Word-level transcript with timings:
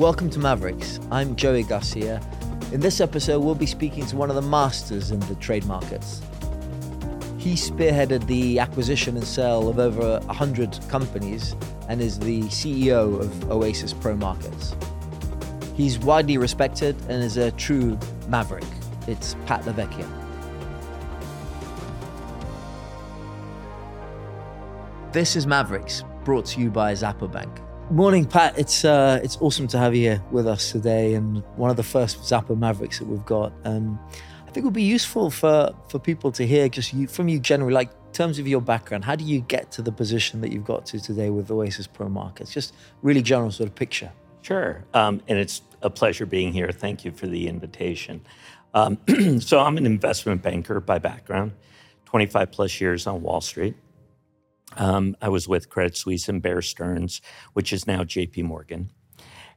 Welcome 0.00 0.30
to 0.30 0.38
Mavericks. 0.38 0.98
I'm 1.10 1.36
Joey 1.36 1.62
Garcia. 1.62 2.22
In 2.72 2.80
this 2.80 3.02
episode, 3.02 3.40
we'll 3.40 3.54
be 3.54 3.66
speaking 3.66 4.06
to 4.06 4.16
one 4.16 4.30
of 4.30 4.34
the 4.34 4.40
masters 4.40 5.10
in 5.10 5.20
the 5.20 5.34
trade 5.34 5.66
markets. 5.66 6.22
He 7.36 7.52
spearheaded 7.52 8.26
the 8.26 8.60
acquisition 8.60 9.18
and 9.18 9.26
sale 9.26 9.68
of 9.68 9.78
over 9.78 10.20
100 10.20 10.78
companies 10.88 11.54
and 11.90 12.00
is 12.00 12.18
the 12.18 12.44
CEO 12.44 13.20
of 13.20 13.50
Oasis 13.50 13.92
Pro 13.92 14.16
Markets. 14.16 14.74
He's 15.74 15.98
widely 15.98 16.38
respected 16.38 16.96
and 17.10 17.22
is 17.22 17.36
a 17.36 17.50
true 17.50 17.98
maverick. 18.26 18.64
It's 19.06 19.36
Pat 19.44 19.64
LaVecchia. 19.64 20.08
This 25.12 25.36
is 25.36 25.46
Mavericks, 25.46 26.04
brought 26.24 26.46
to 26.46 26.60
you 26.62 26.70
by 26.70 26.94
Xapo 26.94 27.30
Bank. 27.30 27.60
Morning, 27.90 28.24
Pat. 28.24 28.56
It's 28.56 28.84
uh, 28.84 29.18
it's 29.20 29.36
awesome 29.40 29.66
to 29.66 29.78
have 29.78 29.96
you 29.96 30.02
here 30.02 30.22
with 30.30 30.46
us 30.46 30.70
today, 30.70 31.14
and 31.14 31.42
one 31.56 31.70
of 31.70 31.76
the 31.76 31.82
first 31.82 32.20
Xapo 32.20 32.56
Mavericks 32.56 33.00
that 33.00 33.08
we've 33.08 33.26
got. 33.26 33.52
Um, 33.64 33.98
I 34.46 34.52
think 34.52 34.58
it 34.58 34.64
would 34.64 34.74
be 34.74 34.84
useful 34.84 35.28
for 35.28 35.74
for 35.88 35.98
people 35.98 36.30
to 36.30 36.46
hear 36.46 36.68
just 36.68 36.94
you, 36.94 37.08
from 37.08 37.26
you 37.26 37.40
generally, 37.40 37.74
like 37.74 37.90
terms 38.12 38.38
of 38.38 38.46
your 38.46 38.60
background. 38.60 39.04
How 39.04 39.16
do 39.16 39.24
you 39.24 39.40
get 39.40 39.72
to 39.72 39.82
the 39.82 39.90
position 39.90 40.40
that 40.42 40.52
you've 40.52 40.64
got 40.64 40.86
to 40.86 41.00
today 41.00 41.30
with 41.30 41.50
Oasis 41.50 41.88
Pro 41.88 42.08
Markets? 42.08 42.54
Just 42.54 42.74
really 43.02 43.22
general 43.22 43.50
sort 43.50 43.68
of 43.68 43.74
picture. 43.74 44.12
Sure, 44.42 44.84
um, 44.94 45.20
and 45.26 45.36
it's 45.36 45.60
a 45.82 45.90
pleasure 45.90 46.26
being 46.26 46.52
here. 46.52 46.70
Thank 46.70 47.04
you 47.04 47.10
for 47.10 47.26
the 47.26 47.48
invitation. 47.48 48.20
Um, 48.72 48.98
so 49.40 49.58
I'm 49.58 49.76
an 49.76 49.86
investment 49.86 50.42
banker 50.42 50.78
by 50.78 51.00
background, 51.00 51.54
25 52.04 52.52
plus 52.52 52.80
years 52.80 53.08
on 53.08 53.20
Wall 53.20 53.40
Street. 53.40 53.74
Um, 54.76 55.16
I 55.20 55.28
was 55.28 55.48
with 55.48 55.68
Credit 55.68 55.96
Suisse 55.96 56.28
and 56.28 56.40
Bear 56.40 56.62
Stearns, 56.62 57.20
which 57.52 57.72
is 57.72 57.86
now 57.86 58.04
JP 58.04 58.44
Morgan. 58.44 58.90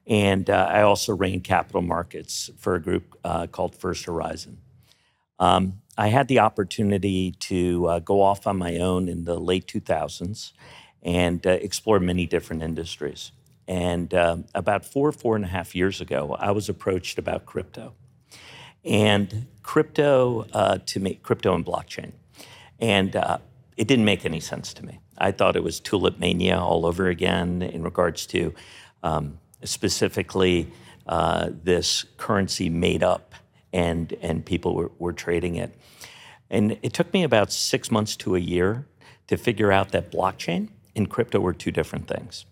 And 0.05 0.49
uh, 0.49 0.67
I 0.69 0.81
also 0.81 1.15
ran 1.15 1.39
capital 1.41 1.81
markets 1.81 2.49
for 2.57 2.75
a 2.75 2.81
group 2.81 3.17
uh, 3.23 3.47
called 3.47 3.75
First 3.75 4.05
Horizon. 4.05 4.57
Um, 5.39 5.81
I 5.97 6.07
had 6.07 6.27
the 6.27 6.39
opportunity 6.39 7.31
to 7.31 7.87
uh, 7.87 7.99
go 7.99 8.21
off 8.21 8.47
on 8.47 8.57
my 8.57 8.77
own 8.77 9.07
in 9.07 9.25
the 9.25 9.39
late 9.39 9.67
2000s 9.67 10.51
and 11.01 11.45
uh, 11.45 11.51
explore 11.51 11.99
many 11.99 12.25
different 12.25 12.63
industries. 12.63 13.31
And 13.67 14.13
um, 14.13 14.45
about 14.53 14.85
four, 14.85 15.11
four 15.11 15.35
and 15.35 15.45
a 15.45 15.47
half 15.47 15.75
years 15.75 16.01
ago, 16.01 16.35
I 16.39 16.51
was 16.51 16.69
approached 16.69 17.17
about 17.17 17.45
crypto. 17.45 17.93
And 18.83 19.47
crypto 19.61 20.47
uh, 20.53 20.79
to 20.87 20.99
me, 20.99 21.19
crypto 21.23 21.55
and 21.55 21.65
blockchain. 21.65 22.11
And 22.79 23.15
uh, 23.15 23.37
it 23.77 23.87
didn't 23.87 24.05
make 24.05 24.25
any 24.25 24.39
sense 24.39 24.73
to 24.73 24.85
me. 24.85 24.99
I 25.17 25.31
thought 25.31 25.55
it 25.55 25.63
was 25.63 25.79
tulip 25.79 26.19
mania 26.19 26.57
all 26.59 26.85
over 26.85 27.07
again 27.07 27.61
in 27.61 27.83
regards 27.83 28.25
to 28.27 28.53
um, 29.03 29.39
specifically 29.63 30.71
uh, 31.07 31.49
this 31.63 32.05
currency 32.17 32.69
made 32.69 33.03
up 33.03 33.35
and, 33.71 34.13
and 34.21 34.45
people 34.45 34.75
were, 34.75 34.91
were 34.99 35.13
trading 35.13 35.55
it. 35.55 35.73
And 36.49 36.77
it 36.83 36.93
took 36.93 37.11
me 37.13 37.23
about 37.23 37.51
six 37.51 37.89
months 37.89 38.15
to 38.17 38.35
a 38.35 38.39
year 38.39 38.85
to 39.27 39.37
figure 39.37 39.71
out 39.71 39.91
that 39.91 40.11
blockchain 40.11 40.69
and 40.95 41.09
crypto 41.09 41.39
were 41.39 41.53
two 41.53 41.71
different 41.71 42.07
things. 42.07 42.45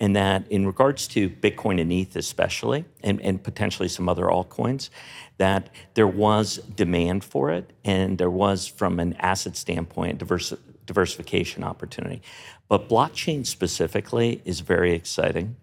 And 0.00 0.14
that 0.14 0.46
in 0.50 0.66
regards 0.66 1.08
to 1.08 1.28
Bitcoin 1.28 1.80
and 1.80 1.92
ETH 1.92 2.14
especially, 2.14 2.84
and, 3.02 3.20
and 3.20 3.42
potentially 3.42 3.88
some 3.88 4.08
other 4.08 4.26
altcoins, 4.26 4.90
that 5.38 5.70
there 5.94 6.06
was 6.06 6.58
demand 6.58 7.24
for 7.24 7.50
it 7.50 7.72
and 7.84 8.18
there 8.18 8.30
was 8.30 8.68
from 8.68 9.00
an 9.00 9.14
asset 9.14 9.56
standpoint 9.56 10.18
diverse, 10.18 10.52
diversification 10.88 11.62
opportunity. 11.62 12.20
But 12.66 12.88
blockchain 12.88 13.46
specifically 13.46 14.42
is 14.44 14.60
very 14.60 14.92
exciting. 14.94 15.54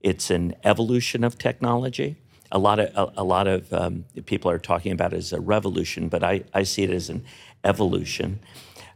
It's 0.00 0.30
an 0.30 0.56
evolution 0.64 1.22
of 1.22 1.38
technology. 1.38 2.16
A 2.50 2.58
lot 2.58 2.80
of 2.80 2.88
a, 2.96 3.20
a 3.22 3.24
lot 3.24 3.46
of 3.46 3.72
um, 3.72 4.04
people 4.26 4.50
are 4.50 4.58
talking 4.58 4.92
about 4.92 5.12
it 5.12 5.18
as 5.18 5.32
a 5.32 5.40
revolution, 5.40 6.08
but 6.08 6.24
I, 6.24 6.42
I 6.52 6.64
see 6.64 6.82
it 6.82 6.90
as 6.90 7.08
an 7.08 7.24
evolution 7.62 8.40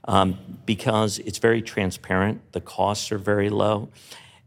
um, 0.04 0.38
because 0.66 1.20
it's 1.20 1.38
very 1.38 1.62
transparent. 1.62 2.40
The 2.52 2.60
costs 2.60 3.12
are 3.12 3.18
very 3.18 3.48
low, 3.48 3.88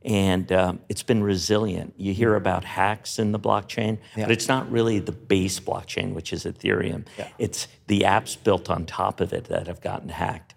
and 0.03 0.51
um, 0.51 0.79
it's 0.89 1.01
been 1.01 1.23
resilient. 1.23 1.93
You 1.97 2.13
hear 2.13 2.35
about 2.35 2.65
hacks 2.65 3.17
in 3.17 3.31
the 3.31 3.39
blockchain, 3.39 3.97
yeah. 4.15 4.25
but 4.25 4.31
it's 4.31 4.47
not 4.47 4.71
really 4.71 4.99
the 4.99 5.11
base 5.11 5.59
blockchain, 5.59 6.13
which 6.13 6.31
is 6.33 6.43
Ethereum. 6.45 7.05
Yeah. 7.17 7.29
It's 7.39 7.67
the 7.87 8.01
apps 8.01 8.37
built 8.43 8.69
on 8.69 8.85
top 8.85 9.21
of 9.21 9.33
it 9.33 9.45
that 9.45 9.65
have 9.67 9.81
gotten 9.81 10.09
hacked. 10.09 10.53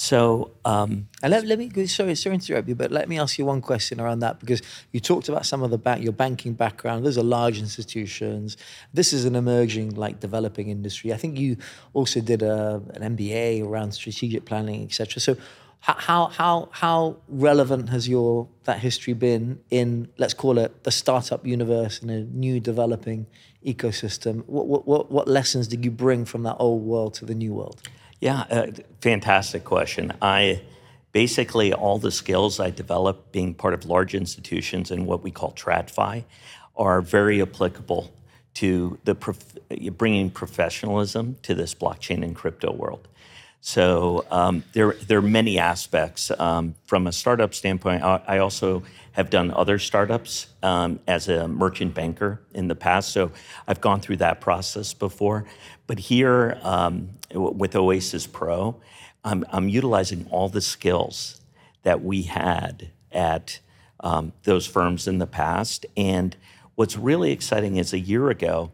So, 0.00 0.52
um, 0.64 1.08
and 1.24 1.32
let, 1.32 1.44
let 1.44 1.58
me 1.58 1.68
sorry, 1.88 2.14
sorry 2.14 2.38
to 2.38 2.52
interrupt 2.52 2.68
you, 2.68 2.76
but 2.76 2.92
let 2.92 3.08
me 3.08 3.18
ask 3.18 3.36
you 3.36 3.44
one 3.44 3.60
question 3.60 4.00
around 4.00 4.20
that 4.20 4.38
because 4.38 4.62
you 4.92 5.00
talked 5.00 5.28
about 5.28 5.44
some 5.44 5.60
of 5.64 5.72
the 5.72 5.76
bank, 5.76 6.04
your 6.04 6.12
banking 6.12 6.52
background. 6.52 7.04
Those 7.04 7.18
are 7.18 7.24
large 7.24 7.58
institutions. 7.58 8.56
This 8.94 9.12
is 9.12 9.24
an 9.24 9.34
emerging, 9.34 9.96
like 9.96 10.20
developing 10.20 10.68
industry. 10.68 11.12
I 11.12 11.16
think 11.16 11.36
you 11.36 11.56
also 11.94 12.20
did 12.20 12.42
a, 12.42 12.80
an 12.94 13.16
MBA 13.16 13.66
around 13.66 13.90
strategic 13.90 14.44
planning, 14.44 14.84
etc. 14.84 15.20
So, 15.20 15.36
how 15.80 16.26
how 16.26 16.68
how 16.70 17.16
relevant 17.26 17.88
has 17.88 18.08
your 18.08 18.46
that 18.64 18.78
history 18.78 19.14
been 19.14 19.58
in 19.68 20.08
let's 20.16 20.34
call 20.34 20.58
it 20.58 20.84
the 20.84 20.92
startup 20.92 21.44
universe 21.44 22.02
in 22.02 22.10
a 22.10 22.20
new 22.20 22.60
developing 22.60 23.26
ecosystem? 23.66 24.44
What 24.46 24.86
what 24.86 25.10
what 25.10 25.26
lessons 25.26 25.66
did 25.66 25.84
you 25.84 25.90
bring 25.90 26.24
from 26.24 26.44
that 26.44 26.54
old 26.60 26.84
world 26.84 27.14
to 27.14 27.24
the 27.24 27.34
new 27.34 27.52
world? 27.52 27.82
Yeah, 28.20 28.44
uh, 28.50 28.66
fantastic 29.00 29.64
question. 29.64 30.12
I 30.20 30.62
basically 31.12 31.72
all 31.72 31.98
the 31.98 32.10
skills 32.10 32.58
I 32.60 32.70
developed 32.70 33.32
being 33.32 33.54
part 33.54 33.74
of 33.74 33.86
large 33.86 34.14
institutions 34.14 34.90
and 34.90 35.06
what 35.06 35.22
we 35.22 35.30
call 35.30 35.52
TradFi 35.52 36.24
are 36.76 37.00
very 37.00 37.40
applicable 37.40 38.12
to 38.54 38.98
the 39.04 39.14
prof- 39.14 39.56
bringing 39.96 40.30
professionalism 40.30 41.36
to 41.42 41.54
this 41.54 41.74
blockchain 41.74 42.24
and 42.24 42.34
crypto 42.34 42.72
world. 42.72 43.06
So 43.60 44.24
um, 44.30 44.64
there, 44.72 44.92
there 44.92 45.18
are 45.18 45.22
many 45.22 45.58
aspects. 45.58 46.30
Um, 46.38 46.74
from 46.84 47.06
a 47.06 47.12
startup 47.12 47.54
standpoint, 47.54 48.02
I 48.02 48.38
also 48.38 48.82
have 49.12 49.30
done 49.30 49.50
other 49.50 49.80
startups 49.80 50.46
um, 50.62 51.00
as 51.08 51.28
a 51.28 51.48
merchant 51.48 51.92
banker 51.92 52.40
in 52.54 52.68
the 52.68 52.76
past. 52.76 53.10
So 53.10 53.32
I've 53.66 53.80
gone 53.80 54.00
through 54.00 54.18
that 54.18 54.40
process 54.40 54.94
before. 54.94 55.44
But 55.88 55.98
here 55.98 56.58
um, 56.62 57.10
with 57.34 57.74
Oasis 57.74 58.28
Pro, 58.28 58.80
I'm, 59.24 59.44
I'm, 59.50 59.68
utilizing 59.68 60.28
all 60.30 60.48
the 60.48 60.60
skills 60.60 61.40
that 61.82 62.04
we 62.04 62.22
had 62.22 62.90
at 63.10 63.58
um, 64.00 64.32
those 64.44 64.66
firms 64.66 65.08
in 65.08 65.18
the 65.18 65.26
past. 65.26 65.84
And 65.96 66.36
what's 66.76 66.96
really 66.96 67.32
exciting 67.32 67.76
is 67.76 67.92
a 67.92 67.98
year 67.98 68.30
ago, 68.30 68.70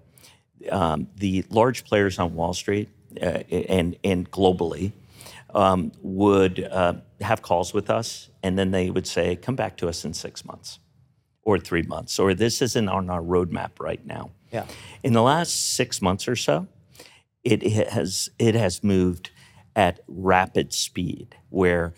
um, 0.71 1.09
the 1.17 1.45
large 1.49 1.85
players 1.85 2.19
on 2.19 2.35
Wall 2.35 2.53
Street 2.53 2.91
and, 3.21 3.97
and 4.05 4.31
globally 4.31 4.93
um, 5.55 5.93
would 6.03 6.61
uh, 6.71 6.95
have 7.21 7.43
calls 7.43 7.73
with 7.73 7.91
us, 7.91 8.29
and 8.43 8.59
then 8.59 8.71
they 8.71 8.91
would 8.91 9.07
say, 9.07 9.37
"Come 9.37 9.57
back 9.57 9.77
to 9.79 9.89
us 9.89 10.05
in 10.05 10.13
six 10.13 10.45
months, 10.45 10.79
or 11.43 11.59
three 11.59 11.83
months, 11.83 12.19
or 12.19 12.35
this 12.35 12.61
isn't 12.61 12.89
on 12.89 13.09
our 13.11 13.23
roadmap 13.23 13.71
right 13.79 14.05
now." 14.05 14.31
Yeah. 14.53 14.67
In 15.03 15.13
the 15.13 15.23
last 15.23 15.75
six 15.75 16.03
months 16.03 16.29
or 16.29 16.37
so, 16.37 16.67
it 17.43 17.63
has 17.63 18.31
it 18.39 18.55
has 18.55 18.83
moved 18.83 19.31
at 19.77 20.01
rapid 20.09 20.73
speed. 20.73 21.37
Where 21.51 21.95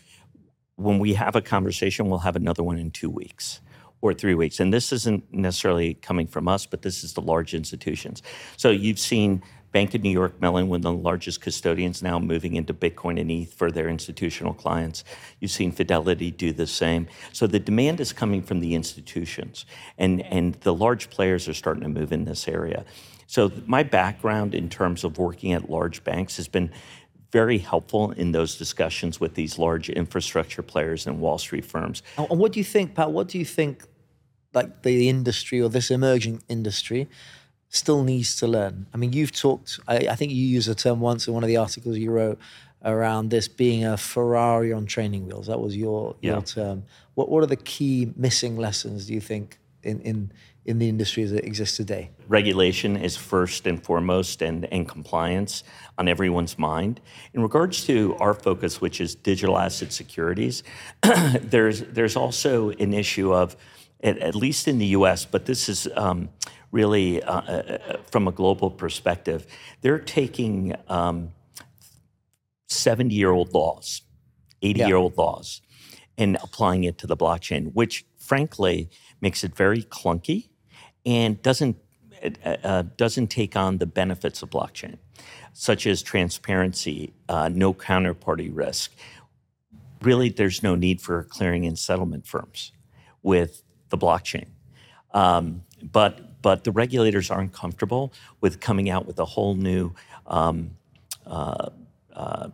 when 0.76 0.98
we 0.98 1.14
have 1.14 1.34
a 1.34 1.42
conversation, 1.42 2.08
we'll 2.08 2.20
have 2.20 2.36
another 2.36 2.62
one 2.62 2.78
in 2.78 2.90
two 2.90 3.10
weeks 3.10 3.60
or 4.02 4.12
three 4.12 4.34
weeks. 4.34 4.60
And 4.60 4.72
this 4.72 4.92
isn't 4.92 5.32
necessarily 5.32 5.94
coming 5.94 6.26
from 6.26 6.48
us, 6.48 6.66
but 6.66 6.82
this 6.82 7.02
is 7.02 7.14
the 7.14 7.22
large 7.22 7.54
institutions. 7.54 8.22
So 8.56 8.70
you've 8.70 8.98
seen 8.98 9.42
Bank 9.76 9.94
of 9.94 10.02
New 10.02 10.08
York 10.08 10.40
Mellon, 10.40 10.68
one 10.68 10.78
of 10.78 10.82
the 10.84 10.90
largest 10.90 11.42
custodians 11.42 12.02
now 12.02 12.18
moving 12.18 12.56
into 12.56 12.72
Bitcoin 12.72 13.20
and 13.20 13.30
ETH 13.30 13.52
for 13.52 13.70
their 13.70 13.90
institutional 13.90 14.54
clients. 14.54 15.04
You've 15.38 15.50
seen 15.50 15.70
Fidelity 15.70 16.30
do 16.30 16.50
the 16.50 16.66
same. 16.66 17.08
So 17.34 17.46
the 17.46 17.58
demand 17.58 18.00
is 18.00 18.10
coming 18.10 18.42
from 18.42 18.60
the 18.60 18.74
institutions, 18.74 19.66
and, 19.98 20.22
and 20.32 20.54
the 20.62 20.72
large 20.72 21.10
players 21.10 21.46
are 21.46 21.52
starting 21.52 21.82
to 21.82 21.90
move 21.90 22.10
in 22.10 22.24
this 22.24 22.48
area. 22.48 22.86
So 23.26 23.52
my 23.66 23.82
background 23.82 24.54
in 24.54 24.70
terms 24.70 25.04
of 25.04 25.18
working 25.18 25.52
at 25.52 25.68
large 25.68 26.02
banks 26.04 26.38
has 26.38 26.48
been 26.48 26.72
very 27.30 27.58
helpful 27.58 28.12
in 28.12 28.32
those 28.32 28.56
discussions 28.56 29.20
with 29.20 29.34
these 29.34 29.58
large 29.58 29.90
infrastructure 29.90 30.62
players 30.62 31.06
and 31.06 31.20
Wall 31.20 31.36
Street 31.36 31.66
firms. 31.66 32.02
And 32.16 32.38
what 32.38 32.52
do 32.52 32.60
you 32.60 32.64
think, 32.64 32.94
Pat? 32.94 33.12
What 33.12 33.28
do 33.28 33.38
you 33.38 33.44
think, 33.44 33.84
like 34.54 34.84
the 34.84 35.10
industry 35.10 35.60
or 35.60 35.68
this 35.68 35.90
emerging 35.90 36.44
industry? 36.48 37.10
Still 37.68 38.02
needs 38.02 38.36
to 38.36 38.46
learn? 38.46 38.86
I 38.92 38.96
mean, 38.96 39.12
you've 39.12 39.32
talked, 39.32 39.80
I, 39.86 40.08
I, 40.08 40.14
think 40.14 40.32
you 40.32 40.44
used 40.44 40.68
a 40.68 40.74
term 40.74 41.00
once 41.00 41.26
in 41.26 41.34
one 41.34 41.42
of 41.42 41.48
the 41.48 41.56
articles 41.56 41.96
you 41.96 42.10
wrote 42.10 42.38
around 42.84 43.30
this 43.30 43.48
being 43.48 43.84
a 43.84 43.96
Ferrari 43.96 44.72
on 44.72 44.86
training 44.86 45.26
wheels. 45.26 45.46
That 45.46 45.60
was 45.60 45.76
your, 45.76 46.16
your 46.20 46.42
term. 46.42 46.84
What, 47.14 47.28
what 47.28 47.42
are 47.42 47.46
the 47.46 47.56
key 47.56 48.12
missing 48.16 48.56
lessons, 48.56 49.06
do 49.06 49.14
you 49.14 49.20
think, 49.20 49.58
in, 49.82 50.00
in, 50.00 50.32
in 50.64 50.78
the 50.78 50.88
industry 50.88 51.22
as 51.22 51.32
it 51.32 51.44
exists 51.44 51.76
today? 51.76 52.10
Regulation 52.28 52.96
is 52.96 53.16
first 53.16 53.66
and 53.66 53.82
foremost, 53.82 54.42
and, 54.42 54.66
and 54.72 54.88
compliance 54.88 55.64
on 55.98 56.08
everyone's 56.08 56.58
mind. 56.58 57.00
In 57.34 57.42
regards 57.42 57.84
to 57.86 58.16
our 58.20 58.34
focus, 58.34 58.80
which 58.80 59.00
is 59.00 59.14
digital 59.14 59.58
asset 59.58 59.92
securities, 59.92 60.62
there's, 61.40 61.82
there's 61.82 62.16
also 62.16 62.70
an 62.70 62.92
issue 62.92 63.32
of 63.32 63.56
at, 64.02 64.18
at 64.18 64.34
least 64.34 64.68
in 64.68 64.78
the 64.78 64.86
U.S., 64.86 65.24
but 65.24 65.46
this 65.46 65.68
is 65.68 65.88
um, 65.96 66.28
really 66.70 67.22
uh, 67.22 67.40
uh, 67.40 67.96
from 68.10 68.28
a 68.28 68.32
global 68.32 68.70
perspective. 68.70 69.46
They're 69.80 69.98
taking 69.98 70.74
um, 70.88 71.32
70-year-old 72.68 73.54
laws, 73.54 74.02
80-year-old 74.62 75.16
laws, 75.16 75.60
and 76.18 76.36
applying 76.42 76.84
it 76.84 76.98
to 76.98 77.06
the 77.06 77.16
blockchain, 77.16 77.72
which 77.74 78.04
frankly 78.18 78.90
makes 79.20 79.44
it 79.44 79.54
very 79.54 79.82
clunky 79.82 80.48
and 81.04 81.40
doesn't 81.42 81.76
uh, 82.22 82.56
uh, 82.64 82.82
doesn't 82.96 83.28
take 83.28 83.56
on 83.56 83.78
the 83.78 83.86
benefits 83.86 84.42
of 84.42 84.50
blockchain, 84.50 84.96
such 85.52 85.86
as 85.86 86.02
transparency, 86.02 87.12
uh, 87.28 87.48
no 87.52 87.74
counterparty 87.74 88.50
risk. 88.52 88.92
Really, 90.02 90.30
there's 90.30 90.62
no 90.62 90.74
need 90.74 91.00
for 91.00 91.24
clearing 91.24 91.66
and 91.66 91.78
settlement 91.78 92.26
firms 92.26 92.72
with 93.22 93.62
the 93.88 93.98
blockchain. 93.98 94.46
Um, 95.12 95.62
but 95.82 96.42
but 96.42 96.64
the 96.64 96.72
regulators 96.72 97.30
aren't 97.30 97.52
comfortable 97.52 98.12
with 98.40 98.60
coming 98.60 98.88
out 98.88 99.06
with 99.06 99.18
a 99.18 99.24
whole 99.24 99.54
new 99.54 99.92
um, 100.26 100.76
uh, 101.26 101.70
uh, 102.12 102.50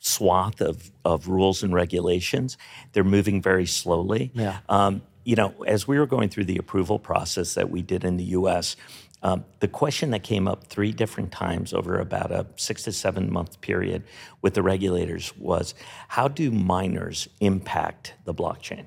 swath 0.00 0.60
of, 0.60 0.90
of 1.04 1.28
rules 1.28 1.62
and 1.62 1.72
regulations. 1.72 2.58
They're 2.92 3.04
moving 3.04 3.40
very 3.40 3.66
slowly. 3.66 4.32
Yeah. 4.34 4.58
Um, 4.68 5.02
you 5.24 5.36
know, 5.36 5.54
as 5.66 5.86
we 5.86 5.98
were 5.98 6.06
going 6.06 6.28
through 6.28 6.44
the 6.44 6.58
approval 6.58 6.98
process 6.98 7.54
that 7.54 7.70
we 7.70 7.80
did 7.80 8.04
in 8.04 8.16
the 8.16 8.24
U.S., 8.24 8.76
um, 9.22 9.44
the 9.60 9.68
question 9.68 10.10
that 10.10 10.24
came 10.24 10.48
up 10.48 10.66
three 10.66 10.92
different 10.92 11.30
times 11.30 11.72
over 11.72 12.00
about 12.00 12.32
a 12.32 12.44
six 12.56 12.82
to 12.82 12.92
seven 12.92 13.32
month 13.32 13.60
period 13.60 14.02
with 14.42 14.54
the 14.54 14.62
regulators 14.62 15.34
was 15.38 15.74
how 16.08 16.26
do 16.26 16.50
miners 16.50 17.28
impact 17.40 18.14
the 18.24 18.34
blockchain? 18.34 18.86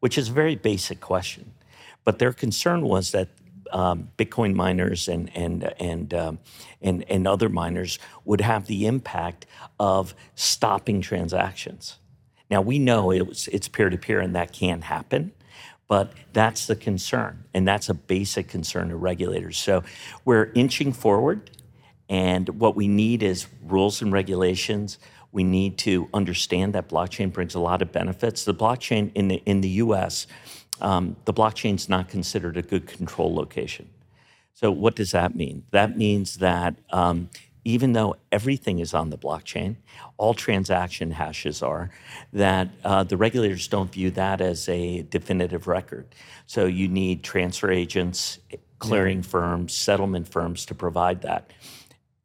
Which 0.00 0.18
is 0.18 0.28
a 0.28 0.32
very 0.32 0.54
basic 0.56 1.00
question. 1.00 1.52
But 2.04 2.18
their 2.18 2.32
concern 2.32 2.82
was 2.82 3.10
that 3.10 3.28
um, 3.72 4.08
Bitcoin 4.16 4.54
miners 4.54 5.08
and 5.08 5.30
and 5.34 5.74
and, 5.78 6.14
um, 6.14 6.38
and 6.80 7.04
and 7.10 7.26
other 7.26 7.48
miners 7.48 7.98
would 8.24 8.40
have 8.40 8.66
the 8.66 8.86
impact 8.86 9.46
of 9.78 10.14
stopping 10.34 11.00
transactions. 11.00 11.98
Now 12.50 12.62
we 12.62 12.78
know 12.78 13.10
it 13.10 13.26
was, 13.26 13.48
it's 13.48 13.68
peer 13.68 13.90
to 13.90 13.98
peer 13.98 14.20
and 14.20 14.34
that 14.34 14.52
can 14.52 14.82
happen, 14.82 15.32
but 15.86 16.12
that's 16.32 16.66
the 16.66 16.76
concern, 16.76 17.44
and 17.52 17.68
that's 17.68 17.88
a 17.88 17.94
basic 17.94 18.48
concern 18.48 18.90
of 18.90 19.02
regulators. 19.02 19.58
So 19.58 19.82
we're 20.24 20.50
inching 20.54 20.92
forward, 20.92 21.50
and 22.08 22.48
what 22.48 22.74
we 22.74 22.88
need 22.88 23.22
is 23.22 23.46
rules 23.66 24.00
and 24.00 24.12
regulations. 24.12 24.98
We 25.32 25.44
need 25.44 25.78
to 25.78 26.08
understand 26.14 26.74
that 26.74 26.88
blockchain 26.88 27.32
brings 27.32 27.54
a 27.54 27.60
lot 27.60 27.82
of 27.82 27.92
benefits. 27.92 28.44
The 28.44 28.54
blockchain 28.54 29.10
in 29.14 29.28
the 29.28 29.42
in 29.46 29.60
the 29.60 29.68
U.S 29.68 30.26
um, 30.80 31.16
the 31.24 31.32
blockchain's 31.32 31.88
not 31.88 32.08
considered 32.08 32.56
a 32.56 32.62
good 32.62 32.86
control 32.86 33.34
location. 33.34 33.88
So, 34.54 34.70
what 34.70 34.96
does 34.96 35.12
that 35.12 35.34
mean? 35.36 35.64
That 35.70 35.96
means 35.96 36.36
that 36.36 36.76
um, 36.90 37.30
even 37.64 37.92
though 37.92 38.16
everything 38.32 38.78
is 38.78 38.94
on 38.94 39.10
the 39.10 39.18
blockchain, 39.18 39.76
all 40.16 40.34
transaction 40.34 41.12
hashes 41.12 41.62
are, 41.62 41.90
that 42.32 42.68
uh, 42.84 43.04
the 43.04 43.16
regulators 43.16 43.68
don't 43.68 43.92
view 43.92 44.10
that 44.12 44.40
as 44.40 44.68
a 44.68 45.02
definitive 45.02 45.66
record. 45.66 46.06
So, 46.46 46.66
you 46.66 46.88
need 46.88 47.22
transfer 47.22 47.70
agents, 47.70 48.38
clearing 48.78 49.18
yeah. 49.18 49.28
firms, 49.28 49.72
settlement 49.74 50.28
firms 50.28 50.66
to 50.66 50.74
provide 50.74 51.22
that. 51.22 51.52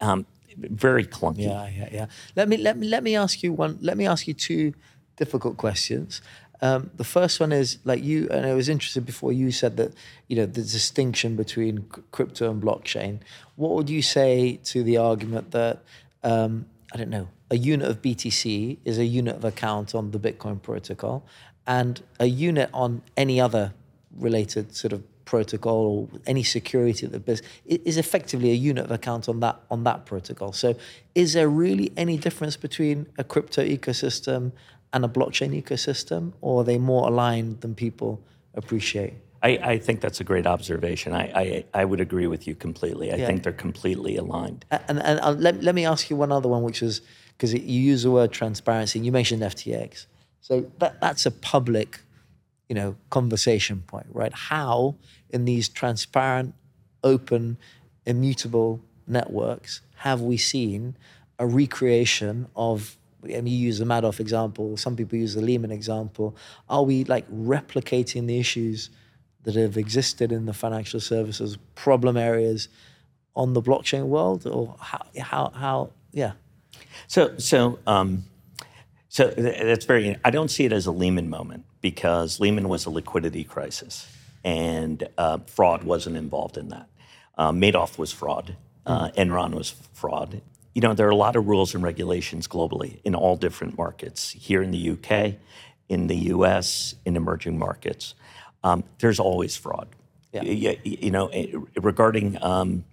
Um, 0.01 0.25
very 0.57 1.05
clunky. 1.05 1.43
Yeah, 1.43 1.67
yeah, 1.67 1.89
yeah. 1.91 2.05
Let 2.35 2.47
me 2.49 2.57
let 2.57 2.77
me 2.77 2.87
let 2.87 3.03
me 3.03 3.15
ask 3.15 3.43
you 3.43 3.53
one. 3.53 3.77
Let 3.81 3.97
me 3.97 4.07
ask 4.07 4.27
you 4.27 4.33
two 4.33 4.73
difficult 5.15 5.57
questions. 5.57 6.21
Um, 6.61 6.91
the 6.95 7.03
first 7.03 7.39
one 7.39 7.51
is 7.51 7.77
like 7.83 8.03
you, 8.03 8.29
and 8.29 8.45
I 8.45 8.53
was 8.53 8.69
interested 8.69 9.05
before 9.05 9.33
you 9.33 9.51
said 9.51 9.75
that 9.77 9.93
you 10.27 10.35
know 10.35 10.45
the 10.45 10.61
distinction 10.61 11.35
between 11.35 11.85
crypto 12.11 12.49
and 12.49 12.61
blockchain. 12.61 13.19
What 13.55 13.71
would 13.71 13.89
you 13.89 14.01
say 14.01 14.59
to 14.65 14.81
the 14.83 14.97
argument 14.97 15.51
that 15.51 15.83
um, 16.23 16.65
I 16.93 16.97
don't 16.97 17.09
know 17.09 17.27
a 17.51 17.57
unit 17.57 17.87
of 17.87 18.01
BTC 18.01 18.77
is 18.85 18.97
a 18.97 19.05
unit 19.05 19.35
of 19.35 19.45
account 19.45 19.93
on 19.93 20.11
the 20.11 20.19
Bitcoin 20.19 20.61
protocol, 20.61 21.25
and 21.67 22.01
a 22.19 22.25
unit 22.25 22.69
on 22.73 23.01
any 23.17 23.41
other 23.41 23.73
related 24.17 24.75
sort 24.75 24.93
of 24.93 25.03
protocol 25.25 26.09
or 26.11 26.19
any 26.27 26.43
security 26.43 27.07
that 27.07 27.25
business 27.25 27.49
is 27.65 27.97
effectively 27.97 28.51
a 28.51 28.55
unit 28.55 28.85
of 28.85 28.91
account 28.91 29.29
on 29.29 29.39
that 29.39 29.59
on 29.71 29.83
that 29.83 30.05
protocol. 30.05 30.53
So, 30.53 30.75
is 31.15 31.33
there 31.33 31.49
really 31.49 31.91
any 31.97 32.17
difference 32.17 32.57
between 32.57 33.07
a 33.17 33.23
crypto 33.23 33.63
ecosystem 33.63 34.51
and 34.91 35.03
a 35.03 35.07
blockchain 35.07 35.59
ecosystem, 35.61 36.33
or 36.41 36.61
are 36.61 36.63
they 36.63 36.77
more 36.77 37.07
aligned 37.07 37.61
than 37.61 37.73
people 37.75 38.21
appreciate? 38.53 39.13
I, 39.41 39.59
I 39.61 39.77
think 39.77 39.99
that's 39.99 40.21
a 40.21 40.23
great 40.23 40.47
observation. 40.47 41.13
I, 41.13 41.23
I, 41.35 41.65
I 41.73 41.85
would 41.85 41.99
agree 41.99 42.27
with 42.27 42.47
you 42.47 42.55
completely. 42.55 43.11
I 43.11 43.17
yeah. 43.17 43.27
think 43.27 43.43
they're 43.43 43.51
completely 43.51 44.15
aligned. 44.15 44.63
And, 44.71 44.83
and, 44.87 44.99
and 45.01 45.19
uh, 45.19 45.31
let, 45.31 45.61
let 45.61 45.75
me 45.75 45.85
ask 45.85 46.09
you 46.09 46.15
one 46.15 46.31
other 46.31 46.47
one, 46.47 46.63
which 46.63 46.81
is 46.81 47.01
because 47.35 47.53
you 47.53 47.59
use 47.59 48.03
the 48.03 48.11
word 48.11 48.31
transparency, 48.31 48.99
and 48.99 49.05
you 49.05 49.11
mentioned 49.11 49.41
FTX. 49.41 50.05
So 50.39 50.71
that, 50.79 51.01
that's 51.01 51.25
a 51.25 51.31
public, 51.31 51.99
you 52.73 52.79
know, 52.79 52.95
conversation 53.11 53.83
point, 53.85 54.07
right? 54.09 54.33
How 54.33 54.95
in 55.29 55.45
these 55.45 55.69
transparent, 55.69 56.55
open, 57.03 57.59
immutable 58.07 58.81
networks 59.05 59.81
have 59.97 60.21
we 60.21 60.37
seen 60.37 60.97
a 61.37 61.45
recreation 61.45 62.47
of 62.55 62.97
mean, 63.21 63.45
you 63.45 63.57
use 63.67 63.77
the 63.77 63.85
Madoff 63.85 64.19
example, 64.19 64.75
some 64.75 64.95
people 64.95 65.19
use 65.19 65.35
the 65.35 65.41
Lehman 65.41 65.69
example. 65.69 66.35
Are 66.67 66.81
we 66.81 67.03
like 67.03 67.29
replicating 67.31 68.25
the 68.25 68.39
issues 68.39 68.89
that 69.43 69.53
have 69.53 69.77
existed 69.77 70.31
in 70.31 70.47
the 70.47 70.53
financial 70.53 70.99
services 70.99 71.59
problem 71.75 72.17
areas 72.17 72.69
on 73.35 73.53
the 73.53 73.61
blockchain 73.61 74.07
world, 74.07 74.47
or 74.47 74.75
how, 74.79 75.05
how, 75.19 75.51
how 75.53 75.89
yeah? 76.11 76.31
So, 77.05 77.37
so, 77.37 77.77
um, 77.85 78.25
so 79.13 79.27
that's 79.27 79.85
very. 79.85 80.17
I 80.25 80.29
don't 80.31 80.49
see 80.49 80.65
it 80.65 80.73
as 80.73 80.85
a 80.85 80.91
Lehman 80.91 81.29
moment 81.29 81.65
because 81.81 82.39
Lehman 82.39 82.67
was 82.67 82.85
a 82.85 82.89
liquidity 82.89 83.43
crisis, 83.43 84.07
and 84.43 85.07
uh, 85.17 85.39
fraud 85.47 85.83
wasn't 85.83 86.17
involved 86.17 86.57
in 86.57 86.69
that. 86.69 86.87
Uh, 87.37 87.51
Madoff 87.51 87.97
was 87.97 88.11
fraud. 88.11 88.55
Uh. 88.85 89.09
Enron 89.17 89.53
was 89.53 89.73
fraud 89.93 90.41
you 90.73 90.81
know, 90.81 90.93
there 90.93 91.07
are 91.07 91.11
a 91.11 91.15
lot 91.15 91.35
of 91.35 91.47
rules 91.47 91.75
and 91.75 91.83
regulations 91.83 92.47
globally 92.47 92.99
in 93.03 93.13
all 93.15 93.35
different 93.35 93.77
markets, 93.77 94.31
here 94.31 94.61
in 94.61 94.71
the 94.71 94.89
UK, 94.91 95.35
in 95.87 96.07
the 96.07 96.15
US, 96.15 96.95
in 97.05 97.15
emerging 97.15 97.59
markets. 97.59 98.15
Um, 98.63 98.83
there's 98.99 99.19
always 99.19 99.55
fraud. 99.55 99.87
Yeah. 100.31 100.41
You, 100.43 100.77
you, 100.83 101.11
know, 101.11 101.27
eh, 101.27 101.47
regarding, 101.75 102.41
um, 102.41 102.85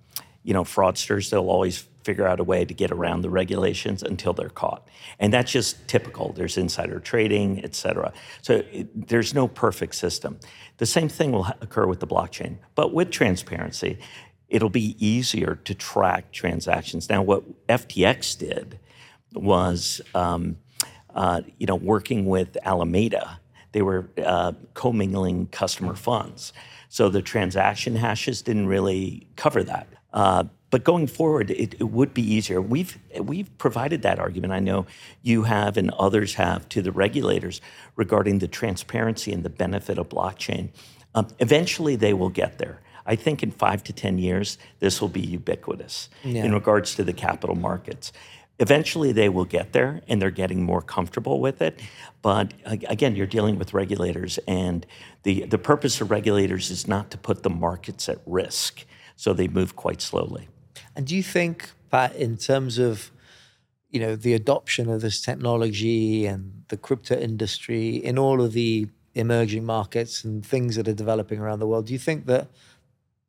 you 0.42 0.54
know, 0.54 0.64
fraudsters, 0.64 1.30
they'll 1.30 1.50
always 1.50 1.86
figure 2.02 2.26
out 2.26 2.40
a 2.40 2.44
way 2.44 2.64
to 2.64 2.72
get 2.72 2.90
around 2.90 3.20
the 3.20 3.28
regulations 3.28 4.02
until 4.02 4.32
they're 4.32 4.48
caught. 4.48 4.88
And 5.18 5.32
that's 5.32 5.52
just 5.52 5.86
typical. 5.86 6.32
There's 6.32 6.56
insider 6.56 6.98
trading, 6.98 7.62
et 7.62 7.74
cetera. 7.74 8.12
So 8.40 8.62
it, 8.72 9.08
there's 9.08 9.34
no 9.34 9.48
perfect 9.48 9.94
system. 9.94 10.40
The 10.78 10.86
same 10.86 11.10
thing 11.10 11.32
will 11.32 11.46
occur 11.60 11.86
with 11.86 12.00
the 12.00 12.06
blockchain, 12.06 12.56
but 12.74 12.94
with 12.94 13.10
transparency 13.10 13.98
it'll 14.50 14.68
be 14.68 14.96
easier 15.04 15.54
to 15.64 15.74
track 15.74 16.32
transactions. 16.32 17.08
Now, 17.08 17.22
what 17.22 17.66
FTX 17.68 18.36
did 18.36 18.78
was, 19.32 20.00
um, 20.14 20.56
uh, 21.14 21.42
you 21.58 21.66
know, 21.66 21.76
working 21.76 22.26
with 22.26 22.58
Alameda, 22.64 23.40
they 23.72 23.82
were 23.82 24.10
uh, 24.22 24.52
commingling 24.74 25.46
customer 25.46 25.94
funds. 25.94 26.52
So 26.88 27.08
the 27.08 27.22
transaction 27.22 27.94
hashes 27.94 28.42
didn't 28.42 28.66
really 28.66 29.28
cover 29.36 29.62
that. 29.62 29.86
Uh, 30.12 30.44
but 30.70 30.84
going 30.84 31.08
forward, 31.08 31.50
it, 31.50 31.74
it, 31.74 31.90
would 31.90 32.14
be 32.14 32.22
easier. 32.22 32.62
We've 32.62 32.96
we've 33.20 33.56
provided 33.58 34.02
that 34.02 34.18
argument. 34.18 34.52
I 34.52 34.60
know 34.60 34.86
you 35.22 35.42
have 35.42 35.76
and 35.76 35.90
others 35.92 36.34
have 36.34 36.68
to 36.70 36.82
the 36.82 36.92
regulators 36.92 37.60
regarding 37.96 38.38
the 38.38 38.48
transparency 38.48 39.32
and 39.32 39.42
the 39.42 39.50
benefit 39.50 39.98
of 39.98 40.08
blockchain. 40.08 40.68
Um, 41.14 41.26
eventually, 41.40 41.96
they 41.96 42.14
will 42.14 42.28
get 42.28 42.58
there. 42.58 42.80
I 43.04 43.16
think 43.16 43.42
in 43.42 43.50
five 43.50 43.82
to 43.84 43.92
10 43.92 44.18
years, 44.18 44.58
this 44.78 45.00
will 45.00 45.08
be 45.08 45.20
ubiquitous 45.20 46.08
yeah. 46.22 46.44
in 46.44 46.54
regards 46.54 46.94
to 46.94 47.02
the 47.02 47.12
capital 47.12 47.56
markets. 47.56 48.12
Eventually, 48.60 49.10
they 49.10 49.28
will 49.28 49.46
get 49.46 49.72
there 49.72 50.02
and 50.06 50.20
they're 50.20 50.30
getting 50.30 50.62
more 50.62 50.82
comfortable 50.82 51.40
with 51.40 51.62
it. 51.62 51.80
But 52.20 52.52
again, 52.64 53.16
you're 53.16 53.26
dealing 53.26 53.58
with 53.58 53.72
regulators, 53.72 54.38
and 54.46 54.86
the, 55.22 55.46
the 55.46 55.56
purpose 55.56 56.02
of 56.02 56.10
regulators 56.10 56.70
is 56.70 56.86
not 56.86 57.10
to 57.12 57.18
put 57.18 57.42
the 57.42 57.48
markets 57.48 58.08
at 58.08 58.18
risk. 58.26 58.84
So 59.20 59.34
they 59.34 59.48
move 59.48 59.76
quite 59.76 60.00
slowly. 60.00 60.48
And 60.96 61.06
do 61.06 61.14
you 61.14 61.22
think, 61.22 61.72
Pat, 61.90 62.16
in 62.16 62.38
terms 62.38 62.78
of 62.78 63.10
you 63.90 64.00
know 64.00 64.16
the 64.16 64.32
adoption 64.32 64.88
of 64.88 65.02
this 65.02 65.20
technology 65.20 66.24
and 66.24 66.64
the 66.68 66.78
crypto 66.78 67.16
industry 67.16 67.96
in 67.96 68.18
all 68.18 68.40
of 68.40 68.54
the 68.54 68.88
emerging 69.14 69.66
markets 69.66 70.24
and 70.24 70.46
things 70.46 70.76
that 70.76 70.88
are 70.88 70.94
developing 70.94 71.38
around 71.38 71.58
the 71.58 71.66
world, 71.66 71.88
do 71.88 71.92
you 71.92 71.98
think 71.98 72.24
that 72.26 72.48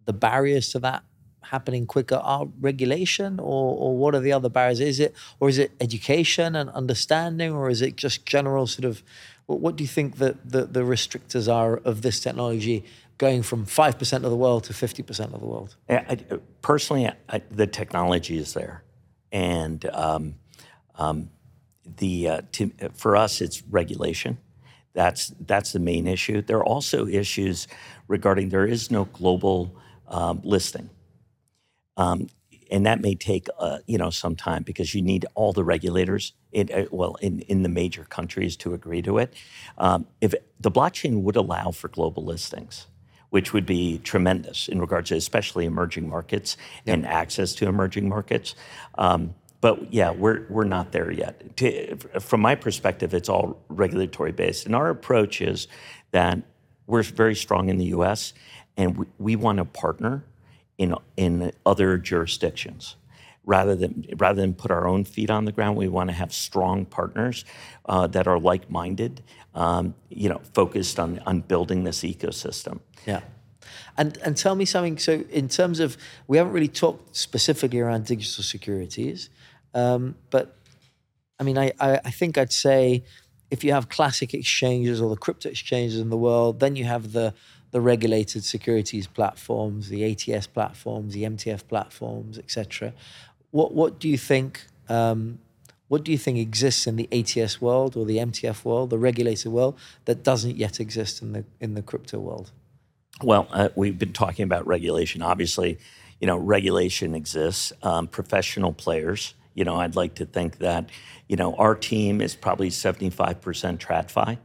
the 0.06 0.14
barriers 0.14 0.70
to 0.70 0.80
that 0.80 1.04
happening 1.42 1.86
quicker 1.86 2.22
are 2.24 2.48
regulation 2.62 3.38
or, 3.38 3.76
or 3.76 3.98
what 3.98 4.16
are 4.16 4.22
the 4.22 4.32
other 4.32 4.48
barriers 4.48 4.80
is 4.80 5.00
it 5.00 5.14
or 5.42 5.50
is 5.50 5.58
it 5.58 5.72
education 5.82 6.56
and 6.56 6.70
understanding 6.70 7.52
or 7.52 7.70
is 7.70 7.82
it 7.82 7.98
just 7.98 8.26
general 8.26 8.66
sort 8.66 8.86
of 8.86 9.04
what, 9.48 9.76
do 9.76 9.84
you 9.84 9.88
think 9.88 10.18
that 10.18 10.50
the, 10.50 10.64
the 10.66 10.82
restrictors 10.82 11.52
are 11.52 11.78
of 11.78 12.04
this 12.04 12.22
technology 12.22 12.86
going 13.22 13.44
from 13.44 13.68
5% 13.68 14.14
of 14.16 14.32
the 14.32 14.36
world 14.36 14.64
to 14.64 14.74
50% 14.74 15.32
of 15.32 15.40
the 15.40 15.46
world? 15.46 15.76
I, 15.88 16.18
personally, 16.64 17.08
I, 17.30 17.42
the 17.52 17.68
technology 17.68 18.40
is 18.40 18.56
there. 18.56 18.84
And 19.32 19.86
um, 19.94 20.36
um, 20.96 21.30
the, 21.86 22.28
uh, 22.28 22.42
to, 22.54 22.72
for 22.94 23.16
us, 23.16 23.40
it's 23.40 23.62
regulation. 23.70 24.40
That's, 24.94 25.34
that's 25.40 25.72
the 25.72 25.80
main 25.80 26.08
issue. 26.08 26.42
There 26.42 26.58
are 26.58 26.66
also 26.66 27.06
issues 27.06 27.68
regarding 28.08 28.50
there 28.50 28.66
is 28.66 28.90
no 28.90 29.06
global 29.06 29.72
um, 30.08 30.42
listing. 30.44 30.90
Um, 31.98 32.28
and 32.72 32.86
that 32.88 33.02
may 33.02 33.14
take 33.14 33.48
uh, 33.60 33.80
you 33.86 33.98
know 33.98 34.10
some 34.10 34.34
time 34.34 34.64
because 34.64 34.96
you 34.96 35.02
need 35.02 35.26
all 35.36 35.52
the 35.52 35.64
regulators 35.64 36.32
in 36.54 36.70
uh, 36.74 36.86
well 36.90 37.16
in, 37.16 37.42
in 37.42 37.64
the 37.64 37.70
major 37.70 38.06
countries 38.06 38.56
to 38.56 38.74
agree 38.74 39.02
to 39.02 39.18
it. 39.18 39.34
Um, 39.78 40.08
if 40.22 40.34
the 40.58 40.72
blockchain 40.72 41.24
would 41.24 41.36
allow 41.36 41.72
for 41.72 41.90
global 41.90 42.24
listings, 42.24 42.88
which 43.32 43.52
would 43.54 43.66
be 43.66 43.98
tremendous 44.00 44.68
in 44.68 44.80
regards 44.80 45.10
to 45.10 45.16
especially 45.16 45.66
emerging 45.66 46.08
markets 46.08 46.56
and 46.86 47.06
access 47.06 47.54
to 47.56 47.68
emerging 47.68 48.08
markets. 48.08 48.56
Um, 48.96 49.34
but 49.60 49.94
yeah, 49.94 50.12
we're 50.12 50.46
we're 50.50 50.64
not 50.64 50.92
there 50.92 51.12
yet. 51.12 51.58
To, 51.58 51.96
from 52.20 52.42
my 52.42 52.56
perspective, 52.56 53.14
it's 53.14 53.30
all 53.30 53.60
regulatory 53.70 54.32
based, 54.32 54.66
and 54.66 54.76
our 54.76 54.90
approach 54.90 55.42
is 55.42 55.68
that 56.12 56.40
we're 56.88 57.04
very 57.04 57.36
strong 57.36 57.70
in 57.70 57.78
the 57.78 57.86
U.S. 57.86 58.34
and 58.76 58.98
we, 58.98 59.06
we 59.18 59.36
want 59.36 59.60
to 59.60 59.66
partner 59.66 60.26
in, 60.78 60.96
in 61.16 61.52
other 61.66 61.98
jurisdictions. 61.98 62.96
Rather 63.44 63.76
than, 63.76 64.06
rather 64.18 64.40
than 64.40 64.54
put 64.54 64.70
our 64.70 64.88
own 64.88 65.04
feet 65.04 65.32
on 65.32 65.46
the 65.46 65.52
ground, 65.52 65.76
we 65.76 65.88
want 65.88 66.10
to 66.10 66.16
have 66.16 66.32
strong 66.32 66.86
partners 66.86 67.44
uh, 67.86 68.06
that 68.08 68.28
are 68.28 68.40
like 68.40 68.70
minded, 68.70 69.24
um, 69.56 69.96
you 70.10 70.30
know, 70.30 70.40
focused 70.54 71.00
on, 71.00 71.20
on 71.26 71.42
building 71.42 71.84
this 71.84 72.02
ecosystem. 72.02 72.80
Yeah. 73.08 73.22
And, 73.98 74.18
and 74.20 74.38
tell 74.38 74.56
me 74.56 74.66
something. 74.66 75.00
So, 75.00 75.24
in 75.32 75.48
terms 75.48 75.80
of, 75.80 75.98
we 76.28 76.38
haven't 76.38 76.54
really 76.54 76.68
talked 76.68 77.16
specifically 77.16 77.80
around 77.80 78.06
digital 78.06 78.44
securities, 78.44 79.30
um, 79.74 80.16
but 80.30 80.56
I 81.40 81.44
mean, 81.44 81.58
I, 81.58 81.72
I, 81.80 82.00
I, 82.06 82.12
think 82.12 82.38
I'd 82.38 82.54
say 82.54 83.04
if 83.50 83.64
you 83.64 83.74
have 83.74 83.90
classic 83.90 84.34
exchanges 84.34 85.02
or 85.02 85.10
the 85.10 85.18
crypto 85.18 85.50
exchanges 85.50 86.00
in 86.00 86.10
the 86.10 86.18
world, 86.18 86.60
then 86.60 86.76
you 86.76 86.86
have 86.86 87.14
the 87.14 87.34
the 87.72 87.82
regulated 87.82 88.44
securities 88.44 89.08
platforms, 89.08 89.88
the 89.90 90.04
ATS 90.12 90.46
platforms, 90.46 91.14
the 91.14 91.24
MTF 91.24 91.68
platforms, 91.68 92.38
etc. 92.38 92.94
What 93.52 93.74
what 93.74 94.00
do 94.00 94.10
you 94.10 94.18
think? 94.18 94.66
Um, 94.90 95.40
what 95.88 96.04
do 96.04 96.12
you 96.12 96.18
think 96.18 96.38
exists 96.38 96.88
in 96.88 96.96
the 96.96 97.10
ATS 97.12 97.60
world 97.60 97.98
or 97.98 98.06
the 98.06 98.18
MTF 98.18 98.64
world, 98.64 98.92
the 98.92 98.98
regulated 98.98 99.52
world, 99.52 99.78
that 100.06 100.24
doesn't 100.24 100.56
yet 100.56 100.80
exist 100.80 101.22
in 101.22 101.34
the 101.34 101.46
in 101.60 101.74
the 101.74 101.82
crypto 101.82 102.20
world? 102.20 102.52
Well, 103.22 103.48
uh, 103.52 103.70
we've 103.76 104.00
been 104.00 104.14
talking 104.14 104.44
about 104.44 104.66
regulation. 104.66 105.22
Obviously, 105.22 105.78
you 106.20 106.28
know, 106.28 106.38
regulation 106.38 107.14
exists. 107.14 107.74
Um, 107.84 108.08
professional 108.08 108.74
players. 108.74 109.34
You 109.54 109.66
know, 109.66 109.76
I'd 109.76 109.98
like 109.98 110.16
to 110.16 110.26
think 110.26 110.60
that, 110.60 110.90
you 111.28 111.36
know, 111.36 111.54
our 111.56 111.76
team 111.76 112.22
is 112.22 112.36
probably 112.36 112.70
75% 112.70 113.36
TradFi 113.78 114.38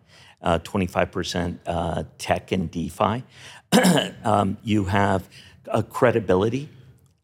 uh, 0.43 0.59
25% 0.61 1.59
uh, 1.67 2.05
tech 2.19 2.53
and 2.53 2.71
DeFi. 2.71 3.25
um, 4.25 4.57
you 4.63 4.85
have 4.85 5.29
a 5.67 5.83
credibility 5.83 6.69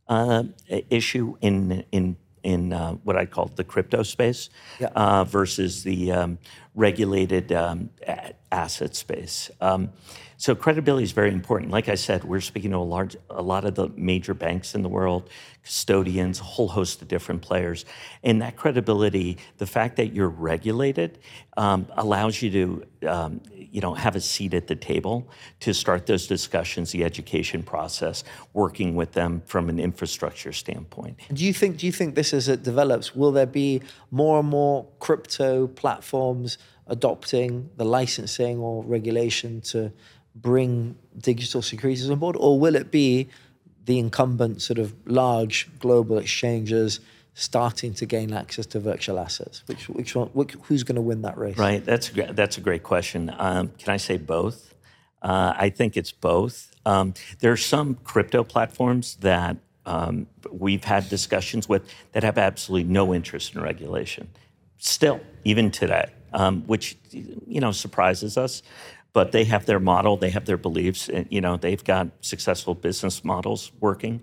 uh, 0.09 0.45
issue 0.91 1.37
in 1.41 1.85
in 1.93 2.17
in 2.43 2.73
uh, 2.73 2.93
what 3.05 3.17
I 3.17 3.25
call 3.27 3.47
the 3.55 3.65
crypto 3.65 4.03
space 4.03 4.51
yeah. 4.81 4.89
uh, 4.97 5.25
versus 5.25 5.85
the 5.85 6.11
um, 6.11 6.39
regulated 6.75 7.53
um, 7.53 7.91
asset 8.51 8.97
space. 8.97 9.51
Um, 9.61 9.91
so 10.43 10.57
credibility 10.57 11.05
is 11.05 11.13
very 11.13 11.31
important. 11.31 11.71
Like 11.71 11.89
I 11.89 11.95
said, 11.95 12.25
we're 12.25 12.41
speaking 12.41 12.73
to 12.73 12.79
a 12.79 12.79
large, 12.79 13.17
a 13.31 13.41
lot 13.41 13.65
of 13.65 13.77
the 13.77 13.91
major 13.95 14.35
banks 14.35 14.75
in 14.75 14.83
the 14.83 14.89
world, 14.89 15.31
custodians, 15.63 16.41
a 16.41 16.43
whole 16.43 16.67
host 16.67 17.01
of 17.01 17.07
different 17.07 17.43
players, 17.43 17.85
and 18.25 18.43
that 18.43 18.57
credibility, 18.57 19.39
the 19.59 19.69
fact 19.69 19.95
that 19.99 20.13
you're 20.13 20.29
regulated, 20.29 21.21
um, 21.57 21.87
allows 21.97 22.43
you 22.43 22.51
to, 22.51 23.09
um, 23.09 23.41
you 23.55 23.81
know, 23.81 23.95
have 23.95 24.17
a 24.17 24.21
seat 24.21 24.53
at 24.53 24.67
the 24.67 24.75
table 24.75 25.29
to 25.61 25.73
start 25.73 26.07
those 26.07 26.27
discussions, 26.27 26.91
the 26.91 27.05
education 27.05 27.63
process, 27.63 28.25
working 28.53 28.97
with 28.97 29.13
them 29.13 29.43
from 29.47 29.69
an 29.69 29.79
infrastructure 29.79 30.53
standpoint. 30.53 31.21
Do 31.33 31.45
you 31.45 31.53
think? 31.53 31.77
Do 31.77 31.87
you 31.87 31.93
think 31.93 32.17
this, 32.17 32.35
as 32.35 32.49
it 32.49 32.65
develops, 32.65 33.15
will 33.15 33.31
there 33.31 33.47
be 33.47 33.81
more 34.11 34.41
and 34.41 34.49
more 34.49 34.89
crypto 34.99 35.69
platforms 35.69 36.59
adopting 36.89 37.71
the 37.77 37.85
licensing 37.85 38.59
or 38.59 38.83
regulation 38.83 39.61
to 39.61 39.93
bring 40.35 40.97
digital 41.19 41.63
securities 41.63 42.09
on 42.09 42.19
board, 42.19 42.37
or 42.37 42.59
will 42.59 42.75
it 42.75 42.91
be 42.91 43.29
the 43.85 43.99
incumbent 43.99 44.63
sort 44.63 44.79
of 44.79 44.95
large 45.07 45.69
global 45.79 46.19
exchanges 46.19 47.01
starting 47.35 47.95
to 47.95 48.07
gain 48.07 48.33
access 48.33 48.67
to 48.67 48.81
virtual 48.81 49.19
assets? 49.19 49.63
Which, 49.67 49.89
which 49.89 50.15
one, 50.15 50.29
which, 50.29 50.53
who's 50.63 50.83
going 50.83 50.97
to 50.97 51.03
win 51.03 51.23
that 51.23 51.37
race? 51.39 51.57
Right, 51.57 51.85
that's 51.85 52.11
a, 52.17 52.33
that's 52.33 52.59
a 52.59 52.61
great 52.61 52.83
question. 52.83 53.35
Um, 53.39 53.73
can 53.79 53.93
I 53.93 53.97
say 53.97 54.19
both? 54.19 54.75
Uh, 55.23 55.55
I 55.57 55.71
think 55.71 55.97
it's 55.97 56.13
both. 56.13 56.75
Um, 56.85 57.15
there 57.41 57.53
are 57.53 57.57
some 57.57 57.95
crypto 58.05 58.43
platforms 58.43 59.17
that 59.17 59.57
um, 59.87 60.27
we've 60.51 60.85
had 60.85 61.09
discussions 61.09 61.69
with 61.69 61.89
that 62.13 62.23
have 62.23 62.39
absolutely 62.39 62.89
no 62.89 63.15
interest 63.15 63.55
in 63.55 63.63
regulation. 63.63 64.29
Still, 64.79 65.21
even 65.45 65.71
today, 65.71 66.11
um, 66.33 66.63
which 66.63 66.97
you 67.13 67.61
know 67.61 67.71
surprises 67.73 68.37
us 68.37 68.63
but 69.13 69.33
they 69.33 69.45
have 69.45 69.67
their 69.67 69.81
model, 69.81 70.17
they 70.17 70.31
have 70.31 70.47
their 70.47 70.57
beliefs, 70.57 71.09
and 71.09 71.27
you 71.31 71.41
know 71.41 71.57
they've 71.57 71.85
got 71.85 72.09
successful 72.21 72.75
business 72.75 73.25
models 73.25 73.73
working. 73.81 74.21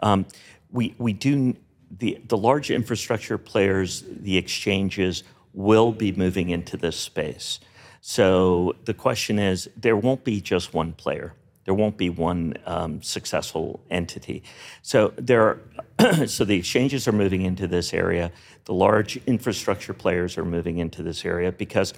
Um, 0.00 0.26
we 0.70 0.94
we 0.98 1.12
do 1.12 1.54
the 1.90 2.20
the 2.26 2.36
large 2.36 2.70
infrastructure 2.70 3.38
players, 3.38 4.04
the 4.08 4.36
exchanges 4.36 5.22
will 5.52 5.92
be 5.92 6.12
moving 6.12 6.50
into 6.50 6.76
this 6.76 6.96
space. 6.96 7.60
So 8.00 8.74
the 8.84 8.94
question 8.94 9.38
is, 9.38 9.70
there 9.76 9.96
won't 9.96 10.24
be 10.24 10.40
just 10.40 10.74
one 10.74 10.92
player. 10.92 11.32
There 11.64 11.74
won't 11.74 11.96
be 11.96 12.10
one 12.10 12.54
um, 12.66 13.02
successful 13.02 13.80
entity. 13.90 14.42
So 14.82 15.14
there 15.16 15.58
are, 15.98 16.26
so 16.26 16.44
the 16.44 16.56
exchanges 16.56 17.08
are 17.08 17.12
moving 17.12 17.42
into 17.42 17.66
this 17.66 17.94
area. 17.94 18.30
The 18.66 18.74
large 18.74 19.16
infrastructure 19.26 19.94
players 19.94 20.36
are 20.36 20.44
moving 20.44 20.78
into 20.78 21.02
this 21.02 21.24
area 21.24 21.52
because 21.52 21.94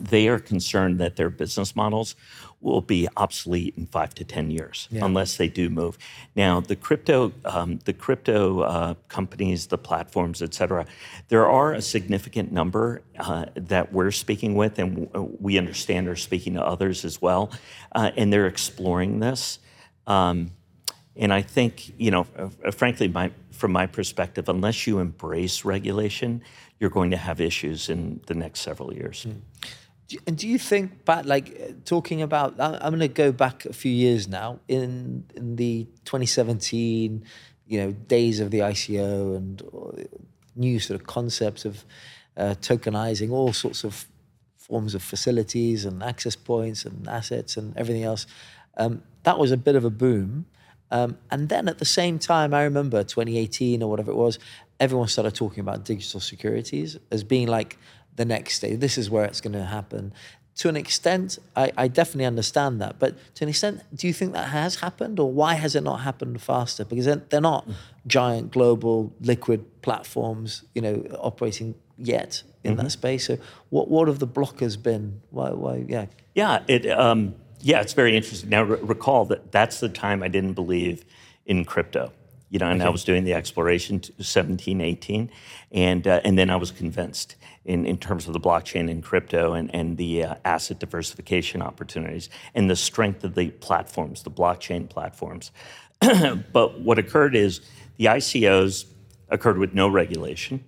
they 0.00 0.28
are 0.28 0.38
concerned 0.38 0.98
that 1.00 1.16
their 1.16 1.30
business 1.30 1.74
models 1.74 2.16
will 2.60 2.80
be 2.80 3.06
obsolete 3.16 3.74
in 3.76 3.86
five 3.86 4.14
to 4.14 4.24
ten 4.24 4.50
years 4.50 4.88
yeah. 4.90 5.04
unless 5.04 5.36
they 5.36 5.48
do 5.48 5.68
move. 5.68 5.98
Now, 6.34 6.60
the 6.60 6.76
crypto, 6.76 7.32
um, 7.44 7.78
the 7.84 7.92
crypto 7.92 8.60
uh, 8.60 8.94
companies, 9.08 9.66
the 9.66 9.76
platforms, 9.76 10.40
et 10.40 10.54
cetera, 10.54 10.86
there 11.28 11.46
are 11.46 11.74
a 11.74 11.82
significant 11.82 12.52
number 12.52 13.02
uh, 13.18 13.46
that 13.54 13.92
we're 13.92 14.10
speaking 14.10 14.54
with, 14.54 14.78
and 14.78 15.10
we 15.38 15.58
understand 15.58 16.08
are 16.08 16.16
speaking 16.16 16.54
to 16.54 16.64
others 16.64 17.04
as 17.04 17.20
well, 17.20 17.50
uh, 17.92 18.10
and 18.16 18.32
they're 18.32 18.46
exploring 18.46 19.20
this. 19.20 19.58
Um, 20.06 20.50
and 21.16 21.32
I 21.32 21.42
think, 21.42 21.92
you 21.98 22.10
know, 22.10 22.26
uh, 22.38 22.70
frankly, 22.70 23.08
my, 23.08 23.30
from 23.50 23.72
my 23.72 23.86
perspective, 23.86 24.48
unless 24.48 24.86
you 24.86 25.00
embrace 25.00 25.64
regulation, 25.64 26.42
you're 26.80 26.90
going 26.90 27.10
to 27.10 27.16
have 27.16 27.40
issues 27.40 27.88
in 27.88 28.20
the 28.26 28.34
next 28.34 28.60
several 28.60 28.92
years. 28.92 29.26
Mm. 29.28 29.40
And 30.26 30.36
do 30.36 30.48
you 30.48 30.58
think 30.58 31.04
back, 31.04 31.24
like 31.24 31.84
talking 31.84 32.22
about, 32.22 32.54
I'm 32.58 32.90
going 32.90 33.00
to 33.00 33.08
go 33.08 33.32
back 33.32 33.64
a 33.64 33.72
few 33.72 33.92
years 33.92 34.28
now 34.28 34.60
in 34.68 35.24
in 35.34 35.56
the 35.56 35.86
2017, 36.04 37.24
you 37.66 37.80
know, 37.80 37.92
days 37.92 38.40
of 38.40 38.50
the 38.50 38.60
ICO 38.60 39.36
and 39.36 39.62
uh, 39.62 40.02
new 40.56 40.78
sort 40.78 41.00
of 41.00 41.06
concepts 41.06 41.64
of 41.64 41.84
uh, 42.36 42.54
tokenizing 42.60 43.30
all 43.30 43.52
sorts 43.52 43.84
of 43.84 44.06
forms 44.56 44.94
of 44.94 45.02
facilities 45.02 45.84
and 45.84 46.02
access 46.02 46.36
points 46.36 46.84
and 46.84 47.06
assets 47.08 47.56
and 47.56 47.76
everything 47.76 48.02
else. 48.02 48.26
Um, 48.76 49.02
that 49.24 49.38
was 49.38 49.52
a 49.52 49.56
bit 49.56 49.76
of 49.76 49.84
a 49.84 49.90
boom. 49.90 50.46
Um, 50.90 51.18
and 51.30 51.48
then 51.48 51.68
at 51.68 51.78
the 51.78 51.84
same 51.84 52.18
time, 52.18 52.54
I 52.54 52.62
remember 52.64 53.02
2018 53.02 53.82
or 53.82 53.90
whatever 53.90 54.10
it 54.10 54.16
was, 54.16 54.38
everyone 54.80 55.08
started 55.08 55.34
talking 55.34 55.60
about 55.60 55.84
digital 55.84 56.20
securities 56.20 56.98
as 57.10 57.24
being 57.24 57.48
like 57.48 57.78
the 58.16 58.24
next 58.24 58.60
day. 58.60 58.76
This 58.76 58.98
is 58.98 59.10
where 59.10 59.24
it's 59.24 59.40
going 59.40 59.54
to 59.54 59.64
happen. 59.64 60.12
To 60.56 60.68
an 60.68 60.76
extent, 60.76 61.38
I, 61.56 61.72
I, 61.76 61.88
definitely 61.88 62.26
understand 62.26 62.80
that. 62.80 63.00
But 63.00 63.16
to 63.34 63.44
an 63.44 63.48
extent, 63.48 63.82
do 63.92 64.06
you 64.06 64.12
think 64.12 64.34
that 64.34 64.50
has 64.50 64.76
happened, 64.76 65.18
or 65.18 65.32
why 65.32 65.54
has 65.54 65.74
it 65.74 65.82
not 65.82 66.02
happened 66.02 66.40
faster? 66.40 66.84
Because 66.84 67.06
they're, 67.06 67.40
not 67.40 67.68
giant 68.06 68.52
global 68.52 69.12
liquid 69.20 69.82
platforms, 69.82 70.62
you 70.72 70.80
know, 70.80 71.04
operating 71.18 71.74
yet 71.98 72.44
in 72.62 72.74
mm-hmm. 72.74 72.84
that 72.84 72.90
space. 72.90 73.26
So, 73.26 73.38
what 73.70 73.88
what 73.88 74.06
have 74.06 74.20
the 74.20 74.28
blockers 74.28 74.80
been? 74.80 75.22
Why? 75.30 75.50
Why? 75.50 75.84
Yeah. 75.88 76.06
Yeah. 76.36 76.62
It. 76.68 76.88
Um, 76.88 77.34
yeah. 77.60 77.80
It's 77.80 77.94
very 77.94 78.16
interesting. 78.16 78.50
Now, 78.50 78.62
re- 78.62 78.78
recall 78.80 79.24
that 79.26 79.50
that's 79.50 79.80
the 79.80 79.88
time 79.88 80.22
I 80.22 80.28
didn't 80.28 80.54
believe 80.54 81.04
in 81.46 81.64
crypto 81.64 82.12
you 82.54 82.60
know, 82.60 82.70
and 82.70 82.84
I 82.84 82.88
was 82.88 83.02
doing 83.02 83.24
the 83.24 83.34
exploration 83.34 83.98
t- 83.98 84.14
17, 84.20 84.80
18, 84.80 85.28
and 85.72 86.06
uh, 86.06 86.20
and 86.22 86.38
then 86.38 86.50
I 86.50 86.56
was 86.56 86.70
convinced 86.70 87.34
in, 87.64 87.86
in 87.86 87.96
terms 87.96 88.26
of 88.26 88.32
the 88.32 88.40
blockchain 88.40 88.90
and 88.90 89.02
crypto 89.02 89.54
and, 89.54 89.74
and 89.74 89.96
the 89.96 90.24
uh, 90.24 90.34
asset 90.44 90.78
diversification 90.78 91.62
opportunities 91.62 92.28
and 92.54 92.68
the 92.68 92.76
strength 92.76 93.24
of 93.24 93.34
the 93.34 93.50
platforms, 93.50 94.22
the 94.22 94.30
blockchain 94.30 94.88
platforms. 94.88 95.50
but 96.52 96.80
what 96.80 96.98
occurred 96.98 97.34
is 97.34 97.60
the 97.96 98.06
ICOs 98.06 98.84
occurred 99.28 99.58
with 99.58 99.74
no 99.74 99.88
regulation 99.88 100.64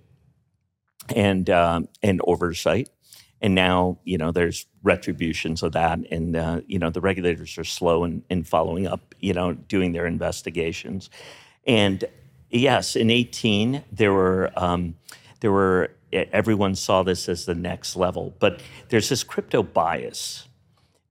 and 1.15 1.49
um, 1.49 1.87
and 2.03 2.21
oversight, 2.25 2.89
and 3.41 3.55
now 3.55 3.97
you 4.03 4.17
know 4.17 4.31
there's 4.31 4.65
retributions 4.83 5.63
of 5.63 5.73
that, 5.73 5.99
and 6.11 6.35
uh, 6.35 6.61
you 6.65 6.79
know 6.79 6.89
the 6.89 7.01
regulators 7.01 7.57
are 7.57 7.63
slow 7.63 8.03
in, 8.03 8.23
in 8.29 8.43
following 8.43 8.87
up, 8.87 9.15
you 9.19 9.33
know, 9.33 9.53
doing 9.53 9.91
their 9.91 10.05
investigations, 10.05 11.09
and 11.65 12.03
yes, 12.49 12.95
in 12.95 13.09
18 13.09 13.83
there 13.91 14.13
were 14.13 14.51
um, 14.55 14.95
there 15.39 15.51
were 15.51 15.91
everyone 16.11 16.75
saw 16.75 17.03
this 17.03 17.27
as 17.29 17.45
the 17.45 17.55
next 17.55 17.95
level, 17.95 18.35
but 18.39 18.61
there's 18.89 19.09
this 19.09 19.23
crypto 19.23 19.63
bias 19.63 20.47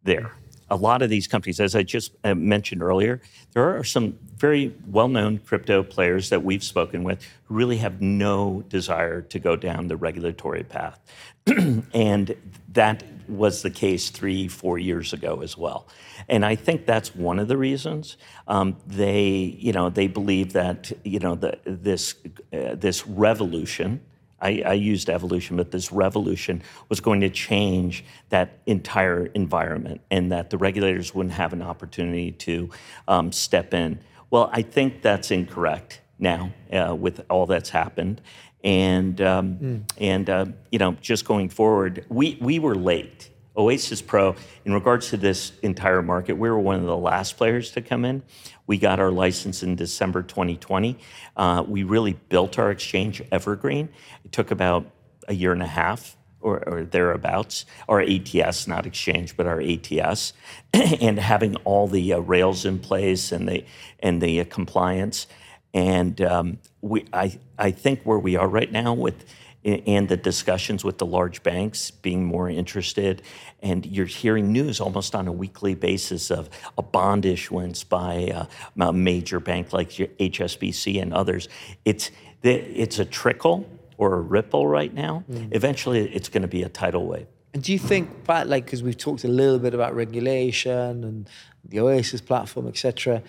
there 0.03 0.33
a 0.69 0.76
lot 0.76 1.03
of 1.03 1.11
these 1.11 1.29
companies, 1.29 1.61
as 1.61 1.76
I 1.76 1.83
just 1.83 2.12
uh, 2.25 2.35
mentioned 2.35 2.83
earlier, 2.83 3.21
there 3.53 3.76
are 3.76 3.85
some 3.85 4.19
very 4.37 4.75
well 4.87 5.09
known 5.09 5.38
crypto 5.38 5.83
players 5.83 6.29
that 6.31 6.43
we've 6.43 6.65
spoken 6.65 7.05
with 7.05 7.23
who 7.45 7.55
really 7.55 7.76
have 7.79 8.00
no 8.00 8.65
desire 8.69 9.23
to 9.23 9.38
go 9.38 9.55
down 9.55 9.87
the 9.87 9.97
regulatory 9.97 10.65
path. 10.65 10.99
and 11.47 12.35
that 12.73 13.05
was 13.29 13.62
the 13.62 13.71
case 13.71 14.11
three, 14.11 14.49
four 14.49 14.79
years 14.79 15.12
ago 15.12 15.41
as 15.43 15.57
well. 15.57 15.88
And 16.29 16.45
I 16.45 16.57
think 16.57 16.87
that's 16.87 17.15
one 17.15 17.38
of 17.38 17.49
the 17.49 17.57
reasons 17.57 18.17
um, 18.49 18.76
they, 18.87 19.57
you 19.59 19.73
know, 19.73 19.91
they 19.91 20.09
believe 20.09 20.53
that, 20.55 20.93
you 21.05 21.19
know, 21.21 21.37
the, 21.37 21.59
this, 21.65 22.15
uh, 22.53 22.75
this 22.75 23.07
revolution 23.07 24.00
I, 24.47 24.62
I, 24.65 24.73
used 24.75 25.11
evolution, 25.11 25.57
but 25.57 25.73
this 25.73 25.91
revolution 25.91 26.62
was 26.88 27.00
going 27.00 27.21
to 27.23 27.29
change 27.29 28.05
that 28.29 28.59
entire 28.67 29.26
environment 29.26 30.00
and 30.11 30.31
that 30.31 30.50
the 30.50 30.59
regulators 30.59 31.12
wouldn't 31.15 31.35
have 31.35 31.53
an 31.53 31.62
opportunity 31.62 32.31
to 32.33 32.71
um, 33.09 33.33
step 33.33 33.75
in. 33.75 33.99
Well, 34.31 34.49
I 34.53 34.62
think 34.62 35.03
that's 35.03 35.33
incorrect 35.33 36.00
now 36.21 36.53
uh, 36.73 36.95
with 36.95 37.25
all 37.29 37.47
that's 37.47 37.71
happened. 37.71 38.21
And, 38.62 39.21
um, 39.21 39.57
mm. 39.57 39.83
and 39.99 40.31
uh, 40.31 40.47
you 40.71 40.79
know, 40.79 40.93
just 41.00 41.25
going 41.25 41.49
forward, 41.49 42.05
we, 42.09 42.38
we 42.41 42.61
were 42.61 42.76
late. 42.76 43.31
Oasis 43.57 44.03
Pro, 44.03 44.37
in 44.65 44.73
regards 44.73 45.11
to 45.11 45.17
this 45.17 45.53
entire 45.63 46.03
market, 46.03 46.35
we 46.35 46.51
were 46.51 46.59
one 46.59 46.77
of 46.77 46.85
the 46.85 46.97
last 46.97 47.37
players 47.37 47.71
to 47.73 47.81
come 47.81 48.05
in. 48.05 48.23
We 48.67 48.79
got 48.79 49.01
our 49.01 49.11
license 49.11 49.63
in 49.63 49.77
December 49.77 50.23
2020. 50.23 50.99
Uh, 51.37 51.65
we 51.67 51.83
really 51.83 52.15
built 52.29 52.59
our 52.59 52.71
exchange 52.71 53.23
evergreen. 53.33 53.89
It 54.25 54.33
took 54.33 54.51
about 54.51 54.87
a 55.29 55.35
year 55.35 55.53
and 55.53 55.63
a 55.63 55.67
half 55.67 56.17
or, 56.41 56.63
or 56.69 56.85
thereabouts, 56.85 57.65
our 57.89 58.01
ATS, 58.01 58.69
not 58.69 58.87
exchange, 58.87 59.37
but 59.37 59.47
our 59.47 59.61
ATS, 59.61 60.33
and 60.73 61.19
having 61.19 61.57
all 61.57 61.89
the 61.89 62.13
uh, 62.13 62.19
rails 62.19 62.65
in 62.65 62.79
place 62.79 63.33
and 63.33 63.49
the 63.49 63.65
and 64.01 64.23
the 64.23 64.41
uh, 64.41 64.45
compliance. 64.45 65.27
And 65.75 66.21
um, 66.23 66.59
we, 66.81 67.05
I, 67.13 67.39
I 67.59 67.71
think 67.71 68.03
where 68.05 68.19
we 68.19 68.37
are 68.37 68.49
right 68.49 68.71
now 68.71 68.95
with 68.95 69.27
and 69.67 70.09
the 70.09 70.17
discussions 70.17 70.85
with 70.85 70.99
the 70.99 71.07
large 71.07 71.43
banks 71.43 71.91
being 71.91 72.25
more 72.25 72.49
interested. 72.49 73.23
And 73.61 73.85
you're 73.85 74.07
hearing 74.07 74.53
news 74.53 74.81
almost 74.81 75.15
on 75.15 75.27
a 75.27 75.33
weekly 75.33 75.75
basis 75.75 76.31
of 76.31 76.49
a 76.79 76.83
bond 76.83 77.27
issuance 77.27 77.83
by 77.83 78.29
uh, 78.29 78.47
a 78.81 78.93
major 78.93 79.41
bank 79.41 79.73
like 79.73 79.91
HSBC 79.91 81.03
and 81.03 81.13
others. 81.13 81.49
It's, 81.85 82.11
it's 82.43 82.99
a 83.01 83.05
trickle 83.05 83.69
or 83.99 84.15
a 84.15 84.21
ripple 84.21 84.69
right 84.69 84.95
now. 84.95 85.25
Mm. 85.29 85.49
Eventually, 85.51 86.15
it's 86.15 86.29
going 86.29 86.43
to 86.43 86.49
be 86.49 86.63
a 86.63 86.69
tidal 86.69 87.07
wave. 87.07 87.27
And 87.53 87.63
do 87.63 87.73
you 87.73 87.79
think, 87.79 88.11
like, 88.29 88.67
because 88.67 88.83
we've 88.83 88.99
talked 88.99 89.25
a 89.25 89.29
little 89.29 89.59
bit 89.59 89.73
about 89.75 89.95
regulation 89.95 91.02
and 91.02 91.29
the 91.65 91.81
Oasis 91.81 92.21
platform, 92.21 92.69
etc., 92.69 93.23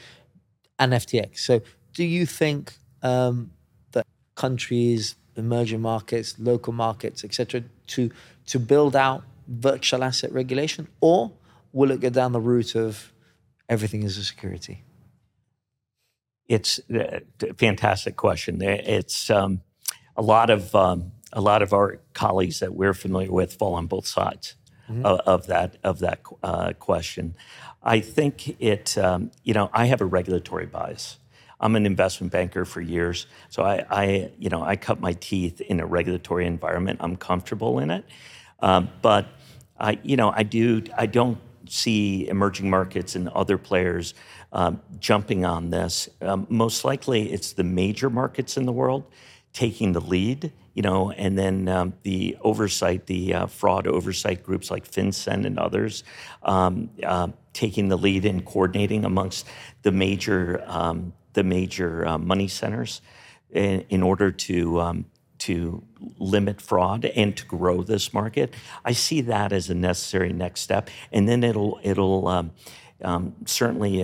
and 0.77 0.93
FTX. 0.93 1.39
So, 1.39 1.61
do 1.93 2.03
you 2.03 2.25
think 2.25 2.73
um, 3.01 3.51
that 3.93 4.05
countries 4.35 5.15
emerging 5.37 5.81
markets, 5.81 6.35
local 6.39 6.73
markets, 6.73 7.23
etc., 7.23 7.63
to 7.87 8.09
to 8.47 8.59
build 8.59 8.95
out 8.95 9.23
virtual 9.47 10.03
asset 10.03 10.31
regulation, 10.31 10.87
or 11.01 11.31
will 11.71 11.91
it 11.91 11.99
go 11.99 12.09
down 12.09 12.31
the 12.31 12.39
route 12.39 12.75
of 12.75 13.11
everything 13.69 14.03
is 14.03 14.17
a 14.17 14.23
security? 14.23 14.83
It's 16.47 16.79
a 16.89 17.21
fantastic 17.57 18.15
question. 18.15 18.61
It's 18.61 19.29
um, 19.29 19.61
a 20.15 20.21
lot 20.21 20.49
of 20.49 20.73
um, 20.73 21.11
a 21.33 21.41
lot 21.41 21.61
of 21.61 21.73
our 21.73 21.99
colleagues 22.13 22.59
that 22.59 22.73
we're 22.73 22.93
familiar 22.93 23.31
with 23.31 23.53
fall 23.53 23.75
on 23.75 23.87
both 23.87 24.07
sides 24.07 24.55
mm-hmm. 24.89 25.05
of, 25.05 25.19
of, 25.19 25.47
that 25.47 25.77
of 25.83 25.99
that 25.99 26.21
uh, 26.41 26.73
question. 26.73 27.35
I 27.83 27.99
think 27.99 28.61
it. 28.61 28.97
Um, 28.97 29.31
you 29.43 29.53
know, 29.53 29.69
I 29.73 29.85
have 29.85 30.01
a 30.01 30.05
regulatory 30.05 30.65
bias. 30.65 31.17
I'm 31.59 31.75
an 31.75 31.85
investment 31.85 32.31
banker 32.31 32.65
for 32.65 32.81
years, 32.81 33.27
so 33.49 33.63
I, 33.63 33.85
I, 33.89 34.31
you 34.37 34.49
know, 34.49 34.61
I 34.61 34.75
cut 34.75 34.99
my 34.99 35.13
teeth 35.13 35.59
in 35.61 35.79
a 35.79 35.85
regulatory 35.85 36.45
environment. 36.45 36.99
I'm 37.01 37.15
comfortable 37.15 37.79
in 37.79 37.89
it, 37.89 38.05
um, 38.59 38.89
but 39.01 39.27
I, 39.79 39.99
you 40.03 40.17
know, 40.17 40.31
I 40.35 40.43
do. 40.43 40.83
I 40.95 41.05
don't 41.05 41.39
see 41.69 42.27
emerging 42.27 42.69
markets 42.69 43.15
and 43.15 43.29
other 43.29 43.57
players 43.57 44.13
um, 44.53 44.81
jumping 44.99 45.45
on 45.45 45.69
this. 45.69 46.09
Um, 46.21 46.47
most 46.49 46.85
likely, 46.85 47.31
it's 47.31 47.53
the 47.53 47.63
major 47.63 48.09
markets 48.09 48.57
in 48.57 48.65
the 48.65 48.71
world 48.71 49.03
taking 49.53 49.91
the 49.91 50.01
lead, 50.01 50.51
you 50.75 50.83
know, 50.83 51.11
and 51.11 51.37
then 51.37 51.67
um, 51.67 51.93
the 52.03 52.37
oversight, 52.41 53.07
the 53.07 53.33
uh, 53.33 53.47
fraud 53.47 53.87
oversight 53.87 54.43
groups 54.43 54.69
like 54.69 54.89
FinCEN 54.89 55.45
and 55.45 55.57
others 55.57 56.03
um, 56.43 56.89
uh, 57.03 57.27
taking 57.53 57.87
the 57.87 57.97
lead 57.97 58.25
and 58.25 58.45
coordinating 58.45 59.03
amongst 59.03 59.47
the 59.81 59.91
major 59.91 60.63
um, 60.67 61.11
the 61.37 61.43
major 61.43 62.03
uh, 62.07 62.17
money 62.17 62.47
centers 62.47 62.99
in, 63.51 63.85
in 63.89 64.01
order 64.01 64.31
to 64.31 64.81
um, 64.81 65.05
to 65.37 65.83
limit 66.17 66.59
fraud 66.59 67.05
and 67.05 67.37
to 67.37 67.45
grow 67.45 67.83
this 67.83 68.11
market. 68.11 68.55
I 68.83 68.93
see 68.93 69.21
that 69.21 69.53
as 69.53 69.69
a 69.69 69.75
necessary 69.75 70.33
next 70.33 70.61
step, 70.61 70.89
and 71.11 71.29
then 71.29 71.43
it'll 71.43 71.79
it'll 71.83 72.27
um, 72.27 72.51
um, 73.03 73.35
certainly. 73.45 74.03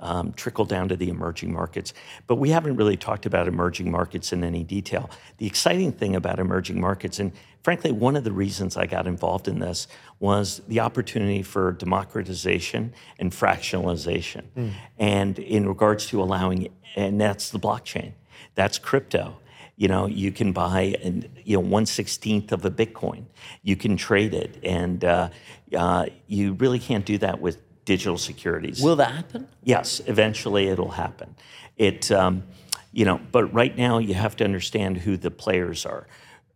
Um, 0.00 0.32
trickle 0.34 0.64
down 0.64 0.88
to 0.90 0.96
the 0.96 1.08
emerging 1.08 1.52
markets. 1.52 1.92
But 2.28 2.36
we 2.36 2.50
haven't 2.50 2.76
really 2.76 2.96
talked 2.96 3.26
about 3.26 3.48
emerging 3.48 3.90
markets 3.90 4.32
in 4.32 4.44
any 4.44 4.62
detail. 4.62 5.10
The 5.38 5.46
exciting 5.46 5.90
thing 5.90 6.14
about 6.14 6.38
emerging 6.38 6.80
markets, 6.80 7.18
and 7.18 7.32
frankly, 7.64 7.90
one 7.90 8.14
of 8.14 8.22
the 8.22 8.30
reasons 8.30 8.76
I 8.76 8.86
got 8.86 9.08
involved 9.08 9.48
in 9.48 9.58
this 9.58 9.88
was 10.20 10.62
the 10.68 10.78
opportunity 10.78 11.42
for 11.42 11.72
democratization 11.72 12.94
and 13.18 13.32
fractionalization. 13.32 14.44
Mm. 14.56 14.72
And 14.98 15.38
in 15.40 15.66
regards 15.66 16.06
to 16.10 16.22
allowing, 16.22 16.68
and 16.94 17.20
that's 17.20 17.50
the 17.50 17.58
blockchain, 17.58 18.12
that's 18.54 18.78
crypto. 18.78 19.38
You 19.76 19.88
know, 19.88 20.06
you 20.06 20.30
can 20.30 20.52
buy 20.52 20.96
an, 21.02 21.28
you 21.44 21.56
know 21.56 21.68
one 21.76 21.86
sixteenth 21.86 22.52
of 22.52 22.64
a 22.64 22.70
Bitcoin. 22.70 23.24
You 23.62 23.74
can 23.74 23.96
trade 23.96 24.32
it, 24.32 24.58
and 24.62 25.04
uh, 25.04 25.30
uh, 25.76 26.06
you 26.28 26.52
really 26.54 26.78
can't 26.78 27.04
do 27.04 27.18
that 27.18 27.40
with 27.40 27.58
digital 27.88 28.18
securities. 28.18 28.82
Will 28.82 28.96
that 28.96 29.12
happen? 29.12 29.48
Yes, 29.64 30.02
eventually 30.04 30.68
it'll 30.68 30.90
happen. 30.90 31.34
It, 31.78 32.12
um, 32.12 32.42
you 32.92 33.06
know, 33.06 33.18
but 33.32 33.44
right 33.54 33.74
now 33.78 33.96
you 33.96 34.12
have 34.12 34.36
to 34.36 34.44
understand 34.44 34.98
who 34.98 35.16
the 35.16 35.30
players 35.30 35.86
are. 35.86 36.06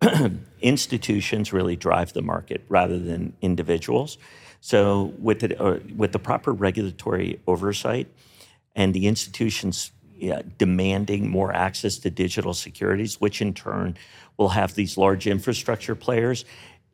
Institutions 0.61 1.51
really 1.51 1.75
drive 1.75 2.12
the 2.12 2.21
market 2.21 2.62
rather 2.68 2.99
than 2.99 3.33
individuals. 3.40 4.18
So 4.61 5.14
with 5.18 5.40
the, 5.40 5.59
uh, 5.59 5.79
with 5.97 6.12
the 6.12 6.18
proper 6.18 6.53
regulatory 6.53 7.40
oversight 7.47 8.09
and 8.77 8.92
the 8.92 9.07
institutions 9.07 9.90
yeah, 10.14 10.42
demanding 10.59 11.31
more 11.31 11.51
access 11.51 11.97
to 12.01 12.11
digital 12.11 12.53
securities, 12.53 13.23
which 13.23 13.40
in 13.40 13.55
turn 13.55 13.97
will 14.37 14.51
have 14.51 14.75
these 14.75 14.99
large 14.99 15.27
infrastructure 15.27 15.95
players 15.95 16.45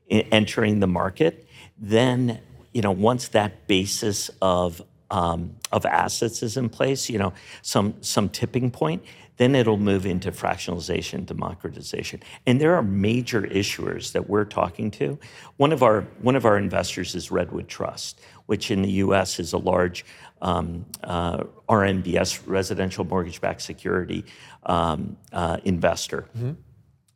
entering 0.08 0.78
the 0.78 0.86
market, 0.86 1.44
then 1.76 2.40
you 2.78 2.82
know, 2.82 2.92
once 2.92 3.26
that 3.30 3.66
basis 3.66 4.30
of 4.40 4.80
um, 5.10 5.56
of 5.72 5.84
assets 5.84 6.44
is 6.44 6.56
in 6.56 6.68
place, 6.68 7.10
you 7.10 7.18
know, 7.18 7.32
some 7.60 7.94
some 8.02 8.28
tipping 8.28 8.70
point, 8.70 9.02
then 9.36 9.56
it'll 9.56 9.78
move 9.78 10.06
into 10.06 10.30
fractionalization, 10.30 11.26
democratization. 11.26 12.22
And 12.46 12.60
there 12.60 12.76
are 12.76 12.84
major 12.84 13.42
issuers 13.42 14.12
that 14.12 14.30
we're 14.30 14.44
talking 14.44 14.92
to. 14.92 15.18
One 15.56 15.72
of 15.72 15.82
our 15.82 16.02
one 16.22 16.36
of 16.36 16.46
our 16.46 16.56
investors 16.56 17.16
is 17.16 17.32
Redwood 17.32 17.66
Trust, 17.66 18.20
which 18.46 18.70
in 18.70 18.82
the 18.82 18.92
U.S. 19.06 19.40
is 19.40 19.52
a 19.52 19.58
large 19.58 20.04
um, 20.40 20.86
uh, 21.02 21.38
RMBS, 21.68 22.42
residential 22.46 23.04
mortgage-backed 23.04 23.60
security 23.60 24.24
um, 24.66 25.16
uh, 25.32 25.56
investor. 25.64 26.28
Mm-hmm. 26.38 26.52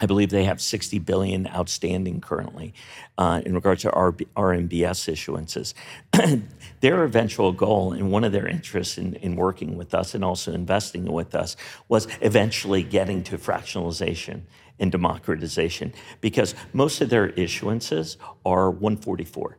I 0.03 0.07
believe 0.07 0.31
they 0.31 0.45
have 0.45 0.61
60 0.61 0.99
billion 0.99 1.47
outstanding 1.47 2.21
currently 2.21 2.75
uh, 3.17 3.41
in 3.47 3.55
regards 3.55 3.83
to 3.83 3.91
RB, 3.91 4.27
RMBS 4.37 5.09
issuances. 5.09 5.75
their 6.81 7.05
eventual 7.05 7.53
goal 7.53 7.93
and 7.93 8.11
one 8.11 8.25
of 8.25 8.33
their 8.33 8.49
interests 8.49 8.99
in, 8.99 9.15
in 9.15 9.37
working 9.37 9.77
with 9.77 9.95
us 9.95 10.13
and 10.17 10.25
also 10.25 10.53
investing 10.53 11.05
with 11.05 11.37
us 11.37 11.57
was 11.89 12.09
eventually 12.21 12.83
getting 12.83 13.23
to 13.23 13.39
fractionalization 13.39 14.41
and 14.81 14.91
democratization 14.91 15.95
because 16.21 16.57
most 16.73 17.01
of 17.01 17.09
their 17.09 17.29
issuances 17.29 18.17
are 18.45 18.71
144. 18.71 19.57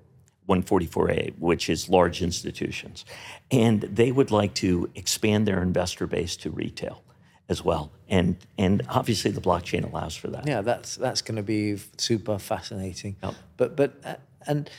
144A, 0.49 1.39
which 1.39 1.69
is 1.69 1.87
large 1.87 2.21
institutions. 2.21 3.05
And 3.49 3.83
they 3.83 4.11
would 4.11 4.29
like 4.29 4.53
to 4.55 4.91
expand 4.93 5.47
their 5.47 5.61
investor 5.63 6.05
base 6.05 6.35
to 6.35 6.49
retail 6.49 7.01
as 7.49 7.63
well. 7.63 7.91
And 8.07 8.37
and 8.57 8.83
obviously 8.89 9.31
the 9.31 9.41
blockchain 9.41 9.89
allows 9.89 10.15
for 10.15 10.27
that. 10.29 10.47
Yeah, 10.47 10.61
that's 10.61 10.95
that's 10.95 11.21
going 11.21 11.35
to 11.35 11.43
be 11.43 11.77
super 11.97 12.37
fascinating. 12.39 13.15
Yep. 13.23 13.35
But 13.57 13.75
but 13.75 13.93
uh, 14.03 14.15
and 14.47 14.69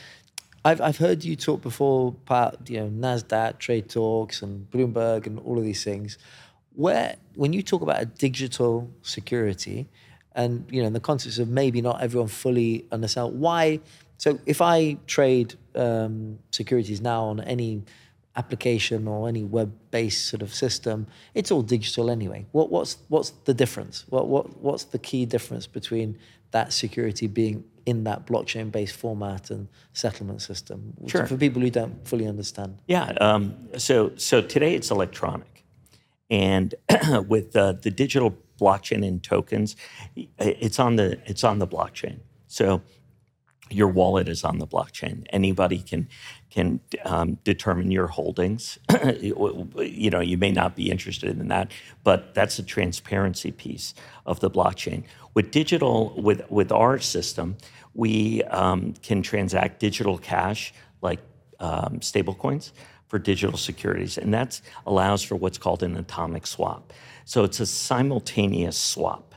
I've 0.63 0.81
I've 0.81 0.97
heard 0.97 1.23
you 1.23 1.35
talk 1.35 1.61
before 1.61 2.15
about 2.25 2.69
you 2.69 2.79
know 2.79 2.87
Nasdaq, 2.89 3.59
Trade 3.59 3.89
Talks, 3.89 4.41
and 4.41 4.69
Bloomberg, 4.71 5.27
and 5.27 5.39
all 5.39 5.57
of 5.57 5.63
these 5.63 5.83
things. 5.83 6.17
Where 6.73 7.15
when 7.35 7.53
you 7.53 7.61
talk 7.61 7.81
about 7.81 8.01
a 8.01 8.05
digital 8.05 8.89
security, 9.01 9.87
and 10.33 10.65
you 10.71 10.81
know 10.81 10.87
in 10.87 10.93
the 10.93 10.99
context 10.99 11.39
of 11.39 11.49
maybe 11.49 11.81
not 11.81 12.01
everyone 12.01 12.29
fully 12.29 12.85
understand 12.91 13.39
why. 13.39 13.79
So 14.17 14.39
if 14.45 14.61
I 14.61 14.97
trade 15.07 15.55
um, 15.75 16.39
securities 16.51 17.01
now 17.01 17.25
on 17.25 17.41
any 17.41 17.83
application 18.35 19.07
or 19.07 19.27
any 19.27 19.43
web-based 19.43 20.27
sort 20.27 20.41
of 20.41 20.53
system, 20.53 21.07
it's 21.33 21.51
all 21.51 21.61
digital 21.61 22.09
anyway. 22.09 22.45
What, 22.51 22.69
what's 22.71 22.97
what's 23.07 23.31
the 23.45 23.53
difference? 23.53 24.05
What 24.09 24.27
what 24.27 24.57
what's 24.61 24.85
the 24.85 24.99
key 24.99 25.25
difference 25.25 25.67
between 25.67 26.17
that 26.51 26.73
security 26.73 27.27
being 27.27 27.63
in 27.85 28.03
that 28.03 28.25
blockchain-based 28.25 28.95
format 28.95 29.49
and 29.49 29.67
settlement 29.93 30.41
system? 30.41 30.93
Sure. 31.07 31.25
For 31.25 31.37
people 31.37 31.61
who 31.61 31.69
don't 31.69 32.07
fully 32.07 32.27
understand. 32.27 32.79
Yeah. 32.87 33.13
Um, 33.21 33.55
so 33.77 34.11
so 34.15 34.41
today 34.41 34.75
it's 34.75 34.91
electronic, 34.91 35.63
and 36.29 36.75
with 37.27 37.55
uh, 37.55 37.73
the 37.73 37.91
digital 37.91 38.35
blockchain 38.59 39.05
and 39.05 39.21
tokens, 39.21 39.75
it's 40.15 40.79
on 40.79 40.97
the 40.97 41.19
it's 41.25 41.43
on 41.43 41.59
the 41.59 41.67
blockchain. 41.67 42.19
So 42.47 42.81
your 43.69 43.87
wallet 43.87 44.29
is 44.29 44.43
on 44.43 44.59
the 44.59 44.67
blockchain. 44.67 45.25
Anybody 45.29 45.79
can 45.79 46.07
can 46.49 46.79
um, 47.03 47.37
determine 47.43 47.91
your 47.91 48.07
holdings. 48.07 48.79
you 49.19 50.09
know, 50.09 50.21
you 50.21 50.37
may 50.37 50.51
not 50.51 50.75
be 50.75 50.89
interested 50.89 51.37
in 51.39 51.47
that, 51.49 51.71
but 52.03 52.33
that's 52.33 52.59
a 52.59 52.63
transparency 52.63 53.51
piece 53.51 53.93
of 54.25 54.39
the 54.39 54.49
blockchain. 54.49 55.03
With 55.33 55.51
digital, 55.51 56.13
with 56.21 56.49
with 56.49 56.71
our 56.71 56.99
system, 56.99 57.57
we 57.93 58.43
um, 58.43 58.93
can 59.01 59.21
transact 59.21 59.79
digital 59.79 60.17
cash 60.17 60.73
like 61.01 61.19
um, 61.59 61.99
stablecoins 61.99 62.71
for 63.07 63.19
digital 63.19 63.57
securities, 63.57 64.17
and 64.17 64.33
that 64.33 64.61
allows 64.85 65.23
for 65.23 65.35
what's 65.35 65.57
called 65.57 65.83
an 65.83 65.95
atomic 65.95 66.47
swap. 66.47 66.93
So 67.25 67.43
it's 67.43 67.59
a 67.59 67.65
simultaneous 67.65 68.77
swap, 68.77 69.35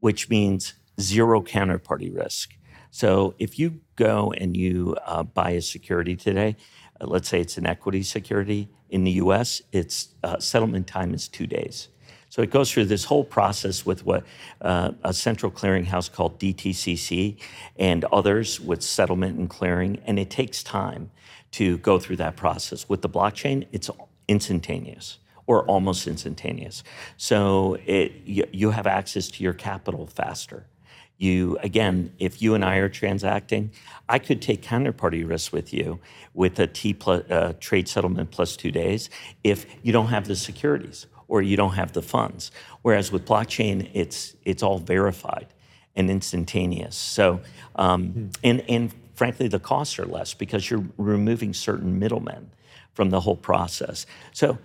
which 0.00 0.28
means 0.28 0.74
zero 1.00 1.42
counterparty 1.42 2.14
risk. 2.14 2.54
So 2.94 3.34
if 3.40 3.58
you 3.58 3.80
go 3.96 4.32
and 4.38 4.56
you 4.56 4.96
uh, 5.04 5.24
buy 5.24 5.50
a 5.50 5.60
security 5.60 6.14
today, 6.14 6.54
uh, 7.00 7.06
let's 7.08 7.28
say 7.28 7.40
it's 7.40 7.58
an 7.58 7.66
equity 7.66 8.04
security 8.04 8.68
in 8.88 9.02
the 9.02 9.10
U.S., 9.26 9.62
its 9.72 10.10
uh, 10.22 10.38
settlement 10.38 10.86
time 10.86 11.12
is 11.12 11.26
two 11.26 11.48
days. 11.48 11.88
So 12.28 12.40
it 12.40 12.52
goes 12.52 12.70
through 12.70 12.84
this 12.84 13.06
whole 13.06 13.24
process 13.24 13.84
with 13.84 14.06
what 14.06 14.22
uh, 14.60 14.92
a 15.02 15.12
central 15.12 15.50
clearinghouse 15.50 16.12
called 16.12 16.38
DTCC 16.38 17.36
and 17.80 18.04
others 18.12 18.60
with 18.60 18.80
settlement 18.80 19.40
and 19.40 19.50
clearing, 19.50 19.98
and 20.06 20.16
it 20.16 20.30
takes 20.30 20.62
time 20.62 21.10
to 21.50 21.78
go 21.78 21.98
through 21.98 22.18
that 22.18 22.36
process. 22.36 22.88
With 22.88 23.02
the 23.02 23.08
blockchain, 23.08 23.66
it's 23.72 23.90
instantaneous 24.28 25.18
or 25.48 25.64
almost 25.64 26.06
instantaneous. 26.06 26.84
So 27.16 27.76
it, 27.86 28.12
you, 28.24 28.44
you 28.52 28.70
have 28.70 28.86
access 28.86 29.28
to 29.30 29.42
your 29.42 29.52
capital 29.52 30.06
faster. 30.06 30.68
You 31.24 31.58
again, 31.62 32.12
if 32.18 32.42
you 32.42 32.54
and 32.54 32.64
I 32.64 32.76
are 32.76 32.92
transacting, 33.02 33.70
I 34.08 34.18
could 34.18 34.40
take 34.42 34.60
counterparty 34.62 35.26
risk 35.26 35.52
with 35.52 35.72
you 35.72 35.98
with 36.34 36.58
a 36.58 36.66
T 36.66 36.92
plus, 36.92 37.22
uh, 37.30 37.54
trade 37.60 37.88
settlement 37.88 38.30
plus 38.30 38.56
two 38.56 38.70
days 38.70 39.10
if 39.42 39.66
you 39.82 39.92
don't 39.92 40.08
have 40.08 40.26
the 40.26 40.36
securities 40.36 41.06
or 41.28 41.40
you 41.40 41.56
don't 41.56 41.74
have 41.74 41.92
the 41.92 42.02
funds. 42.02 42.50
Whereas 42.82 43.10
with 43.10 43.24
blockchain, 43.24 43.90
it's 43.94 44.36
it's 44.44 44.62
all 44.62 44.78
verified 44.78 45.48
and 45.96 46.10
instantaneous. 46.10 46.96
So 46.96 47.40
um, 47.76 48.08
mm-hmm. 48.08 48.28
and 48.48 48.64
and 48.68 48.94
frankly, 49.14 49.48
the 49.48 49.60
costs 49.60 49.98
are 49.98 50.06
less 50.18 50.34
because 50.34 50.70
you're 50.70 50.84
removing 50.98 51.54
certain 51.54 51.98
middlemen 51.98 52.50
from 52.92 53.10
the 53.10 53.20
whole 53.20 53.36
process. 53.36 54.06
So 54.32 54.58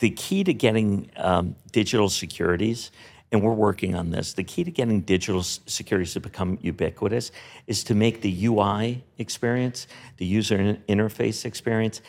the 0.00 0.10
key 0.10 0.44
to 0.44 0.54
getting 0.54 1.10
um, 1.16 1.54
digital 1.72 2.08
securities 2.08 2.90
and 3.32 3.42
we're 3.42 3.54
working 3.54 3.94
on 3.94 4.10
this. 4.10 4.32
The 4.32 4.44
key 4.44 4.64
to 4.64 4.70
getting 4.70 5.02
digital 5.02 5.42
securities 5.42 6.14
to 6.14 6.20
become 6.20 6.58
ubiquitous 6.62 7.30
is 7.66 7.84
to 7.84 7.94
make 7.94 8.22
the 8.22 8.46
UI 8.46 9.04
experience, 9.18 9.86
the 10.16 10.26
user 10.26 10.78
interface 10.88 11.44
experience, 11.44 12.02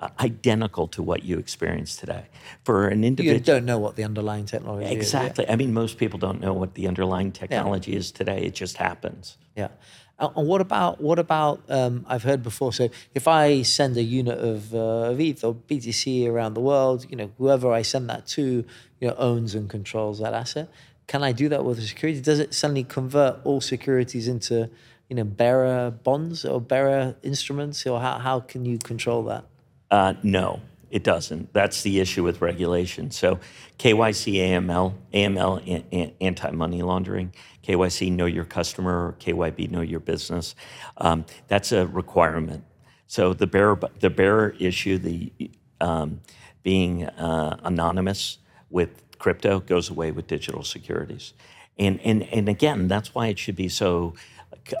uh, 0.00 0.08
identical 0.20 0.86
to 0.86 1.02
what 1.02 1.24
you 1.24 1.38
experience 1.38 1.96
today. 1.96 2.26
For 2.62 2.86
an 2.86 3.02
individual, 3.02 3.38
you 3.38 3.44
don't 3.44 3.64
know 3.64 3.78
what 3.78 3.96
the 3.96 4.04
underlying 4.04 4.46
technology 4.46 4.86
exactly. 4.86 4.98
is. 5.00 5.30
Exactly. 5.30 5.52
I 5.52 5.56
mean, 5.56 5.74
most 5.74 5.98
people 5.98 6.20
don't 6.20 6.40
know 6.40 6.52
what 6.52 6.74
the 6.74 6.86
underlying 6.86 7.32
technology 7.32 7.92
yeah. 7.92 7.98
is 7.98 8.12
today. 8.12 8.42
It 8.42 8.54
just 8.54 8.76
happens. 8.76 9.36
Yeah. 9.56 9.68
And 10.18 10.48
what 10.48 10.60
about 10.60 11.00
what 11.00 11.18
about? 11.18 11.62
Um, 11.68 12.04
I've 12.08 12.24
heard 12.24 12.42
before. 12.42 12.72
So 12.72 12.88
if 13.14 13.28
I 13.28 13.62
send 13.62 13.96
a 13.96 14.02
unit 14.02 14.38
of, 14.38 14.74
uh, 14.74 15.10
of 15.12 15.20
ETH 15.20 15.44
or 15.44 15.54
BTC 15.54 16.28
around 16.28 16.54
the 16.54 16.60
world, 16.60 17.06
you 17.08 17.16
know, 17.16 17.30
whoever 17.38 17.72
I 17.72 17.82
send 17.82 18.10
that 18.10 18.26
to, 18.28 18.64
you 19.00 19.08
know, 19.08 19.14
owns 19.16 19.54
and 19.54 19.70
controls 19.70 20.18
that 20.18 20.34
asset. 20.34 20.68
Can 21.06 21.22
I 21.22 21.32
do 21.32 21.48
that 21.48 21.64
with 21.64 21.78
a 21.78 21.82
security? 21.82 22.20
Does 22.20 22.40
it 22.40 22.52
suddenly 22.52 22.84
convert 22.84 23.38
all 23.44 23.60
securities 23.60 24.26
into, 24.28 24.68
you 25.08 25.16
know, 25.16 25.24
bearer 25.24 25.90
bonds 25.90 26.44
or 26.44 26.60
bearer 26.60 27.14
instruments, 27.22 27.86
or 27.86 28.00
how 28.00 28.18
how 28.18 28.40
can 28.40 28.64
you 28.64 28.78
control 28.78 29.22
that? 29.24 29.44
Uh, 29.90 30.14
no, 30.22 30.60
it 30.90 31.04
doesn't. 31.04 31.52
That's 31.52 31.82
the 31.82 32.00
issue 32.00 32.24
with 32.24 32.40
regulation. 32.40 33.10
So 33.10 33.38
KYC, 33.78 34.34
AML, 34.34 34.94
AML, 35.12 36.14
anti 36.20 36.50
money 36.50 36.82
laundering, 36.82 37.32
KYC, 37.62 38.10
know 38.12 38.26
your 38.26 38.44
customer, 38.44 39.14
KYB, 39.20 39.70
know 39.70 39.82
your 39.82 40.00
business. 40.00 40.54
Um, 40.96 41.26
that's 41.48 41.72
a 41.72 41.86
requirement. 41.86 42.64
So 43.06 43.34
the 43.34 43.46
bearer, 43.46 43.78
the 44.00 44.10
bearer 44.10 44.54
issue, 44.58 44.98
the 44.98 45.32
um, 45.80 46.20
being 46.62 47.04
uh, 47.04 47.58
anonymous 47.62 48.38
with 48.70 49.02
crypto 49.18 49.60
goes 49.60 49.90
away 49.90 50.10
with 50.10 50.26
digital 50.26 50.62
securities. 50.62 51.34
And, 51.78 52.00
and, 52.00 52.24
and 52.24 52.48
again, 52.48 52.88
that's 52.88 53.14
why 53.14 53.28
it 53.28 53.38
should 53.38 53.56
be 53.56 53.68
so 53.68 54.14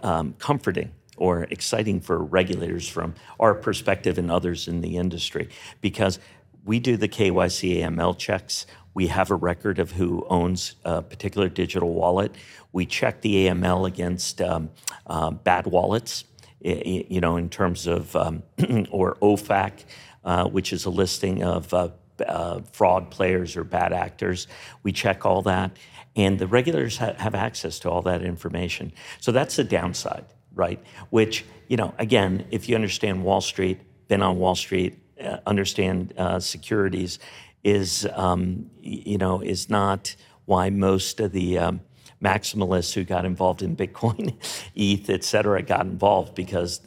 um, 0.02 0.34
comforting 0.38 0.92
or 1.18 1.44
exciting 1.44 2.00
for 2.00 2.18
regulators 2.18 2.88
from 2.88 3.14
our 3.38 3.54
perspective 3.54 4.18
and 4.18 4.30
others 4.30 4.68
in 4.68 4.80
the 4.80 4.96
industry 4.96 5.48
because 5.80 6.18
we 6.64 6.78
do 6.78 6.96
the 6.96 7.08
KYC 7.08 7.78
AML 7.78 8.18
checks. 8.18 8.66
We 8.94 9.06
have 9.08 9.30
a 9.30 9.34
record 9.34 9.78
of 9.78 9.92
who 9.92 10.26
owns 10.28 10.74
a 10.84 11.02
particular 11.02 11.48
digital 11.48 11.94
wallet. 11.94 12.34
We 12.72 12.84
check 12.84 13.20
the 13.20 13.46
AML 13.46 13.86
against 13.86 14.42
um, 14.42 14.70
uh, 15.06 15.30
bad 15.30 15.66
wallets, 15.66 16.24
you 16.60 17.20
know, 17.20 17.36
in 17.36 17.48
terms 17.48 17.86
of, 17.86 18.14
um, 18.16 18.42
or 18.90 19.14
OFAC, 19.22 19.84
uh, 20.24 20.48
which 20.48 20.72
is 20.72 20.84
a 20.84 20.90
listing 20.90 21.42
of 21.42 21.72
uh, 21.72 21.88
uh, 22.26 22.60
fraud 22.72 23.10
players 23.10 23.56
or 23.56 23.64
bad 23.64 23.92
actors. 23.92 24.46
We 24.82 24.92
check 24.92 25.24
all 25.24 25.42
that. 25.42 25.76
And 26.16 26.38
the 26.38 26.48
regulators 26.48 26.98
ha- 26.98 27.14
have 27.16 27.34
access 27.34 27.78
to 27.80 27.90
all 27.90 28.02
that 28.02 28.22
information. 28.22 28.92
So 29.20 29.30
that's 29.32 29.56
the 29.56 29.64
downside 29.64 30.24
right? 30.58 30.84
Which, 31.08 31.46
you 31.68 31.78
know, 31.78 31.94
again, 31.98 32.44
if 32.50 32.68
you 32.68 32.74
understand 32.74 33.24
Wall 33.24 33.40
Street, 33.40 33.80
been 34.08 34.22
on 34.22 34.38
Wall 34.38 34.56
Street, 34.56 34.98
uh, 35.22 35.38
understand 35.46 36.12
uh, 36.18 36.40
securities, 36.40 37.18
is, 37.64 38.06
um, 38.12 38.68
you 38.80 39.16
know, 39.16 39.40
is 39.40 39.70
not 39.70 40.14
why 40.44 40.68
most 40.68 41.20
of 41.20 41.32
the 41.32 41.58
um, 41.58 41.80
maximalists 42.22 42.92
who 42.92 43.04
got 43.04 43.24
involved 43.24 43.62
in 43.62 43.76
Bitcoin, 43.76 44.34
ETH, 44.74 45.08
et 45.08 45.24
cetera, 45.24 45.62
got 45.62 45.86
involved 45.86 46.34
because 46.34 46.80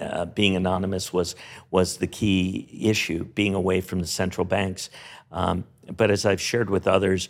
uh, 0.00 0.24
being 0.26 0.56
anonymous 0.56 1.12
was, 1.12 1.36
was 1.70 1.98
the 1.98 2.06
key 2.06 2.68
issue, 2.82 3.24
being 3.24 3.54
away 3.54 3.80
from 3.80 4.00
the 4.00 4.06
central 4.06 4.44
banks. 4.46 4.88
Um, 5.30 5.64
but 5.94 6.10
as 6.10 6.24
I've 6.24 6.40
shared 6.40 6.70
with 6.70 6.86
others, 6.86 7.28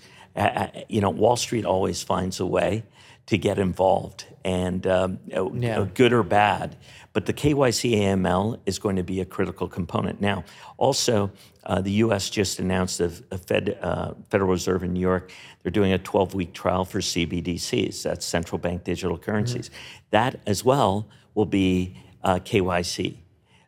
you 0.88 1.00
know, 1.00 1.10
Wall 1.10 1.36
Street 1.36 1.64
always 1.64 2.02
finds 2.02 2.38
a 2.38 2.46
way 2.46 2.84
to 3.30 3.38
get 3.38 3.58
involved, 3.60 4.26
and 4.44 4.84
um, 4.88 5.18
Yeah. 5.54 5.86
good 5.94 6.12
or 6.12 6.24
bad. 6.24 6.76
But 7.12 7.26
the 7.26 7.32
KYC 7.32 7.94
AML 7.94 8.58
is 8.66 8.80
going 8.80 8.96
to 8.96 9.04
be 9.04 9.20
a 9.20 9.24
critical 9.24 9.68
component. 9.68 10.20
Now, 10.20 10.42
also, 10.78 11.30
uh, 11.64 11.80
the 11.80 11.92
U.S. 12.04 12.28
just 12.28 12.58
announced 12.58 12.98
the 12.98 13.08
the 13.28 13.38
Fed, 13.38 13.78
uh, 13.82 14.14
Federal 14.30 14.50
Reserve 14.50 14.82
in 14.82 14.92
New 14.94 15.00
York, 15.12 15.30
they're 15.62 15.70
doing 15.70 15.92
a 15.92 15.98
12-week 15.98 16.52
trial 16.54 16.84
for 16.84 16.98
CBDCs, 17.00 18.02
that's 18.02 18.26
central 18.26 18.58
bank 18.58 18.82
digital 18.82 19.16
currencies. 19.16 19.70
That 20.10 20.40
as 20.46 20.64
well 20.64 21.06
will 21.36 21.46
be 21.46 21.96
uh, 22.24 22.40
KYC. 22.40 23.16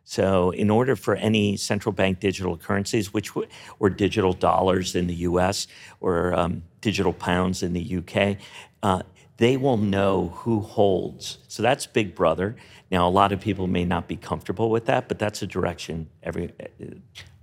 So, 0.03 0.51
in 0.51 0.69
order 0.69 0.97
for 0.97 1.15
any 1.15 1.55
central 1.55 1.93
bank 1.93 2.19
digital 2.19 2.57
currencies, 2.57 3.13
which 3.13 3.29
w- 3.29 3.47
or 3.79 3.89
digital 3.89 4.33
dollars 4.33 4.95
in 4.95 5.07
the 5.07 5.15
U.S. 5.31 5.67
or 6.01 6.33
um, 6.33 6.63
digital 6.81 7.13
pounds 7.13 7.63
in 7.63 7.71
the 7.71 7.81
U.K., 7.81 8.37
uh, 8.83 9.01
they 9.43 9.57
will 9.57 9.75
know 9.75 10.29
who 10.35 10.61
holds. 10.61 11.37
So 11.49 11.61
that's 11.61 11.85
Big 11.85 12.15
Brother. 12.15 12.55
Now, 12.89 13.05
a 13.05 13.09
lot 13.09 13.33
of 13.33 13.41
people 13.41 13.67
may 13.67 13.83
not 13.83 14.07
be 14.07 14.15
comfortable 14.15 14.69
with 14.69 14.85
that, 14.85 15.09
but 15.09 15.19
that's 15.19 15.41
a 15.41 15.47
direction 15.47 16.07
every. 16.21 16.53
uh, 16.61 16.65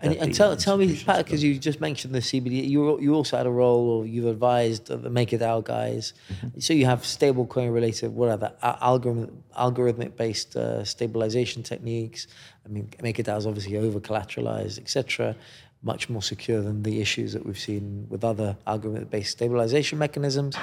And, 0.02 0.14
and 0.16 0.34
tell, 0.34 0.56
tell 0.56 0.78
me, 0.78 0.86
Pat, 0.96 1.26
because 1.26 1.44
you 1.44 1.58
just 1.58 1.78
mentioned 1.78 2.14
the 2.14 2.20
CBD, 2.20 2.66
you 2.66 2.98
you 3.04 3.14
also 3.14 3.36
had 3.36 3.46
a 3.46 3.50
role, 3.50 3.84
or 3.90 4.06
you've 4.06 4.30
advised 4.36 4.86
the 4.86 5.10
MakerDAO 5.18 5.62
guys. 5.62 6.14
Mm-hmm. 6.32 6.60
So 6.60 6.72
you 6.72 6.86
have 6.86 7.00
stablecoin 7.02 7.70
related, 7.78 8.14
whatever, 8.14 8.46
algorithm 8.62 9.42
algorithmic 9.66 10.16
based 10.16 10.56
uh, 10.56 10.82
stabilization 10.84 11.62
techniques. 11.62 12.28
I 12.64 12.68
mean, 12.74 12.88
MakerDAO 13.06 13.36
is 13.36 13.46
obviously 13.46 13.76
over 13.76 14.00
collateralized, 14.00 14.78
etc. 14.78 15.36
Much 15.82 16.08
more 16.10 16.22
secure 16.22 16.60
than 16.60 16.82
the 16.82 17.00
issues 17.00 17.32
that 17.32 17.46
we've 17.46 17.58
seen 17.58 18.06
with 18.08 18.22
other 18.22 18.56
algorithm-based 18.66 19.30
stabilization 19.30 19.98
mechanisms. 19.98 20.56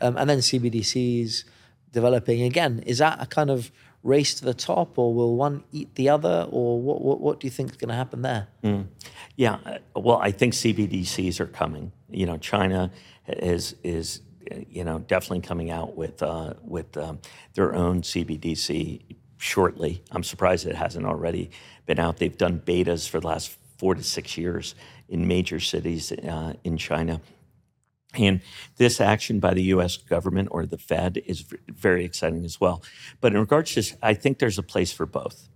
Um, 0.00 0.16
and 0.16 0.28
then 0.28 0.38
CBDCs 0.38 1.44
developing 1.92 2.42
again. 2.42 2.82
Is 2.86 2.98
that 2.98 3.22
a 3.22 3.26
kind 3.26 3.50
of 3.50 3.70
race 4.02 4.34
to 4.34 4.44
the 4.44 4.52
top, 4.52 4.98
or 4.98 5.14
will 5.14 5.36
one 5.36 5.64
eat 5.72 5.94
the 5.94 6.10
other, 6.10 6.46
or 6.50 6.80
what? 6.80 7.00
What, 7.00 7.20
what 7.20 7.40
do 7.40 7.46
you 7.46 7.50
think 7.50 7.70
is 7.70 7.76
going 7.76 7.88
to 7.88 7.94
happen 7.94 8.22
there? 8.22 8.48
Yeah, 9.36 9.58
uh, 9.64 9.78
well, 10.00 10.18
I 10.18 10.30
think 10.30 10.52
CBDCs 10.52 11.40
are 11.40 11.46
coming. 11.46 11.92
You 12.10 12.26
know, 12.26 12.36
China 12.36 12.90
is 13.26 13.74
is 13.82 14.20
you 14.68 14.84
know 14.84 14.98
definitely 14.98 15.40
coming 15.40 15.70
out 15.70 15.96
with 15.96 16.22
uh, 16.22 16.54
with 16.62 16.96
um, 16.96 17.20
their 17.54 17.74
own 17.74 18.02
CBDC 18.02 19.02
shortly. 19.38 20.02
I'm 20.10 20.22
surprised 20.22 20.66
it 20.66 20.76
hasn't 20.76 21.06
already 21.06 21.50
been 21.86 21.98
out. 21.98 22.18
They've 22.18 22.36
done 22.36 22.60
betas 22.64 23.08
for 23.08 23.20
the 23.20 23.26
last 23.26 23.56
four 23.84 23.94
to 23.94 24.02
six 24.02 24.38
years 24.38 24.74
in 25.10 25.28
major 25.28 25.60
cities 25.60 26.10
uh, 26.10 26.54
in 26.64 26.78
China. 26.78 27.20
And 28.14 28.40
this 28.78 28.98
action 28.98 29.40
by 29.40 29.52
the 29.52 29.64
U.S. 29.74 29.98
government 29.98 30.48
or 30.52 30.64
the 30.64 30.78
Fed 30.78 31.20
is 31.26 31.44
very 31.68 32.02
exciting 32.02 32.46
as 32.46 32.58
well. 32.58 32.82
But 33.20 33.34
in 33.34 33.40
regards 33.40 33.72
to, 33.72 33.80
this, 33.80 33.94
I 34.02 34.14
think 34.14 34.38
there's 34.38 34.56
a 34.58 34.62
place 34.62 34.90
for 34.90 35.04
both. 35.04 35.50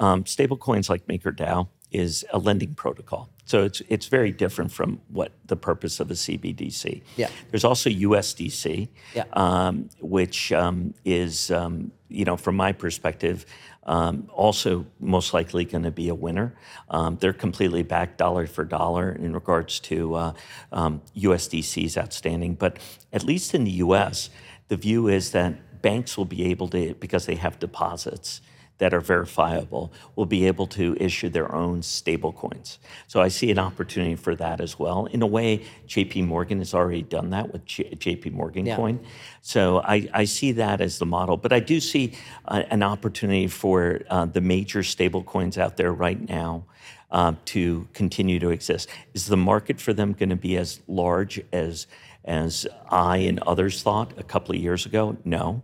Um, 0.00 0.24
stablecoins 0.24 0.88
like 0.88 1.06
MakerDAO 1.08 1.68
is 1.90 2.24
a 2.32 2.38
lending 2.38 2.74
protocol. 2.74 3.28
So 3.44 3.64
it's, 3.64 3.82
it's 3.90 4.06
very 4.06 4.32
different 4.32 4.72
from 4.72 5.02
what 5.08 5.32
the 5.44 5.56
purpose 5.56 6.00
of 6.00 6.10
a 6.10 6.14
CBDC. 6.14 7.02
Yeah. 7.18 7.28
There's 7.50 7.64
also 7.64 7.90
USDC, 7.90 8.88
Yeah. 9.14 9.24
um, 9.34 9.90
which 10.00 10.52
um, 10.52 10.94
is, 11.04 11.50
um, 11.50 11.92
you 12.08 12.24
know, 12.24 12.38
from 12.38 12.56
my 12.56 12.72
perspective, 12.72 13.44
um, 13.88 14.28
also 14.34 14.84
most 15.00 15.32
likely 15.32 15.64
going 15.64 15.84
to 15.84 15.90
be 15.90 16.10
a 16.10 16.14
winner. 16.14 16.54
Um, 16.90 17.16
they're 17.20 17.32
completely 17.32 17.82
backed 17.82 18.18
dollar 18.18 18.46
for 18.46 18.62
dollar 18.62 19.10
in 19.10 19.32
regards 19.32 19.80
to 19.80 20.14
uh, 20.14 20.32
um, 20.70 21.00
USDC's 21.16 21.96
outstanding. 21.96 22.54
But 22.54 22.76
at 23.14 23.24
least 23.24 23.54
in 23.54 23.64
the 23.64 23.70
US, 23.86 24.28
the 24.68 24.76
view 24.76 25.08
is 25.08 25.32
that 25.32 25.80
banks 25.80 26.18
will 26.18 26.26
be 26.26 26.44
able 26.50 26.68
to, 26.68 26.94
because 26.96 27.24
they 27.24 27.36
have 27.36 27.58
deposits, 27.58 28.42
that 28.78 28.94
are 28.94 29.00
verifiable 29.00 29.92
will 30.16 30.26
be 30.26 30.46
able 30.46 30.66
to 30.66 30.96
issue 31.00 31.28
their 31.28 31.52
own 31.54 31.82
stable 31.82 32.32
coins. 32.32 32.78
So 33.06 33.20
I 33.20 33.28
see 33.28 33.50
an 33.50 33.58
opportunity 33.58 34.14
for 34.14 34.34
that 34.36 34.60
as 34.60 34.78
well. 34.78 35.06
In 35.06 35.20
a 35.22 35.26
way, 35.26 35.64
JP 35.86 36.26
Morgan 36.26 36.58
has 36.58 36.74
already 36.74 37.02
done 37.02 37.30
that 37.30 37.52
with 37.52 37.64
J- 37.64 37.90
JP 37.94 38.32
Morgan 38.32 38.66
Yeah. 38.66 38.76
coin. 38.76 39.00
So 39.42 39.80
I, 39.80 40.08
I 40.14 40.24
see 40.24 40.52
that 40.52 40.80
as 40.80 40.98
the 40.98 41.06
model. 41.06 41.36
But 41.36 41.52
I 41.52 41.60
do 41.60 41.80
see 41.80 42.12
uh, 42.46 42.62
an 42.70 42.82
opportunity 42.82 43.48
for 43.48 44.00
uh, 44.08 44.26
the 44.26 44.40
major 44.40 44.82
stable 44.82 45.22
coins 45.22 45.58
out 45.58 45.76
there 45.76 45.92
right 45.92 46.28
now 46.28 46.64
uh, 47.10 47.32
to 47.46 47.88
continue 47.94 48.38
to 48.38 48.50
exist. 48.50 48.88
Is 49.14 49.26
the 49.26 49.36
market 49.36 49.80
for 49.80 49.92
them 49.92 50.12
going 50.12 50.28
to 50.30 50.36
be 50.36 50.56
as 50.56 50.80
large 50.86 51.40
as 51.52 51.86
as 52.24 52.66
I 52.90 53.18
and 53.18 53.38
others 53.40 53.82
thought 53.82 54.12
a 54.18 54.22
couple 54.22 54.54
of 54.54 54.60
years 54.60 54.84
ago? 54.84 55.16
No. 55.24 55.62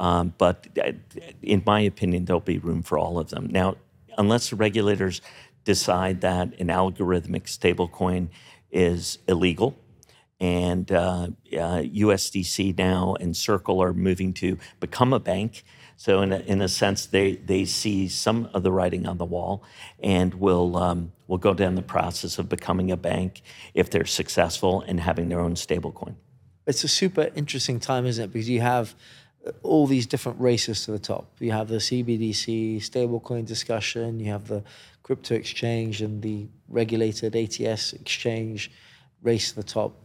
Um, 0.00 0.32
but 0.38 0.66
uh, 0.82 0.92
in 1.42 1.62
my 1.66 1.80
opinion, 1.80 2.24
there'll 2.24 2.40
be 2.40 2.58
room 2.58 2.82
for 2.82 2.98
all 2.98 3.18
of 3.18 3.28
them. 3.28 3.48
Now, 3.50 3.76
unless 4.16 4.48
the 4.48 4.56
regulators 4.56 5.20
decide 5.64 6.22
that 6.22 6.58
an 6.58 6.68
algorithmic 6.68 7.44
stablecoin 7.44 8.30
is 8.70 9.18
illegal, 9.28 9.76
and 10.40 10.90
uh, 10.90 11.28
uh, 11.52 11.82
USDC 11.82 12.78
now 12.78 13.14
and 13.20 13.36
Circle 13.36 13.82
are 13.82 13.92
moving 13.92 14.32
to 14.34 14.56
become 14.80 15.12
a 15.12 15.20
bank. 15.20 15.64
So, 15.98 16.22
in 16.22 16.32
a, 16.32 16.38
in 16.38 16.62
a 16.62 16.68
sense, 16.68 17.04
they, 17.04 17.36
they 17.36 17.66
see 17.66 18.08
some 18.08 18.48
of 18.54 18.62
the 18.62 18.72
writing 18.72 19.06
on 19.06 19.18
the 19.18 19.26
wall 19.26 19.62
and 20.02 20.32
will, 20.32 20.78
um, 20.78 21.12
will 21.26 21.36
go 21.36 21.52
down 21.52 21.74
the 21.74 21.82
process 21.82 22.38
of 22.38 22.48
becoming 22.48 22.90
a 22.90 22.96
bank 22.96 23.42
if 23.74 23.90
they're 23.90 24.06
successful 24.06 24.80
and 24.80 24.98
having 24.98 25.28
their 25.28 25.40
own 25.40 25.56
stablecoin. 25.56 26.14
it's 26.66 26.84
a 26.84 26.88
super 26.88 27.28
interesting 27.34 27.78
time, 27.78 28.06
isn't 28.06 28.24
it? 28.24 28.32
Because 28.32 28.48
you 28.48 28.62
have 28.62 28.94
all 29.62 29.86
these 29.86 30.06
different 30.06 30.40
races 30.40 30.84
to 30.84 30.92
the 30.92 30.98
top. 30.98 31.26
You 31.38 31.52
have 31.52 31.68
the 31.68 31.76
CBDC 31.76 32.78
stablecoin 32.78 33.46
discussion. 33.46 34.20
You 34.20 34.32
have 34.32 34.48
the 34.48 34.62
crypto 35.02 35.34
exchange 35.34 36.02
and 36.02 36.22
the 36.22 36.46
regulated 36.68 37.34
ATS 37.34 37.94
exchange 37.94 38.70
race 39.22 39.50
to 39.50 39.56
the 39.56 39.62
top. 39.62 39.96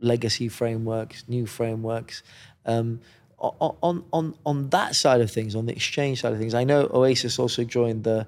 Legacy 0.00 0.48
frameworks, 0.48 1.24
new 1.28 1.46
frameworks. 1.46 2.22
Um, 2.66 3.00
on 3.38 4.04
on 4.12 4.34
on 4.44 4.70
that 4.70 4.94
side 4.94 5.20
of 5.20 5.30
things, 5.30 5.54
on 5.54 5.66
the 5.66 5.72
exchange 5.72 6.20
side 6.20 6.32
of 6.32 6.38
things, 6.38 6.54
I 6.54 6.64
know 6.64 6.88
Oasis 6.92 7.38
also 7.38 7.64
joined 7.64 8.04
the 8.04 8.26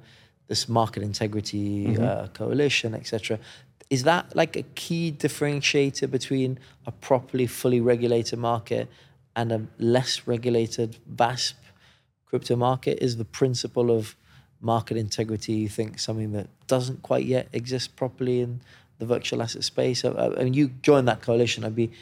this 0.49 0.69
market 0.69 1.03
integrity 1.03 1.97
uh, 1.99 2.29
coalition, 2.29 2.95
etc. 2.95 3.39
Is 3.91 4.05
that 4.05 4.35
like 4.35 4.57
a 4.57 4.63
key 4.75 5.15
differentiator 5.17 6.11
between 6.11 6.59
a 6.87 6.93
properly 6.93 7.47
fully 7.47 7.81
regulated 7.81 8.39
market 8.39 8.89
and 9.37 9.53
a 9.53 9.67
less 9.79 10.27
regulated 10.27 10.97
VASP 11.07 11.55
crypto 12.25 12.57
market? 12.57 12.99
Is 13.01 13.19
the 13.19 13.25
principle 13.25 13.91
of 13.97 14.17
market 14.61 14.97
integrity, 14.97 15.53
you 15.53 15.69
think, 15.69 16.01
something 16.01 16.33
that 16.33 16.49
doesn't 16.67 17.03
quite 17.03 17.27
yet 17.27 17.47
exist 17.53 17.95
properly 17.95 18.41
in 18.41 18.61
the 18.99 19.07
virtual 19.07 19.43
asset 19.43 19.63
space? 19.63 20.05
I, 20.05 20.11
I 20.11 20.43
mean, 20.45 20.55
you 20.55 20.71
joined 20.83 21.07
that 21.07 21.21
coalition. 21.23 21.63
I'd 21.65 21.77
be 21.77 21.93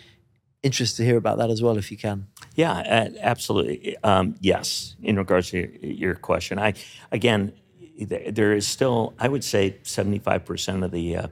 interested 0.62 0.98
to 0.98 1.04
hear 1.04 1.18
about 1.18 1.36
that 1.38 1.50
as 1.50 1.60
well, 1.60 1.76
if 1.76 1.90
you 1.90 1.98
can. 1.98 2.26
Yeah, 2.54 3.10
absolutely. 3.20 3.96
Um, 4.02 4.36
yes, 4.40 4.96
in 5.02 5.16
regards 5.16 5.50
to 5.50 5.58
your- 5.86 6.14
question, 6.14 6.58
I 6.58 6.72
again, 7.10 7.52
there 7.98 8.52
is 8.54 8.66
still, 8.66 9.12
I 9.18 9.28
would 9.28 9.44
say, 9.44 9.76
seventy-five 9.82 10.44
percent 10.44 10.82
of 10.82 10.90
the 10.90 11.16
uh, 11.16 11.26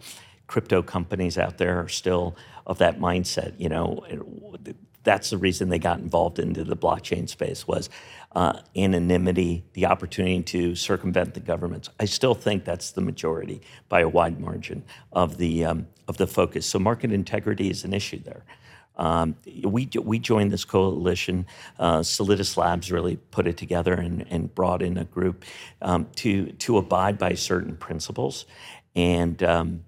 crypto 0.47 0.83
companies 0.83 1.39
out 1.39 1.59
there 1.59 1.79
are 1.81 1.89
still 1.89 2.37
of 2.67 2.79
that 2.79 3.01
mindset. 3.01 3.55
You 3.59 3.69
know, 3.69 4.05
that's 5.05 5.31
the 5.31 5.39
reason 5.39 5.69
they 5.69 5.79
got 5.79 5.99
involved 5.99 6.39
into 6.39 6.65
the 6.65 6.77
blockchain 6.77 7.29
space 7.29 7.67
was 7.67 7.91
uh, 8.35 8.61
anonymity, 8.77 9.65
the 9.75 9.87
opportunity 9.87 10.43
to 10.43 10.75
circumvent 10.75 11.35
the 11.35 11.41
governments. 11.41 11.89
I 12.01 12.05
still 12.07 12.35
think 12.35 12.65
that's 12.65 12.93
the 12.93 13.01
majority 13.01 13.61
by 13.89 14.01
a 14.01 14.09
wide 14.09 14.41
margin 14.41 14.85
of 15.13 15.39
the 15.39 15.65
um, 15.65 15.87
of 16.09 16.17
the 16.17 16.27
focus. 16.27 16.67
So 16.67 16.79
market 16.79 17.13
integrity 17.13 17.71
is 17.71 17.85
an 17.85 17.93
issue 17.93 18.21
there. 18.23 18.45
Um, 18.97 19.37
we 19.65 19.89
we 20.03 20.19
joined 20.19 20.53
this 20.53 20.65
coalition. 20.65 21.47
Uh, 21.79 22.01
Solidus 22.01 22.57
Labs 22.57 22.93
really 22.93 23.17
put 23.17 23.47
it 23.47 23.57
together 23.57 23.95
and, 23.95 24.27
and 24.31 24.55
brought 24.55 24.83
in 24.83 24.99
a 24.99 25.05
group 25.05 25.45
um, 25.81 26.09
to 26.17 26.53
to 26.53 26.79
abide 26.79 27.19
by 27.19 27.35
certain 27.35 27.77
principles, 27.77 28.47
and 28.95 29.43
um, 29.43 29.85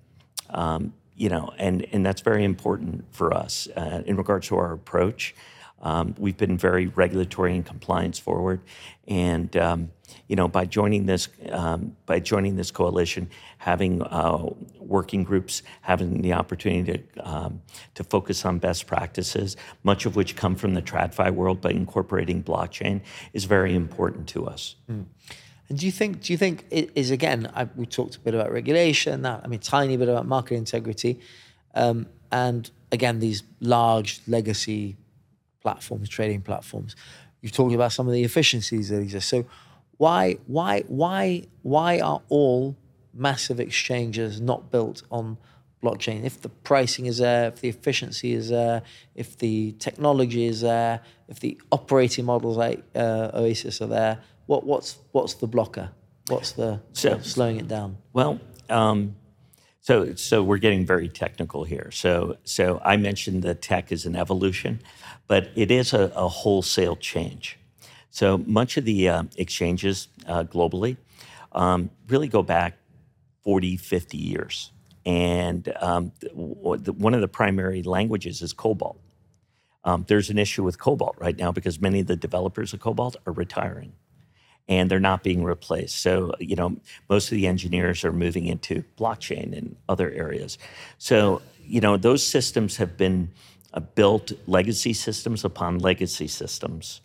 um, 0.50 0.94
you 1.16 1.28
know, 1.28 1.52
and 1.58 1.86
and 1.92 2.04
that's 2.04 2.20
very 2.20 2.44
important 2.44 3.04
for 3.12 3.32
us 3.32 3.68
uh, 3.76 4.02
in 4.06 4.16
regards 4.16 4.48
to 4.48 4.56
our 4.56 4.72
approach. 4.72 5.34
Um, 5.82 6.14
we've 6.18 6.36
been 6.36 6.56
very 6.56 6.86
regulatory 6.86 7.54
and 7.54 7.64
compliance 7.64 8.18
forward, 8.18 8.60
and 9.06 9.54
um, 9.56 9.90
you 10.28 10.36
know, 10.36 10.48
by 10.48 10.64
joining 10.64 11.06
this 11.06 11.28
um, 11.50 11.96
by 12.06 12.20
joining 12.20 12.56
this 12.56 12.70
coalition, 12.70 13.28
having 13.58 14.02
uh, 14.02 14.46
working 14.78 15.24
groups, 15.24 15.62
having 15.82 16.22
the 16.22 16.32
opportunity 16.32 17.04
to 17.14 17.28
um, 17.28 17.60
to 17.94 18.04
focus 18.04 18.44
on 18.44 18.58
best 18.58 18.86
practices, 18.86 19.56
much 19.82 20.06
of 20.06 20.16
which 20.16 20.36
come 20.36 20.56
from 20.56 20.74
the 20.74 20.82
TradFi 20.82 21.30
world, 21.32 21.60
but 21.60 21.72
incorporating 21.72 22.42
blockchain 22.42 23.02
is 23.34 23.44
very 23.44 23.74
important 23.74 24.26
to 24.28 24.46
us. 24.46 24.76
And 25.68 25.78
do 25.78 25.86
you 25.86 25.92
think? 25.92 26.22
Do 26.22 26.32
you 26.32 26.36
think 26.36 26.66
it 26.70 26.90
is 26.94 27.10
again? 27.10 27.50
I, 27.54 27.64
we 27.76 27.86
talked 27.86 28.16
a 28.16 28.20
bit 28.20 28.34
about 28.34 28.52
regulation. 28.52 29.22
That 29.22 29.40
I 29.44 29.46
mean, 29.46 29.60
tiny 29.60 29.96
bit 29.96 30.08
about 30.08 30.26
market 30.26 30.56
integrity, 30.56 31.20
um, 31.74 32.06
and 32.30 32.70
again, 32.92 33.18
these 33.20 33.42
large 33.60 34.20
legacy 34.26 34.96
platforms, 35.62 36.08
trading 36.08 36.42
platforms. 36.42 36.94
You've 37.40 37.52
talked 37.52 37.74
about 37.74 37.92
some 37.92 38.06
of 38.06 38.12
the 38.12 38.24
efficiencies 38.24 38.90
that 38.90 39.00
exist. 39.00 39.28
So 39.28 39.46
why 39.96 40.36
why 40.46 40.82
why 40.82 41.44
why 41.62 42.00
are 42.00 42.20
all 42.28 42.76
massive 43.12 43.60
exchanges 43.60 44.40
not 44.40 44.70
built 44.70 45.02
on 45.10 45.38
blockchain? 45.82 46.24
If 46.24 46.42
the 46.42 46.48
pricing 46.48 47.06
is 47.06 47.18
there, 47.18 47.48
if 47.48 47.60
the 47.60 47.68
efficiency 47.68 48.32
is 48.32 48.50
there, 48.50 48.82
if 49.14 49.38
the 49.38 49.72
technology 49.78 50.46
is 50.46 50.60
there, 50.60 51.00
if 51.28 51.40
the 51.40 51.58
operating 51.72 52.26
models 52.26 52.56
like 52.56 52.82
uh, 52.94 53.30
Oasis 53.34 53.80
are 53.80 53.86
there, 53.86 54.18
what 54.46 54.64
what's 54.66 54.98
what's 55.12 55.34
the 55.34 55.46
blocker? 55.46 55.90
What's 56.28 56.52
the 56.52 56.80
So- 56.92 57.18
slowing 57.20 57.56
it 57.58 57.68
down? 57.68 57.98
Well, 58.12 58.40
um, 58.70 59.16
so 59.80 60.14
so 60.14 60.42
we're 60.42 60.58
getting 60.58 60.86
very 60.86 61.08
technical 61.08 61.64
here. 61.64 61.90
So 61.92 62.36
so 62.44 62.80
I 62.84 62.96
mentioned 62.96 63.42
that 63.42 63.60
tech 63.62 63.92
is 63.92 64.06
an 64.06 64.16
evolution, 64.16 64.80
but 65.28 65.50
it 65.54 65.70
is 65.70 65.92
a, 65.92 66.10
a 66.14 66.28
wholesale 66.28 66.96
change. 66.96 67.58
So 68.10 68.38
much 68.38 68.76
of 68.76 68.84
the 68.84 69.08
uh, 69.08 69.24
exchanges 69.36 70.08
uh, 70.26 70.44
globally 70.44 70.96
um, 71.52 71.90
really 72.08 72.28
go 72.28 72.42
back 72.42 72.78
40, 73.42 73.76
50 73.76 74.16
years. 74.16 74.70
And 75.04 75.70
um, 75.80 76.12
th- 76.20 76.32
w- 76.32 76.76
the- 76.80 76.92
one 76.92 77.12
of 77.14 77.20
the 77.20 77.28
primary 77.28 77.82
languages 77.82 78.40
is 78.40 78.54
COBOL. 78.54 78.96
Um, 79.84 80.04
there's 80.08 80.30
an 80.30 80.38
issue 80.38 80.62
with 80.62 80.78
COBOL 80.78 81.14
right 81.18 81.36
now 81.36 81.52
because 81.52 81.80
many 81.80 82.00
of 82.00 82.06
the 82.06 82.16
developers 82.16 82.72
of 82.72 82.80
COBOL 82.80 83.16
are 83.26 83.32
retiring 83.32 83.92
and 84.68 84.90
they're 84.90 85.00
not 85.00 85.22
being 85.22 85.44
replaced. 85.44 86.00
So, 86.00 86.32
you 86.38 86.56
know, 86.56 86.76
most 87.08 87.30
of 87.30 87.36
the 87.36 87.46
engineers 87.46 88.04
are 88.04 88.12
moving 88.12 88.46
into 88.46 88.84
blockchain 88.98 89.56
and 89.56 89.76
other 89.88 90.10
areas. 90.10 90.58
So, 90.98 91.42
you 91.62 91.80
know, 91.80 91.96
those 91.96 92.26
systems 92.26 92.76
have 92.76 92.96
been 92.96 93.30
uh, 93.74 93.80
built 93.80 94.32
legacy 94.46 94.92
systems 94.92 95.44
upon 95.44 95.78
legacy 95.78 96.28
systems 96.28 97.00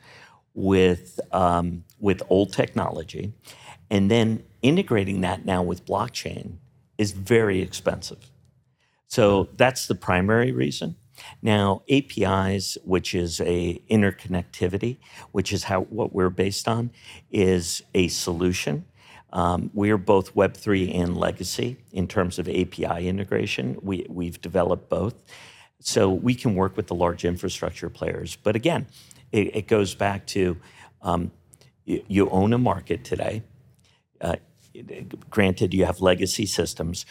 with 0.53 1.19
um, 1.31 1.83
with 1.99 2.21
old 2.29 2.53
technology, 2.53 3.33
and 3.89 4.09
then 4.09 4.43
integrating 4.61 5.21
that 5.21 5.45
now 5.45 5.61
with 5.61 5.85
blockchain 5.85 6.57
is 6.97 7.11
very 7.11 7.61
expensive. 7.61 8.29
So 9.07 9.49
that's 9.55 9.87
the 9.87 9.95
primary 9.95 10.51
reason. 10.51 10.95
Now, 11.41 11.83
APIs, 11.89 12.77
which 12.83 13.13
is 13.15 13.39
a 13.41 13.81
interconnectivity, 13.89 14.97
which 15.31 15.53
is 15.53 15.65
how 15.65 15.81
what 15.83 16.13
we're 16.13 16.29
based 16.29 16.67
on, 16.67 16.91
is 17.31 17.83
a 17.93 18.07
solution. 18.07 18.85
Um, 19.31 19.69
we're 19.73 19.97
both 19.97 20.33
Web3 20.33 20.95
and 20.99 21.15
legacy 21.17 21.77
in 21.91 22.07
terms 22.07 22.39
of 22.39 22.49
API 22.49 23.07
integration. 23.07 23.77
We, 23.81 24.05
we've 24.09 24.41
developed 24.41 24.89
both. 24.89 25.15
So 25.79 26.09
we 26.09 26.35
can 26.35 26.55
work 26.55 26.75
with 26.75 26.87
the 26.87 26.95
large 26.95 27.23
infrastructure 27.23 27.89
players. 27.89 28.35
But 28.35 28.55
again, 28.55 28.87
it, 29.31 29.55
it 29.55 29.67
goes 29.67 29.95
back 29.95 30.25
to 30.27 30.57
um, 31.01 31.31
you, 31.85 32.03
you 32.07 32.29
own 32.29 32.53
a 32.53 32.57
market 32.57 33.03
today. 33.03 33.43
Uh, 34.19 34.35
granted, 35.29 35.73
you 35.73 35.85
have 35.85 36.01
legacy 36.01 36.45
systems. 36.45 37.05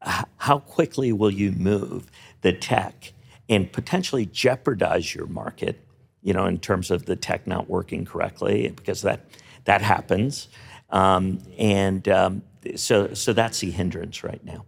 How 0.00 0.58
quickly 0.58 1.12
will 1.12 1.30
you 1.30 1.52
move 1.52 2.10
the 2.40 2.52
tech 2.52 3.12
and 3.50 3.70
potentially 3.70 4.24
jeopardize 4.24 5.14
your 5.14 5.26
market? 5.26 5.78
You 6.22 6.32
know, 6.32 6.46
in 6.46 6.58
terms 6.58 6.90
of 6.90 7.04
the 7.04 7.16
tech 7.16 7.46
not 7.46 7.68
working 7.68 8.06
correctly, 8.06 8.72
because 8.74 9.02
that 9.02 9.26
that 9.64 9.82
happens, 9.82 10.48
um, 10.88 11.42
and 11.58 12.08
um, 12.08 12.42
so 12.76 13.12
so 13.12 13.34
that's 13.34 13.60
the 13.60 13.70
hindrance 13.70 14.24
right 14.24 14.42
now. 14.44 14.64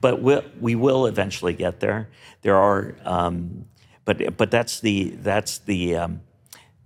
But 0.00 0.22
we'll, 0.22 0.44
we 0.60 0.74
will 0.74 1.06
eventually 1.06 1.52
get 1.52 1.80
there. 1.80 2.08
There 2.42 2.56
are, 2.56 2.94
um, 3.04 3.66
but 4.04 4.36
but 4.36 4.50
that's 4.50 4.80
the 4.80 5.10
that's 5.10 5.58
the 5.58 5.96
um, 5.96 6.20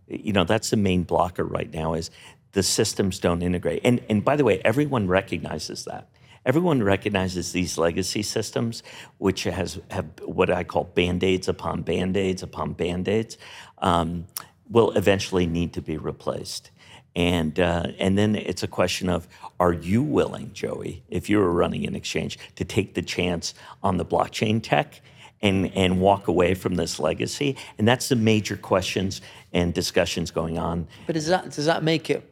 you 0.08 0.32
know 0.32 0.44
that's 0.44 0.70
the 0.70 0.76
main 0.76 1.02
blocker 1.02 1.44
right 1.44 1.72
now 1.72 1.94
is 1.94 2.10
the 2.52 2.62
systems 2.62 3.18
don't 3.18 3.42
integrate 3.42 3.80
and 3.84 4.02
and 4.08 4.24
by 4.24 4.36
the 4.36 4.44
way 4.44 4.60
everyone 4.64 5.06
recognizes 5.06 5.84
that 5.84 6.08
everyone 6.48 6.82
recognizes 6.82 7.52
these 7.52 7.78
legacy 7.78 8.22
systems 8.22 8.82
which 9.18 9.44
has 9.44 9.78
have 9.90 10.06
what 10.24 10.50
i 10.50 10.64
call 10.64 10.84
band-aids 10.84 11.46
upon 11.48 11.82
band-aids 11.82 12.42
upon 12.42 12.72
band-aids 12.72 13.38
um, 13.82 14.26
will 14.70 14.92
eventually 14.92 15.46
need 15.46 15.72
to 15.72 15.82
be 15.82 15.96
replaced. 15.96 16.70
And 17.16 17.58
uh, 17.58 17.88
and 17.98 18.16
then 18.16 18.36
it's 18.36 18.62
a 18.62 18.68
question 18.68 19.08
of 19.08 19.26
are 19.58 19.72
you 19.72 20.02
willing 20.02 20.52
joey 20.52 21.02
if 21.08 21.28
you 21.28 21.38
were 21.38 21.52
running 21.52 21.86
an 21.86 21.96
exchange 21.96 22.38
to 22.56 22.64
take 22.64 22.94
the 22.94 23.02
chance 23.02 23.54
on 23.82 23.96
the 23.96 24.04
blockchain 24.04 24.60
tech 24.62 25.00
and, 25.40 25.72
and 25.74 26.00
walk 26.00 26.28
away 26.28 26.54
from 26.54 26.76
this 26.76 26.98
legacy? 26.98 27.56
And 27.78 27.86
that's 27.86 28.08
the 28.08 28.16
major 28.16 28.56
questions 28.56 29.20
and 29.52 29.72
discussions 29.72 30.30
going 30.30 30.58
on. 30.58 30.86
But 31.06 31.14
does 31.14 31.26
that 31.26 31.50
does 31.50 31.66
that 31.66 31.82
make 31.82 32.10
it 32.10 32.30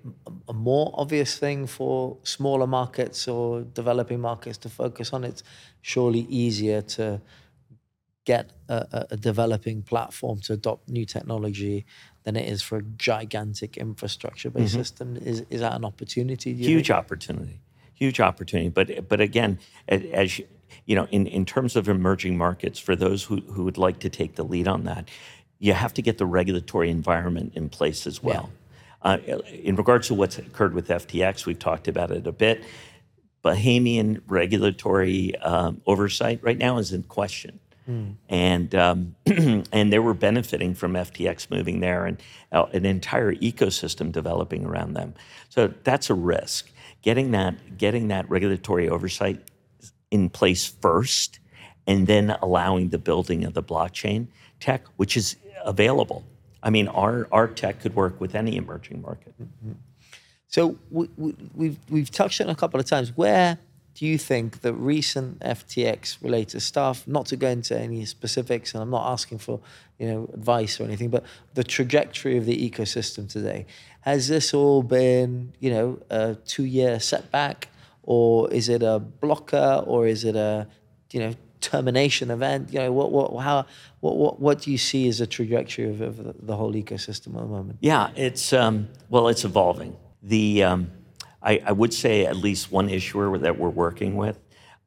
a 0.49 0.53
more 0.53 0.92
obvious 0.95 1.38
thing 1.38 1.66
for 1.66 2.16
smaller 2.23 2.66
markets 2.66 3.29
or 3.29 3.62
developing 3.62 4.21
markets 4.21 4.59
to 4.59 4.69
focus 4.69 5.12
on? 5.12 5.25
It's 5.25 5.42
surely 5.81 6.27
easier 6.29 6.83
to 6.83 7.21
get 8.25 8.51
a, 8.69 9.07
a- 9.11 9.16
developing 9.16 9.83
platform 9.83 10.40
to 10.40 10.53
adopt 10.53 10.88
new 10.88 11.07
technology 11.07 11.87
than 12.25 12.37
it 12.37 12.49
is 12.49 12.61
for 12.61 12.79
a 12.79 12.83
gigantic 12.83 13.77
infrastructure-based 13.77 14.73
mm-hmm. 14.73 14.83
system. 14.83 15.16
Is 15.16 15.45
is 15.49 15.61
that 15.61 15.75
an 15.75 15.85
opportunity? 15.85 16.53
Huge 16.53 16.88
think? 16.88 16.99
opportunity, 16.99 17.61
huge 17.95 18.21
opportunity. 18.21 18.69
But 18.69 19.09
but 19.09 19.21
again, 19.21 19.59
as 19.88 20.38
you, 20.38 20.47
you 20.85 20.94
know, 20.94 21.07
in, 21.11 21.26
in 21.26 21.44
terms 21.44 21.76
of 21.76 21.88
emerging 21.88 22.37
markets, 22.37 22.79
for 22.79 22.96
those 22.96 23.24
who, 23.24 23.37
who 23.40 23.64
would 23.64 23.79
like 23.79 23.98
to 24.00 24.11
take 24.11 24.37
the 24.37 24.44
lead 24.44 24.68
on 24.68 24.85
that, 24.85 25.09
you 25.59 25.72
have 25.72 25.94
to 25.94 26.02
get 26.02 26.18
the 26.18 26.26
regulatory 26.26 26.90
environment 26.90 27.52
in 27.55 27.68
place 27.68 28.07
as 28.07 28.22
well. 28.22 28.50
Uh, 29.02 29.18
in 29.62 29.76
regards 29.76 30.09
to 30.09 30.14
what's 30.14 30.38
occurred 30.38 30.74
with 30.74 30.88
FTX, 30.88 31.46
we've 31.46 31.59
talked 31.59 31.88
about 31.88 32.11
it 32.11 32.26
a 32.26 32.33
bit. 32.33 32.64
Bahamian 33.44 34.20
regulatory 34.26 35.37
um, 35.37 35.81
oversight 35.87 36.40
right 36.42 36.59
now 36.59 36.79
is 36.79 36.92
in 36.92 37.05
question. 37.05 37.61
And 38.29 38.74
um, 38.74 39.14
and 39.26 39.92
they 39.92 40.00
were 40.00 40.14
benefiting 40.14 40.74
from 40.74 40.94
FTX 40.94 41.50
moving 41.50 41.81
there 41.81 42.05
and 42.05 42.20
uh, 42.50 42.64
an 42.72 42.85
entire 42.85 43.33
ecosystem 43.37 44.11
developing 44.11 44.66
around 44.66 44.94
them. 44.94 45.14
So 45.48 45.72
that's 45.85 46.11
a 46.11 46.14
risk. 46.14 46.70
Getting 47.02 47.31
that 47.31 47.79
getting 47.79 48.09
that 48.09 48.29
regulatory 48.29 48.88
oversight 48.88 49.40
in 50.11 50.31
place 50.31 50.66
first, 50.66 51.38
and 51.87 52.07
then 52.07 52.37
allowing 52.42 52.90
the 52.90 52.99
building 52.99 53.45
of 53.45 53.55
the 53.55 53.62
blockchain 53.62 54.29
tech, 54.61 54.85
which 54.97 55.16
is 55.16 55.37
available. 55.64 56.25
I 56.62 56.71
mean, 56.71 56.88
our 56.88 57.29
our 57.31 57.49
tech 57.49 57.81
could 57.81 57.95
work 57.95 58.21
with 58.21 58.35
any 58.35 58.57
emerging 58.57 59.03
market. 59.03 59.35
Mm-hmm. 59.40 59.73
So 60.49 60.79
we, 60.90 61.09
we, 61.16 61.35
we've 61.55 61.79
we've 61.90 62.11
touched 62.11 62.40
on 62.40 62.49
a 62.49 62.55
couple 62.55 62.81
of 62.81 62.87
times. 62.87 63.16
Where 63.16 63.59
do 63.95 64.05
you 64.07 64.19
think 64.19 64.61
the 64.61 64.75
recent 64.75 65.40
FTX 65.40 66.23
related 66.23 66.61
stuff? 66.61 67.07
Not 67.07 67.27
to 67.27 67.37
go 67.37 67.49
into 67.49 67.79
any 67.79 68.05
specifics, 68.05 68.75
and 68.75 68.83
I'm 68.83 68.90
not 68.90 69.11
asking 69.11 69.38
for 69.38 69.61
you 69.99 70.07
know 70.07 70.31
advice 70.35 70.81
or 70.81 70.85
anything, 70.85 71.11
but 71.11 71.25
the 71.55 71.64
trajectory 71.64 72.37
of 72.37 72.47
the 72.47 72.71
ecosystem 72.71 73.31
today 73.31 73.66
has 74.03 74.29
this 74.29 74.55
all 74.55 74.83
been 74.83 75.53
you 75.61 75.71
know 75.71 75.99
a 76.11 76.37
two 76.47 76.64
year 76.64 77.01
setback, 77.01 77.69
or 78.07 78.51
is 78.53 78.69
it 78.69 78.83
a 78.83 78.99
blocker, 78.99 79.85
or 79.87 80.07
is 80.07 80.25
it 80.25 80.37
a 80.37 80.66
you 81.12 81.21
know 81.21 81.35
termination 81.61 82.31
event? 82.31 82.73
You 82.73 82.79
know 82.81 82.92
what 82.92 83.12
what 83.12 83.37
how 83.42 83.66
what 84.01 84.16
what, 84.16 84.40
what 84.40 84.62
do 84.62 84.71
you 84.71 84.79
see 84.79 85.09
as 85.09 85.21
a 85.21 85.27
trajectory 85.27 85.88
of, 85.90 86.01
of 86.01 86.47
the, 86.47 86.57
whole 86.57 86.73
ecosystem 86.73 87.29
at 87.29 87.42
the 87.42 87.47
moment? 87.47 87.79
Yeah, 87.81 88.11
it's 88.16 88.53
um, 88.53 88.88
well, 89.11 89.29
it's 89.29 89.45
evolving. 89.45 89.97
The 90.23 90.62
um, 90.62 90.90
I, 91.42 91.61
I 91.66 91.73
would 91.73 91.92
say 91.92 92.25
at 92.25 92.37
least 92.37 92.73
one 92.73 92.88
issuer 92.88 93.37
that 93.38 93.59
we're 93.59 93.69
working 93.69 94.16
with 94.16 94.38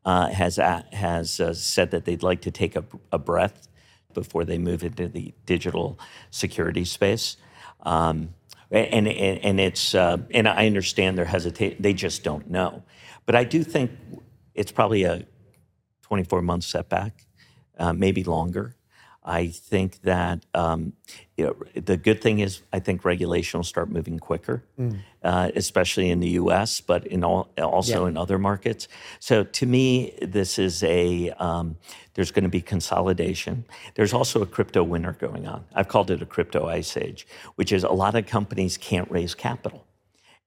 uh, 0.06 0.30
has 0.30 0.58
a, 0.58 0.86
has 0.92 1.40
uh, 1.40 1.54
said 1.54 1.92
that 1.92 2.06
they'd 2.06 2.24
like 2.24 2.42
to 2.42 2.52
take 2.52 2.76
a, 2.76 2.84
a 3.12 3.20
breath 3.20 3.68
before 4.14 4.44
they 4.44 4.58
move 4.58 4.84
into 4.84 5.08
the 5.08 5.34
digital 5.46 6.00
security 6.32 6.84
space. 6.84 7.38
Um, 7.84 8.34
and, 8.72 9.08
and 9.08 9.40
and 9.40 9.60
it's 9.60 9.96
uh, 9.96 10.18
and 10.32 10.48
I 10.48 10.68
understand 10.68 11.18
their 11.18 11.26
hesitation. 11.26 11.78
They 11.80 11.94
just 11.94 12.24
don't 12.24 12.50
know. 12.50 12.84
But 13.30 13.36
I 13.36 13.44
do 13.44 13.64
think 13.64 13.92
it's 14.56 14.72
probably 14.72 15.04
a 15.04 15.24
24 16.02 16.42
month 16.42 16.64
setback, 16.64 17.28
uh, 17.78 17.94
maybe 17.94 18.24
longer. 18.24 18.76
I 19.24 19.50
think 19.50 20.02
that 20.02 20.48
um, 20.56 20.94
you 21.38 21.46
know 21.46 21.56
the 21.80 21.96
good 21.96 22.24
thing 22.24 22.40
is 22.40 22.64
I 22.74 22.80
think 22.80 23.06
regulation 23.06 23.60
will 23.60 23.66
start 23.66 23.92
moving 23.92 24.18
quicker, 24.18 24.64
uh, 25.24 25.52
especially 25.56 26.10
in 26.10 26.22
the 26.22 26.30
U.S., 26.42 26.82
but 26.82 27.06
in 27.06 27.24
all 27.24 27.50
also 27.62 28.02
Yeah. 28.06 28.10
in 28.10 28.18
other 28.18 28.40
markets. 28.40 28.88
So 29.20 29.44
to 29.44 29.66
me, 29.68 30.18
this 30.24 30.58
is 30.58 30.82
a 30.82 31.30
um, 31.38 31.76
there's 32.16 32.32
going 32.32 32.46
to 32.46 32.50
be 32.50 32.62
consolidation. 32.62 33.64
There's 33.94 34.12
also 34.12 34.42
a 34.42 34.48
crypto 34.48 34.82
winter 34.82 35.14
going 35.14 35.46
on. 35.46 35.66
I've 35.76 35.88
called 35.88 36.10
it 36.10 36.24
a 36.24 36.26
crypto 36.26 36.66
ice 36.66 36.98
age, 36.98 37.28
which 37.58 37.72
is 37.72 37.84
a 37.84 37.92
lot 37.92 38.16
of 38.16 38.26
companies 38.26 38.76
can't 38.76 39.12
raise 39.12 39.36
capital. 39.36 39.86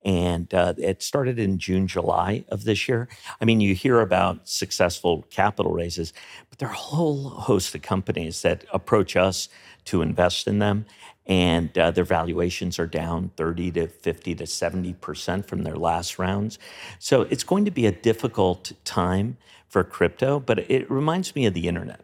And 0.05 0.53
uh, 0.53 0.73
it 0.77 1.01
started 1.01 1.39
in 1.39 1.57
June, 1.57 1.87
July 1.87 2.43
of 2.49 2.65
this 2.65 2.87
year. 2.87 3.07
I 3.39 3.45
mean, 3.45 3.61
you 3.61 3.73
hear 3.73 4.01
about 4.01 4.47
successful 4.47 5.25
capital 5.29 5.71
raises, 5.71 6.13
but 6.49 6.59
there 6.59 6.67
are 6.67 6.73
a 6.73 6.77
whole 6.77 7.29
host 7.29 7.73
of 7.73 7.81
companies 7.81 8.41
that 8.41 8.65
approach 8.73 9.15
us 9.15 9.49
to 9.85 10.01
invest 10.01 10.47
in 10.47 10.59
them. 10.59 10.85
And 11.25 11.77
uh, 11.77 11.91
their 11.91 12.03
valuations 12.03 12.79
are 12.79 12.87
down 12.87 13.31
30 13.37 13.71
to 13.71 13.87
50 13.87 14.35
to 14.35 14.43
70% 14.43 15.45
from 15.45 15.63
their 15.63 15.77
last 15.77 16.19
rounds. 16.19 16.59
So 16.99 17.21
it's 17.23 17.45
going 17.45 17.63
to 17.65 17.71
be 17.71 17.85
a 17.85 17.91
difficult 17.91 18.73
time 18.83 19.37
for 19.69 19.83
crypto, 19.83 20.39
but 20.39 20.59
it 20.69 20.89
reminds 20.91 21.33
me 21.33 21.45
of 21.45 21.53
the 21.53 21.67
internet. 21.67 22.01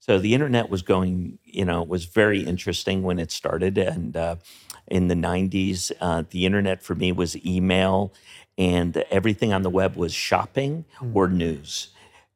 So 0.00 0.18
the 0.18 0.32
internet 0.32 0.70
was 0.70 0.80
going, 0.80 1.38
you 1.44 1.66
know, 1.66 1.82
was 1.82 2.06
very 2.06 2.40
interesting 2.40 3.02
when 3.02 3.18
it 3.18 3.30
started. 3.30 3.76
And 3.76 4.16
uh, 4.16 4.36
in 4.90 5.08
the 5.08 5.14
90s, 5.14 5.92
uh, 6.00 6.24
the 6.30 6.46
internet 6.46 6.82
for 6.82 6.94
me 6.94 7.12
was 7.12 7.36
email, 7.44 8.12
and 8.56 8.96
everything 9.10 9.52
on 9.52 9.62
the 9.62 9.70
web 9.70 9.96
was 9.96 10.12
shopping 10.12 10.84
mm. 11.00 11.14
or 11.14 11.28
news. 11.28 11.88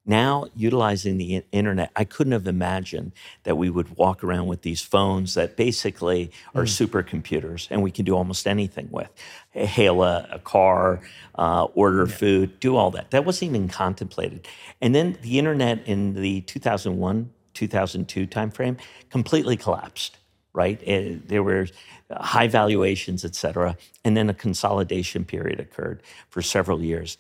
Now, 0.05 0.46
utilizing 0.57 1.16
the 1.16 1.44
internet, 1.53 1.92
I 1.94 2.03
couldn't 2.03 2.32
have 2.32 2.48
imagined 2.48 3.12
that 3.44 3.57
we 3.57 3.70
would 3.70 3.96
walk 3.96 4.24
around 4.24 4.48
with 4.48 4.62
these 4.62 4.82
phones 4.82 5.34
that 5.34 5.57
basically 5.57 6.32
are 6.57 6.64
mm. 6.64 6.86
supercomputers 6.86 7.68
and 7.70 7.82
we 7.82 7.92
can 7.92 8.05
do 8.05 8.16
almost 8.16 8.48
anything 8.48 8.88
with. 8.90 9.11
Hail 9.53 10.03
a, 10.03 10.28
a 10.32 10.38
car, 10.40 11.00
uh, 11.36 11.64
order 11.74 12.07
yeah. 12.07 12.14
food, 12.14 12.59
do 12.59 12.76
all 12.76 12.90
that. 12.92 13.12
That 13.12 13.24
wasn't 13.24 13.50
even 13.50 13.68
contemplated. 13.68 14.48
And 14.80 14.92
then 14.92 15.18
the 15.22 15.38
internet 15.38 15.86
in 15.86 16.14
the 16.14 16.40
2001 16.42 17.30
2002 17.55 18.26
timeframe 18.26 18.78
completely 19.11 19.57
collapsed, 19.57 20.18
right? 20.53 20.80
It, 20.82 21.28
there 21.28 21.42
were 21.42 21.66
high 22.20 22.48
valuations, 22.48 23.24
et 23.24 23.34
cetera, 23.34 23.76
and 24.04 24.16
then 24.16 24.28
a 24.28 24.34
consolidation 24.34 25.24
period 25.24 25.60
occurred 25.60 26.02
for 26.28 26.42
several 26.42 26.82
years. 26.82 27.18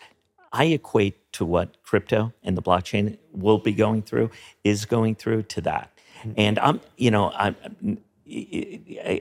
I 0.52 0.64
equate 0.64 1.32
to 1.32 1.44
what 1.44 1.82
crypto 1.82 2.32
and 2.42 2.56
the 2.56 2.62
blockchain 2.62 3.16
will 3.32 3.58
be 3.58 3.72
going 3.72 4.02
through, 4.02 4.30
is 4.64 4.84
going 4.84 5.14
through 5.14 5.44
to 5.44 5.60
that. 5.62 5.90
Mm-hmm. 6.20 6.32
And 6.36 6.58
I'm, 6.58 6.80
you 6.96 7.10
know, 7.10 7.30
I'm, 7.30 7.56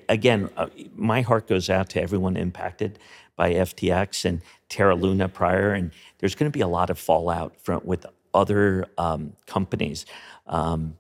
again, 0.10 0.50
my 0.96 1.22
heart 1.22 1.48
goes 1.48 1.70
out 1.70 1.90
to 1.90 2.02
everyone 2.02 2.36
impacted 2.38 3.00
by 3.36 3.54
FTX 3.54 4.26
and 4.26 4.42
Terra 4.70 4.96
Luna 4.96 5.30
prior, 5.30 5.74
and 5.74 5.92
there's 6.20 6.36
going 6.36 6.52
to 6.52 6.56
be 6.56 6.62
a 6.62 6.68
lot 6.68 6.90
of 6.90 7.00
fallout 7.00 7.60
from 7.60 7.82
with 7.84 8.06
other 8.34 8.86
um, 8.98 9.34
companies. 9.46 10.06
Um, 10.48 10.98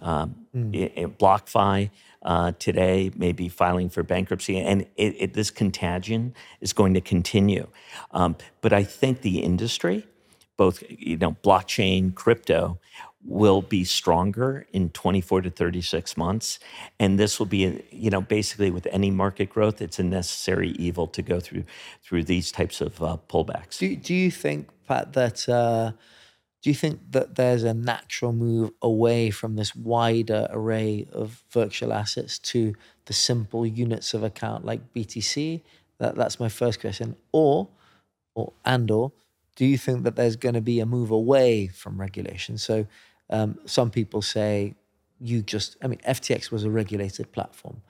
um, 0.00 0.34
mm. 0.54 1.16
BlockFi 1.16 1.90
uh, 2.24 2.52
today 2.58 3.10
may 3.16 3.32
be 3.32 3.48
filing 3.48 3.88
for 3.88 4.02
bankruptcy, 4.02 4.58
and 4.58 4.82
it, 4.96 5.16
it, 5.18 5.34
this 5.34 5.50
contagion 5.50 6.34
is 6.60 6.72
going 6.72 6.94
to 6.94 7.00
continue. 7.00 7.68
Um, 8.12 8.36
but 8.60 8.72
I 8.72 8.84
think 8.84 9.20
the 9.20 9.40
industry, 9.40 10.06
both 10.56 10.82
you 10.88 11.16
know, 11.16 11.36
blockchain, 11.44 12.14
crypto, 12.14 12.78
will 13.26 13.62
be 13.62 13.84
stronger 13.84 14.66
in 14.72 14.90
24 14.90 15.42
to 15.42 15.50
36 15.50 16.16
months, 16.16 16.58
and 16.98 17.18
this 17.18 17.38
will 17.38 17.46
be, 17.46 17.82
you 17.90 18.10
know, 18.10 18.20
basically 18.20 18.70
with 18.70 18.86
any 18.90 19.10
market 19.10 19.48
growth, 19.48 19.80
it's 19.80 19.98
a 19.98 20.02
necessary 20.02 20.70
evil 20.70 21.06
to 21.06 21.22
go 21.22 21.40
through 21.40 21.64
through 22.02 22.22
these 22.24 22.52
types 22.52 22.80
of 22.80 23.02
uh, 23.02 23.16
pullbacks. 23.28 23.78
Do 23.78 23.96
Do 23.96 24.14
you 24.14 24.30
think, 24.30 24.68
Pat, 24.86 25.12
that? 25.14 25.48
Uh, 25.48 25.92
do 26.64 26.70
you 26.70 26.74
think 26.74 26.98
that 27.10 27.34
there's 27.34 27.62
a 27.62 27.74
natural 27.74 28.32
move 28.32 28.70
away 28.80 29.28
from 29.28 29.54
this 29.54 29.76
wider 29.76 30.48
array 30.48 31.06
of 31.12 31.44
virtual 31.50 31.92
assets 31.92 32.38
to 32.38 32.74
the 33.04 33.12
simple 33.12 33.66
units 33.66 34.14
of 34.14 34.22
account 34.22 34.64
like 34.64 34.94
BTC? 34.94 35.60
That, 35.98 36.14
that's 36.14 36.40
my 36.40 36.48
first 36.48 36.80
question. 36.80 37.16
Or, 37.32 37.68
or 38.34 38.54
and 38.64 38.90
or, 38.90 39.12
do 39.56 39.66
you 39.66 39.76
think 39.76 40.04
that 40.04 40.16
there's 40.16 40.36
going 40.36 40.54
to 40.54 40.62
be 40.62 40.80
a 40.80 40.86
move 40.86 41.10
away 41.10 41.66
from 41.66 42.00
regulation? 42.00 42.56
So, 42.56 42.86
um, 43.28 43.58
some 43.66 43.90
people 43.90 44.22
say 44.22 44.74
you 45.20 45.42
just, 45.42 45.76
I 45.82 45.86
mean, 45.86 46.00
FTX 46.08 46.50
was 46.50 46.64
a 46.64 46.70
regulated 46.70 47.30
platform. 47.30 47.82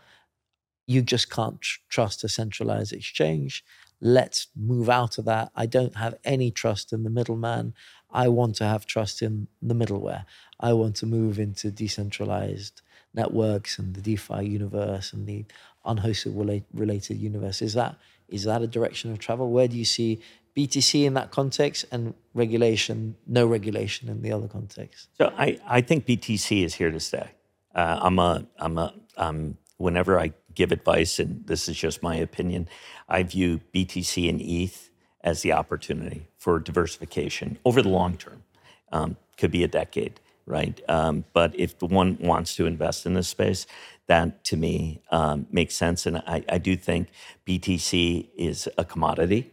You 0.89 1.01
just 1.01 1.31
can't 1.31 1.61
tr- 1.61 1.79
trust 1.89 2.25
a 2.25 2.29
centralized 2.29 2.93
exchange. 2.93 3.65
Let's 4.01 4.49
move 4.57 4.91
out 4.91 5.17
of 5.17 5.27
that. 5.27 5.53
I 5.55 5.67
don't 5.67 5.95
have 5.97 6.17
any 6.25 6.51
trust 6.51 6.93
in 6.93 7.05
the 7.05 7.11
middleman. 7.11 7.73
I 8.15 8.29
want 8.29 8.55
to 8.57 8.65
have 8.65 8.87
trust 8.87 9.21
in 9.21 9.49
the 9.61 9.75
middleware. 9.75 10.25
I 10.61 10.73
want 10.73 10.97
to 10.97 11.07
move 11.07 11.39
into 11.39 11.71
decentralized 11.71 12.81
networks 13.13 13.79
and 13.79 13.95
the 13.95 14.01
DeFi 14.01 14.47
universe 14.47 15.13
and 15.13 15.27
the 15.27 15.45
unhosted 15.85 16.63
related 16.73 17.19
universe. 17.19 17.61
Is 17.61 17.75
that 17.75 17.97
is 18.29 18.45
that 18.45 18.63
a 18.63 18.67
direction 18.67 19.13
of 19.13 19.19
travel? 19.19 19.51
Where 19.51 19.69
do 19.69 19.77
you 19.77 19.85
see 19.85 20.21
BTC 20.57 21.05
in 21.05 21.15
that 21.15 21.31
context 21.31 21.85
and 21.93 22.15
regulation, 22.33 23.17
no 23.27 23.47
regulation 23.47 24.09
in 24.09 24.23
the 24.23 24.33
other 24.33 24.49
context? 24.49 25.09
So 25.19 25.33
I, 25.37 25.61
I 25.67 25.81
think 25.83 26.07
BTC 26.07 26.65
is 26.65 26.75
here 26.75 26.91
to 26.91 27.01
stay. 27.01 27.33
Uh, 27.75 27.99
I'm 28.01 28.19
a 28.19 28.47
I'm 28.59 28.79
a 28.79 28.95
um, 29.17 29.59
whenever 29.77 30.19
I 30.19 30.33
give 30.55 30.73
advice, 30.73 31.19
and 31.19 31.47
this 31.47 31.69
is 31.69 31.77
just 31.77 32.03
my 32.03 32.15
opinion, 32.17 32.69
I 33.09 33.25
view 33.25 33.61
BTC 33.75 34.29
and 34.29 34.41
ETH 34.41 34.91
as 35.25 35.41
the 35.43 35.53
opportunity 35.53 36.29
for 36.39 36.61
diversification 36.61 37.59
over 37.65 37.83
the 37.83 37.89
long 37.89 38.17
term. 38.17 38.45
Um, 38.93 39.17
could 39.37 39.51
be 39.51 39.65
a 39.65 39.69
decade, 39.69 40.21
right? 40.47 40.81
Um, 40.89 41.25
but 41.33 41.59
if 41.59 41.83
one 41.83 42.17
wants 42.21 42.55
to 42.57 42.67
invest 42.67 43.07
in 43.07 43.15
this 43.15 43.27
space, 43.27 43.67
that 44.07 44.45
to 44.45 44.57
me 44.57 45.01
um, 45.11 45.47
makes 45.51 45.75
sense. 45.75 46.07
And 46.07 46.19
I, 46.19 46.45
I, 46.49 46.59
do 46.59 46.77
think 46.77 47.09
BTC 47.47 48.29
is 48.37 48.69
a 48.79 48.85
commodity 48.85 49.51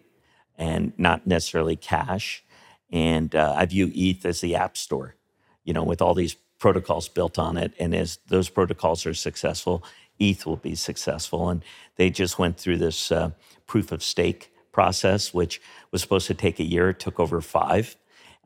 and 0.57 0.93
not 0.97 1.25
necessarily 1.25 1.75
cash. 1.75 2.43
And 2.91 3.33
uh, 3.33 3.55
I 3.57 3.65
view 3.65 3.89
ETH 3.95 4.23
as 4.25 4.41
the 4.41 4.55
app 4.55 4.77
store, 4.77 5.15
you 5.63 5.73
know, 5.73 5.83
with 5.83 6.01
all 6.01 6.13
these 6.13 6.35
protocols 6.59 7.07
built 7.07 7.39
on 7.39 7.57
it. 7.57 7.73
And 7.79 7.95
as 7.95 8.19
those 8.27 8.49
protocols 8.49 9.05
are 9.05 9.13
successful, 9.15 9.83
ETH 10.19 10.45
will 10.45 10.57
be 10.57 10.75
successful. 10.75 11.49
And 11.49 11.63
they 11.95 12.11
just 12.11 12.37
went 12.37 12.57
through 12.57 12.77
this 12.77 13.11
uh, 13.11 13.31
proof 13.65 13.91
of 13.91 14.03
stake 14.03 14.50
process, 14.71 15.33
which 15.33 15.61
was 15.91 16.01
supposed 16.01 16.27
to 16.27 16.33
take 16.33 16.59
a 16.59 16.63
year, 16.63 16.89
it 16.89 16.99
took 16.99 17.19
over 17.19 17.41
five. 17.41 17.95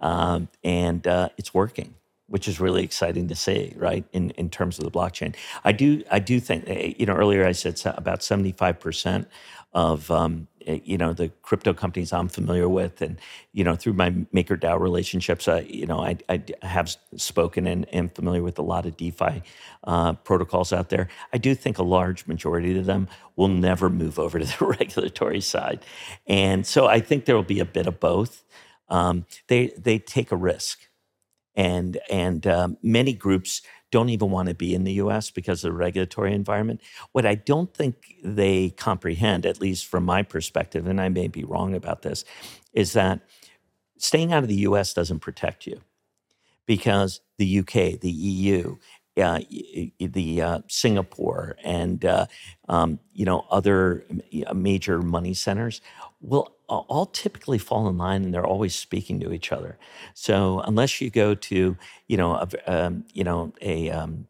Um, 0.01 0.49
and 0.63 1.05
uh, 1.07 1.29
it's 1.37 1.53
working, 1.53 1.95
which 2.27 2.47
is 2.47 2.59
really 2.59 2.83
exciting 2.83 3.27
to 3.27 3.35
see, 3.35 3.73
right? 3.75 4.05
In, 4.11 4.31
in 4.31 4.49
terms 4.49 4.79
of 4.79 4.85
the 4.85 4.91
blockchain. 4.91 5.35
I 5.63 5.71
do, 5.71 6.03
I 6.09 6.19
do 6.19 6.39
think, 6.39 6.63
eh, 6.67 6.93
you 6.97 7.05
know, 7.05 7.13
earlier 7.13 7.45
I 7.45 7.51
said 7.51 7.79
about 7.97 8.21
75% 8.21 9.27
of 9.75 10.09
um, 10.09 10.47
eh, 10.65 10.79
you 10.85 10.97
know 10.97 11.11
the 11.11 11.29
crypto 11.41 11.73
companies 11.73 12.13
I'm 12.13 12.29
familiar 12.29 12.67
with, 12.67 13.01
and 13.01 13.19
you 13.51 13.63
know 13.63 13.75
through 13.75 13.93
my 13.93 14.09
MakerDAO 14.09 14.79
relationships, 14.79 15.47
I 15.49 15.59
you 15.59 15.85
know 15.85 15.99
I, 15.99 16.17
I 16.29 16.41
have 16.63 16.95
spoken 17.17 17.67
and 17.67 17.85
am 17.93 18.09
familiar 18.09 18.41
with 18.41 18.57
a 18.57 18.61
lot 18.61 18.85
of 18.85 18.95
DeFi 18.95 19.43
uh, 19.83 20.13
protocols 20.13 20.71
out 20.71 20.89
there. 20.89 21.09
I 21.33 21.37
do 21.37 21.53
think 21.53 21.77
a 21.77 21.83
large 21.83 22.25
majority 22.25 22.79
of 22.79 22.85
them 22.85 23.09
will 23.35 23.49
never 23.49 23.89
move 23.89 24.17
over 24.17 24.39
to 24.39 24.45
the 24.45 24.65
regulatory 24.79 25.41
side, 25.41 25.85
and 26.25 26.65
so 26.65 26.87
I 26.87 27.01
think 27.01 27.25
there 27.25 27.35
will 27.35 27.43
be 27.43 27.59
a 27.59 27.65
bit 27.65 27.85
of 27.85 27.99
both. 27.99 28.43
Um, 28.87 29.25
they 29.47 29.73
they 29.77 29.99
take 29.99 30.31
a 30.31 30.37
risk, 30.37 30.87
and 31.55 31.97
and 32.09 32.45
um, 32.47 32.77
many 32.81 33.13
groups 33.13 33.61
don't 33.91 34.09
even 34.09 34.29
want 34.29 34.49
to 34.49 34.55
be 34.55 34.73
in 34.73 34.83
the 34.83 34.93
US 34.93 35.31
because 35.31 35.63
of 35.63 35.71
the 35.71 35.77
regulatory 35.77 36.33
environment. 36.33 36.81
What 37.11 37.25
I 37.25 37.35
don't 37.35 37.73
think 37.73 38.15
they 38.23 38.71
comprehend, 38.71 39.45
at 39.45 39.61
least 39.61 39.85
from 39.85 40.03
my 40.03 40.23
perspective, 40.23 40.87
and 40.87 40.99
I 40.99 41.09
may 41.09 41.27
be 41.27 41.43
wrong 41.43 41.73
about 41.73 42.01
this, 42.01 42.25
is 42.73 42.93
that 42.93 43.21
staying 43.97 44.33
out 44.33 44.43
of 44.43 44.49
the 44.49 44.67
US 44.67 44.93
doesn't 44.93 45.19
protect 45.19 45.65
you 45.65 45.81
because 46.65 47.21
the 47.37 47.59
UK, 47.59 47.99
the 47.99 48.11
EU, 48.11 48.77
uh, 49.17 49.39
the 49.99 50.41
uh, 50.41 50.59
Singapore 50.67 51.55
and 51.63 52.03
uh, 52.03 52.25
um, 52.67 52.99
you 53.13 53.23
know 53.23 53.45
other 53.49 54.05
major 54.53 55.01
money 55.01 55.33
centers 55.33 55.79
will 56.19 56.54
all 56.67 57.05
typically 57.05 57.57
fall 57.57 57.87
in 57.87 57.97
line 57.97 58.23
and 58.23 58.33
they're 58.33 58.45
always 58.45 58.75
speaking 58.75 59.19
to 59.21 59.31
each 59.31 59.51
other. 59.51 59.77
So 60.13 60.59
unless 60.61 61.01
you 61.01 61.09
go 61.09 61.35
to, 61.35 61.77
you 62.07 62.17
know, 62.17 62.35
a, 62.35 62.71
um, 62.71 63.05
you 63.13 63.23
know, 63.23 63.53
a 63.61 63.89
um, 63.91 64.27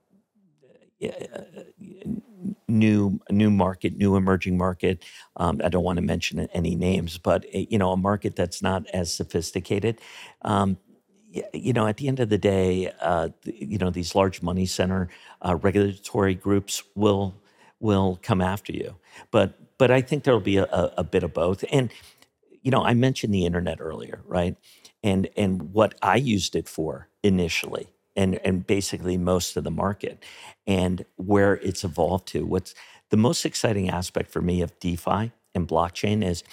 new 2.67 3.19
new 3.29 3.49
market, 3.49 3.97
new 3.97 4.15
emerging 4.15 4.57
market. 4.57 5.03
Um, 5.38 5.61
I 5.63 5.69
don't 5.69 5.83
want 5.83 5.97
to 5.97 6.01
mention 6.03 6.47
any 6.53 6.75
names, 6.75 7.17
but 7.17 7.45
a, 7.53 7.67
you 7.69 7.77
know, 7.77 7.91
a 7.91 7.97
market 7.97 8.36
that's 8.36 8.61
not 8.61 8.88
as 8.93 9.13
sophisticated. 9.13 9.99
Um, 10.41 10.77
you 11.53 11.73
know, 11.73 11.86
at 11.88 11.97
the 11.97 12.07
end 12.07 12.19
of 12.19 12.29
the 12.29 12.38
day, 12.38 12.91
uh, 13.01 13.29
you 13.43 13.77
know, 13.77 13.89
these 13.89 14.15
large 14.15 14.41
money 14.41 14.65
center 14.65 15.09
uh, 15.41 15.55
regulatory 15.55 16.36
groups 16.36 16.83
will 16.95 17.36
will 17.79 18.19
come 18.21 18.41
after 18.41 18.71
you. 18.71 18.95
But 19.31 19.77
but 19.77 19.91
I 19.91 20.01
think 20.01 20.23
there'll 20.23 20.39
be 20.39 20.57
a, 20.57 20.93
a 20.97 21.03
bit 21.03 21.23
of 21.23 21.33
both. 21.33 21.65
And 21.71 21.91
you 22.66 22.72
know, 22.72 22.84
I 22.84 22.95
mentioned 22.95 23.32
the 23.32 23.45
internet 23.45 23.78
earlier, 23.80 24.22
right? 24.26 24.57
And 25.03 25.30
and 25.38 25.72
what 25.72 25.93
I 26.01 26.16
used 26.16 26.55
it 26.55 26.68
for 26.68 27.07
initially, 27.22 27.88
and 28.16 28.39
and 28.43 28.66
basically 28.66 29.18
most 29.18 29.55
of 29.55 29.63
the 29.63 29.72
market, 29.72 30.24
and 30.66 31.05
where 31.16 31.53
it's 31.57 31.84
evolved 31.84 32.28
to. 32.30 32.43
What's 32.43 32.74
the 33.11 33.18
most 33.18 33.45
exciting 33.45 33.89
aspect 33.89 34.32
for 34.32 34.41
me 34.41 34.63
of 34.63 34.78
DeFi 34.80 35.32
and 35.53 35.68
blockchain 35.68 36.26
is 36.26 36.43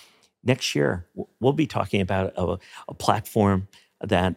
next 0.45 0.75
year 0.75 1.07
we'll 1.41 1.55
be 1.55 1.67
talking 1.67 2.03
about 2.03 2.35
a, 2.37 2.59
a 2.89 2.95
platform 2.95 3.69
that 4.03 4.37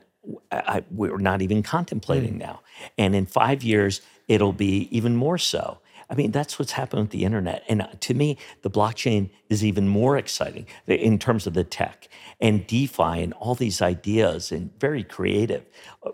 I, 0.52 0.84
we're 0.90 1.18
not 1.18 1.42
even 1.42 1.62
contemplating 1.62 2.36
mm. 2.36 2.40
now. 2.40 2.62
And 2.98 3.14
in 3.16 3.26
five 3.26 3.64
years, 3.64 4.02
it'll 4.30 4.54
be 4.54 4.88
even 4.92 5.16
more 5.18 5.38
so. 5.38 5.80
I 6.10 6.16
mean, 6.16 6.32
that's 6.32 6.60
what's 6.60 6.74
happened 6.74 7.04
with 7.04 7.12
the 7.12 7.26
internet. 7.26 7.64
And 7.68 7.82
uh, 7.82 7.88
to 8.02 8.14
me, 8.14 8.38
the 8.62 8.70
blockchain 8.70 9.30
is 9.50 9.64
even 9.64 9.88
more 9.88 10.18
exciting 10.18 10.68
in 10.88 11.20
terms 11.20 11.48
of 11.48 11.54
the 11.54 11.64
tech 11.64 12.08
and 12.40 12.66
DeFi 12.68 13.22
and 13.24 13.34
all 13.34 13.56
these 13.56 13.82
ideas 13.82 14.52
and 14.52 14.78
very 14.80 15.04
creative 15.04 15.66
uh, 16.04 16.12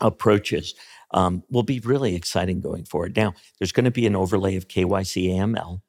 approaches 0.00 0.74
um, 1.12 1.42
will 1.50 1.62
be 1.62 1.80
really 1.80 2.14
exciting 2.14 2.60
going 2.60 2.84
forward. 2.84 3.16
Now, 3.16 3.34
there's 3.58 3.72
going 3.72 3.84
to 3.84 3.90
be 3.90 4.06
an 4.06 4.16
overlay 4.16 4.56
of 4.56 4.68
KYC 4.68 5.30
AML, 5.30 5.82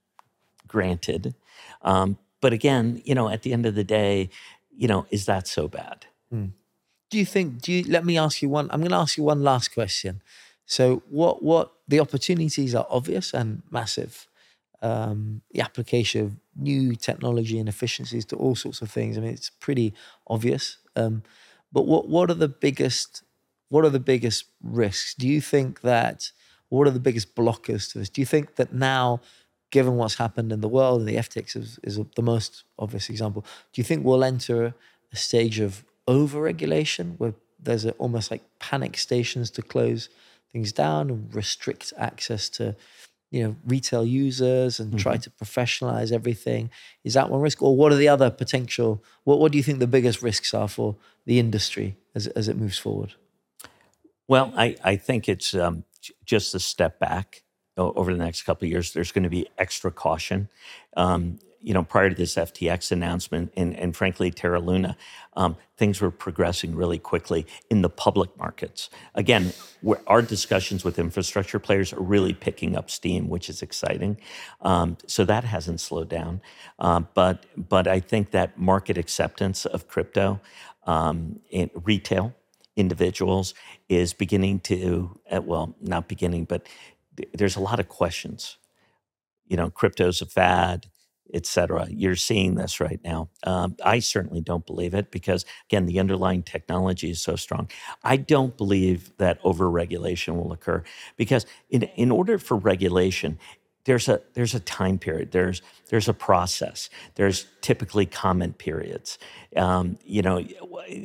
granted. 0.67 1.35
Um, 1.81 2.17
but 2.41 2.53
again, 2.53 3.01
you 3.05 3.15
know, 3.15 3.29
at 3.29 3.43
the 3.43 3.53
end 3.53 3.65
of 3.65 3.75
the 3.75 3.83
day, 3.83 4.29
you 4.75 4.87
know, 4.87 5.05
is 5.11 5.25
that 5.25 5.47
so 5.47 5.67
bad? 5.67 6.07
Mm. 6.33 6.51
Do 7.09 7.17
you 7.17 7.25
think? 7.25 7.61
Do 7.61 7.71
you? 7.73 7.83
Let 7.83 8.05
me 8.05 8.17
ask 8.17 8.41
you 8.41 8.49
one. 8.49 8.69
I'm 8.71 8.79
going 8.79 8.91
to 8.91 8.97
ask 8.97 9.17
you 9.17 9.23
one 9.23 9.43
last 9.43 9.73
question. 9.73 10.21
So, 10.71 11.03
what 11.09 11.43
what 11.43 11.73
the 11.89 11.99
opportunities 11.99 12.73
are 12.73 12.87
obvious 12.89 13.33
and 13.33 13.61
massive. 13.69 14.29
Um, 14.81 15.41
the 15.51 15.59
application 15.59 16.21
of 16.25 16.37
new 16.55 16.95
technology 16.95 17.59
and 17.59 17.67
efficiencies 17.67 18.25
to 18.27 18.37
all 18.37 18.55
sorts 18.55 18.81
of 18.81 18.89
things. 18.89 19.17
I 19.17 19.21
mean, 19.21 19.33
it's 19.33 19.49
pretty 19.49 19.93
obvious. 20.27 20.77
Um, 20.95 21.23
but 21.73 21.85
what 21.87 22.07
what 22.07 22.31
are 22.31 22.39
the 22.45 22.47
biggest 22.47 23.21
what 23.67 23.83
are 23.83 23.89
the 23.89 23.99
biggest 23.99 24.45
risks? 24.63 25.13
Do 25.13 25.27
you 25.27 25.41
think 25.41 25.81
that 25.81 26.31
what 26.69 26.87
are 26.87 26.91
the 26.91 27.01
biggest 27.01 27.35
blockers 27.35 27.91
to 27.91 27.99
this? 27.99 28.09
Do 28.09 28.21
you 28.21 28.25
think 28.25 28.55
that 28.55 28.73
now, 28.73 29.19
given 29.71 29.97
what's 29.97 30.15
happened 30.15 30.53
in 30.53 30.61
the 30.61 30.69
world, 30.69 31.01
and 31.01 31.09
the 31.09 31.17
FTX 31.17 31.57
is, 31.57 31.79
is 31.83 31.99
the 32.15 32.21
most 32.21 32.63
obvious 32.79 33.09
example, 33.09 33.43
do 33.73 33.81
you 33.81 33.83
think 33.83 34.05
we'll 34.05 34.23
enter 34.23 34.73
a 35.11 35.17
stage 35.17 35.59
of 35.59 35.83
over-regulation 36.07 37.15
where 37.17 37.33
there's 37.59 37.83
a, 37.83 37.91
almost 38.03 38.31
like 38.31 38.43
panic 38.59 38.97
stations 38.97 39.51
to 39.51 39.61
close 39.61 40.07
things 40.51 40.71
down 40.71 41.09
and 41.09 41.33
restrict 41.33 41.93
access 41.97 42.49
to 42.49 42.75
you 43.31 43.43
know 43.43 43.55
retail 43.65 44.05
users 44.05 44.79
and 44.79 44.89
mm-hmm. 44.89 44.97
try 44.97 45.17
to 45.17 45.29
professionalize 45.29 46.11
everything. 46.11 46.69
Is 47.03 47.13
that 47.13 47.29
one 47.29 47.41
risk? 47.41 47.61
Or 47.61 47.75
what 47.75 47.91
are 47.91 47.97
the 47.97 48.09
other 48.09 48.29
potential 48.29 49.03
what, 49.23 49.39
what 49.39 49.51
do 49.51 49.57
you 49.57 49.63
think 49.63 49.79
the 49.79 49.87
biggest 49.87 50.21
risks 50.21 50.53
are 50.53 50.67
for 50.67 50.95
the 51.25 51.39
industry 51.39 51.95
as, 52.15 52.27
as 52.27 52.47
it 52.47 52.57
moves 52.57 52.77
forward? 52.77 53.13
Well 54.27 54.53
i, 54.55 54.75
I 54.83 54.95
think 54.95 55.27
it's 55.27 55.53
um, 55.53 55.83
just 56.25 56.55
a 56.55 56.59
step 56.59 56.99
back 56.99 57.43
over 57.77 58.11
the 58.11 58.23
next 58.23 58.43
couple 58.43 58.65
of 58.65 58.71
years 58.71 58.93
there's 58.93 59.11
going 59.11 59.23
to 59.23 59.29
be 59.29 59.47
extra 59.57 59.91
caution. 59.91 60.49
Um, 60.95 61.39
you 61.61 61.73
know, 61.73 61.83
prior 61.83 62.09
to 62.09 62.15
this 62.15 62.35
FTX 62.35 62.91
announcement 62.91 63.53
and, 63.55 63.77
and 63.77 63.95
frankly, 63.95 64.31
Terra 64.31 64.59
Luna, 64.59 64.97
um, 65.33 65.55
things 65.77 66.01
were 66.01 66.11
progressing 66.11 66.75
really 66.75 66.97
quickly 66.97 67.45
in 67.69 67.81
the 67.81 67.89
public 67.89 68.35
markets. 68.37 68.89
Again, 69.15 69.53
our 70.07 70.21
discussions 70.21 70.83
with 70.83 70.97
infrastructure 70.97 71.59
players 71.59 71.93
are 71.93 72.01
really 72.01 72.33
picking 72.33 72.75
up 72.75 72.89
steam, 72.89 73.29
which 73.29 73.49
is 73.49 73.61
exciting. 73.61 74.17
Um, 74.61 74.97
so 75.05 75.23
that 75.25 75.43
hasn't 75.43 75.79
slowed 75.79 76.09
down. 76.09 76.41
Uh, 76.79 77.01
but, 77.13 77.45
but 77.55 77.87
I 77.87 77.99
think 77.99 78.31
that 78.31 78.59
market 78.59 78.97
acceptance 78.97 79.65
of 79.65 79.87
crypto 79.87 80.41
um, 80.85 81.39
in 81.49 81.69
retail, 81.75 82.33
individuals 82.75 83.53
is 83.89 84.13
beginning 84.13 84.59
to, 84.61 85.19
uh, 85.29 85.41
well, 85.41 85.75
not 85.81 86.07
beginning, 86.07 86.45
but 86.45 86.67
there's 87.33 87.55
a 87.55 87.59
lot 87.61 87.79
of 87.79 87.87
questions. 87.87 88.57
You 89.47 89.57
know, 89.57 89.69
crypto's 89.69 90.21
a 90.21 90.25
fad 90.25 90.87
et 91.33 91.45
cetera. 91.45 91.87
You're 91.89 92.15
seeing 92.15 92.55
this 92.55 92.79
right 92.79 92.99
now. 93.03 93.29
Um, 93.43 93.75
I 93.83 93.99
certainly 93.99 94.41
don't 94.41 94.65
believe 94.65 94.93
it 94.93 95.11
because, 95.11 95.45
again, 95.69 95.85
the 95.85 95.99
underlying 95.99 96.43
technology 96.43 97.11
is 97.11 97.21
so 97.21 97.35
strong. 97.35 97.69
I 98.03 98.17
don't 98.17 98.57
believe 98.57 99.15
that 99.17 99.41
overregulation 99.43 100.35
will 100.35 100.51
occur 100.51 100.83
because, 101.17 101.45
in, 101.69 101.83
in 101.83 102.11
order 102.11 102.37
for 102.37 102.57
regulation, 102.57 103.37
there's 103.85 104.07
a 104.07 104.21
there's 104.33 104.53
a 104.53 104.59
time 104.59 104.99
period. 104.99 105.31
There's 105.31 105.61
there's 105.89 106.07
a 106.07 106.13
process. 106.13 106.89
There's 107.15 107.47
typically 107.61 108.05
comment 108.05 108.57
periods. 108.57 109.17
Um, 109.55 109.97
you 110.05 110.21
know, 110.21 110.45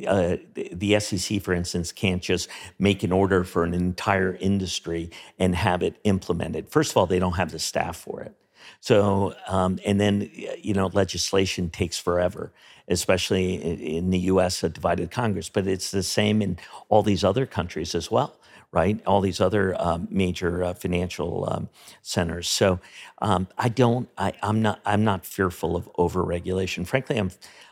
uh, 0.07 0.37
the 0.53 0.99
SEC, 0.99 1.41
for 1.41 1.53
instance, 1.53 1.91
can't 1.91 2.21
just 2.21 2.49
make 2.77 3.03
an 3.03 3.11
order 3.11 3.43
for 3.43 3.63
an 3.63 3.73
entire 3.73 4.35
industry 4.35 5.09
and 5.39 5.55
have 5.55 5.81
it 5.81 5.95
implemented. 6.03 6.69
First 6.69 6.91
of 6.91 6.97
all, 6.97 7.07
they 7.07 7.19
don't 7.19 7.33
have 7.33 7.51
the 7.51 7.59
staff 7.59 7.97
for 7.97 8.21
it. 8.21 8.35
So, 8.79 9.35
um, 9.47 9.79
and 9.85 9.99
then, 9.99 10.29
you 10.61 10.73
know, 10.73 10.87
legislation 10.87 11.69
takes 11.69 11.97
forever, 11.97 12.51
especially 12.87 13.55
in 13.97 14.09
the 14.11 14.19
US, 14.19 14.63
a 14.63 14.69
divided 14.69 15.11
Congress, 15.11 15.49
but 15.49 15.67
it's 15.67 15.91
the 15.91 16.03
same 16.03 16.41
in 16.41 16.57
all 16.89 17.03
these 17.03 17.23
other 17.23 17.45
countries 17.45 17.95
as 17.95 18.11
well. 18.11 18.35
Right, 18.69 18.99
all 19.07 19.21
these 19.21 19.39
other 19.39 19.81
um, 19.81 20.09
major 20.11 20.61
uh, 20.61 20.73
financial 20.73 21.47
um, 21.49 21.69
centers. 22.01 22.49
So 22.49 22.81
um, 23.21 23.47
I 23.57 23.69
don't, 23.69 24.09
I, 24.17 24.33
I'm 24.43 24.61
not, 24.61 24.81
I'm 24.85 25.05
not 25.05 25.25
fearful 25.25 25.77
of 25.77 25.91
overregulation. 25.93 26.85
Frankly, 26.85 27.17
I'm, 27.17 27.31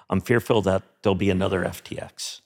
I'm 0.09 0.21
fearful 0.21 0.61
that 0.61 0.83
there'll 1.01 1.15
be 1.15 1.29
another 1.29 1.63
FTX 1.65 2.39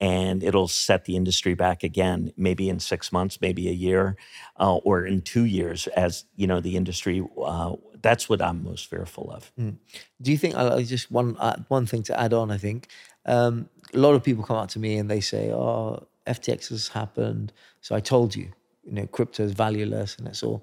and 0.00 0.42
it'll 0.42 0.68
set 0.68 1.04
the 1.04 1.16
industry 1.16 1.54
back 1.54 1.82
again 1.82 2.32
maybe 2.36 2.68
in 2.68 2.78
six 2.78 3.10
months 3.12 3.40
maybe 3.40 3.68
a 3.68 3.72
year 3.72 4.16
uh, 4.60 4.76
or 4.76 5.06
in 5.06 5.22
two 5.22 5.44
years 5.44 5.86
as 5.88 6.24
you 6.36 6.46
know 6.46 6.60
the 6.60 6.76
industry 6.76 7.24
uh, 7.42 7.74
that's 8.02 8.28
what 8.28 8.42
i'm 8.42 8.62
most 8.62 8.88
fearful 8.88 9.30
of 9.30 9.52
mm. 9.58 9.74
do 10.20 10.30
you 10.30 10.38
think 10.38 10.54
uh, 10.56 10.80
just 10.82 11.10
one 11.10 11.36
uh, 11.38 11.56
one 11.68 11.86
thing 11.86 12.02
to 12.02 12.18
add 12.18 12.32
on 12.32 12.50
i 12.50 12.58
think 12.58 12.88
um, 13.26 13.68
a 13.94 13.98
lot 13.98 14.14
of 14.14 14.22
people 14.22 14.44
come 14.44 14.56
up 14.56 14.68
to 14.68 14.78
me 14.78 14.96
and 14.96 15.10
they 15.10 15.20
say 15.20 15.50
oh 15.50 16.06
ftx 16.26 16.68
has 16.68 16.88
happened 16.88 17.52
so 17.80 17.94
i 17.94 18.00
told 18.00 18.36
you 18.36 18.50
you 18.84 18.92
know 18.92 19.06
crypto 19.06 19.44
is 19.44 19.52
valueless 19.52 20.16
and 20.16 20.28
it's 20.28 20.42
all 20.42 20.62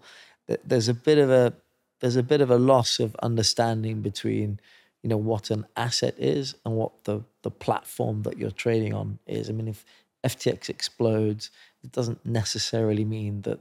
there's 0.66 0.90
a 0.90 0.94
bit 0.94 1.18
of 1.18 1.30
a 1.30 1.54
there's 2.02 2.16
a 2.18 2.24
bit 2.24 2.42
of 2.42 2.52
a 2.52 2.58
loss 2.58 3.00
of 3.00 3.16
understanding 3.24 4.02
between 4.02 4.60
you 5.04 5.10
know 5.10 5.18
what 5.18 5.52
an 5.52 5.66
asset 5.76 6.16
is 6.18 6.56
and 6.66 6.76
what 6.76 7.04
the 7.04 7.24
the 7.44 7.52
platform 7.52 8.24
that 8.24 8.38
you're 8.38 8.52
trading 8.52 8.94
on 8.94 9.20
is. 9.28 9.50
I 9.50 9.54
mean, 9.54 9.68
if 9.68 9.86
FTX 10.24 10.70
explodes, 10.70 11.52
it 11.84 11.92
doesn't 11.92 12.26
necessarily 12.26 13.04
mean 13.04 13.42
that 13.42 13.60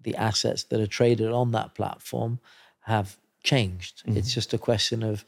the 0.00 0.14
assets 0.14 0.62
that 0.64 0.80
are 0.80 0.86
traded 0.86 1.30
on 1.32 1.50
that 1.52 1.74
platform 1.74 2.38
have 2.82 3.18
changed. 3.42 4.04
Mm-hmm. 4.06 4.18
It's 4.18 4.32
just 4.32 4.54
a 4.54 4.58
question 4.58 5.02
of 5.02 5.24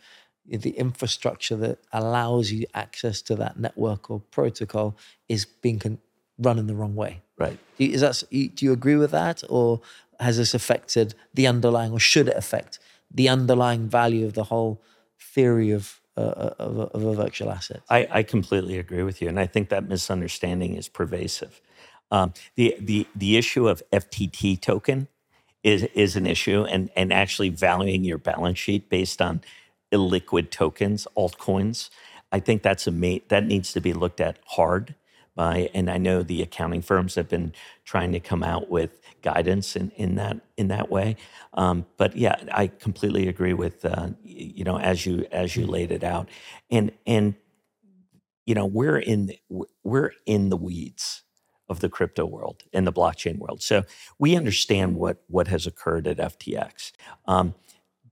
the 0.49 0.71
infrastructure 0.71 1.57
that 1.57 1.79
allows 1.93 2.53
you 2.53 2.67
access 2.73 3.21
to 3.23 3.35
that 3.35 3.59
network 3.59 4.09
or 4.11 4.21
protocol 4.21 4.97
is 5.29 5.45
being 5.45 5.81
con- 5.81 5.99
run 6.39 6.59
in 6.59 6.69
the 6.69 6.75
wrong 6.75 6.95
way. 6.95 7.23
Right. 7.37 7.59
Is 7.79 8.03
that 8.03 8.23
do 8.31 8.65
you 8.65 8.73
agree 8.73 8.97
with 8.97 9.11
that, 9.11 9.43
or 9.49 9.81
has 10.21 10.37
this 10.37 10.55
affected 10.55 11.15
the 11.35 11.49
underlying, 11.49 11.93
or 11.93 11.99
should 11.99 12.29
it 12.29 12.37
affect 12.37 12.79
the 13.13 13.29
underlying 13.29 13.89
value 13.89 14.25
of 14.25 14.35
the 14.35 14.45
whole 14.45 14.81
theory 15.37 15.71
of 15.71 16.01
uh, 16.17 16.21
uh, 16.21 16.55
of, 16.59 16.79
a, 16.79 16.83
of, 16.97 17.05
a, 17.05 17.15
virtual 17.15 17.51
asset. 17.51 17.83
I, 17.91 18.09
I, 18.11 18.23
completely 18.23 18.79
agree 18.79 19.03
with 19.03 19.21
you, 19.21 19.29
and 19.29 19.39
I 19.39 19.47
think 19.47 19.69
that 19.69 19.87
misunderstanding 19.87 20.75
is 20.75 20.89
pervasive. 20.89 21.61
Um, 22.11 22.33
the 22.55 22.75
the 22.81 23.07
the 23.15 23.37
issue 23.37 23.69
of 23.69 23.83
FTT 23.93 24.59
token 24.59 25.09
is 25.63 25.83
is 25.95 26.17
an 26.17 26.27
issue, 26.27 26.63
and 26.65 26.89
and 26.97 27.13
actually 27.13 27.51
valuing 27.51 28.03
your 28.03 28.17
balance 28.17 28.59
sheet 28.59 28.89
based 28.89 29.21
on 29.21 29.43
illiquid 29.93 30.51
tokens, 30.51 31.07
altcoins. 31.19 31.91
I 32.33 32.41
think 32.41 32.63
that's 32.63 32.87
a 32.87 32.91
ma- 32.91 33.25
that 33.29 33.45
needs 33.45 33.75
to 33.75 33.81
be 33.83 33.93
looked 33.93 34.21
at 34.21 34.39
hard 34.57 34.95
by, 35.37 35.71
and 35.75 35.89
I 35.89 35.99
know 35.99 36.23
the 36.23 36.43
accounting 36.43 36.83
firms 36.83 37.15
have 37.15 37.29
been 37.29 37.53
trying 37.85 38.11
to 38.13 38.21
come 38.21 38.43
out 38.43 38.69
with 38.71 39.01
guidance 39.23 39.77
in, 39.77 39.91
in 39.91 40.17
that 40.17 40.41
in 40.57 40.69
that 40.69 40.91
way. 40.91 41.17
Um, 41.55 41.87
but 41.97 42.17
yeah, 42.17 42.37
I 42.53 42.67
completely 42.67 43.29
agree 43.29 43.53
with 43.53 43.85
uh, 43.85 44.09
you 44.25 44.65
know 44.65 44.79
as 44.79 45.07
you 45.07 45.27
as 45.31 45.55
you 45.55 45.67
laid 45.67 45.93
it 45.93 46.03
out, 46.03 46.29
and 46.71 46.91
and 47.07 47.35
you 48.47 48.55
know 48.55 48.67
we're 48.67 48.99
in 48.99 49.33
we're 49.85 50.13
in 50.25 50.49
the 50.49 50.57
weeds 50.57 51.23
of 51.69 51.81
the 51.81 51.89
crypto 51.89 52.25
world 52.25 52.63
and 52.73 52.87
the 52.87 52.93
blockchain 52.93 53.39
world, 53.39 53.63
so 53.63 53.85
we 54.19 54.35
understand 54.37 54.97
what 54.97 55.23
what 55.29 55.49
has 55.49 55.67
occurred 55.67 56.07
at 56.09 56.17
FTX. 56.17 56.93
Um, 57.27 57.55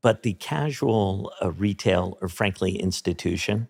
but 0.02 0.22
the 0.22 0.34
casual 0.34 1.32
uh, 1.42 1.50
retail 1.52 2.18
or 2.20 2.28
frankly 2.28 2.76
institution 2.76 3.68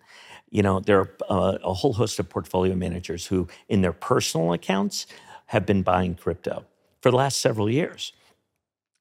you 0.49 0.61
know, 0.61 0.79
there 0.79 0.99
are 0.99 1.09
uh, 1.29 1.57
a 1.63 1.73
whole 1.73 1.93
host 1.93 2.19
of 2.19 2.29
portfolio 2.29 2.75
managers 2.75 3.27
who, 3.27 3.47
in 3.67 3.81
their 3.81 3.93
personal 3.93 4.53
accounts, 4.53 5.07
have 5.47 5.65
been 5.65 5.83
buying 5.83 6.15
crypto 6.15 6.65
for 7.01 7.11
the 7.11 7.17
last 7.17 7.39
several 7.39 7.69
years. 7.69 8.13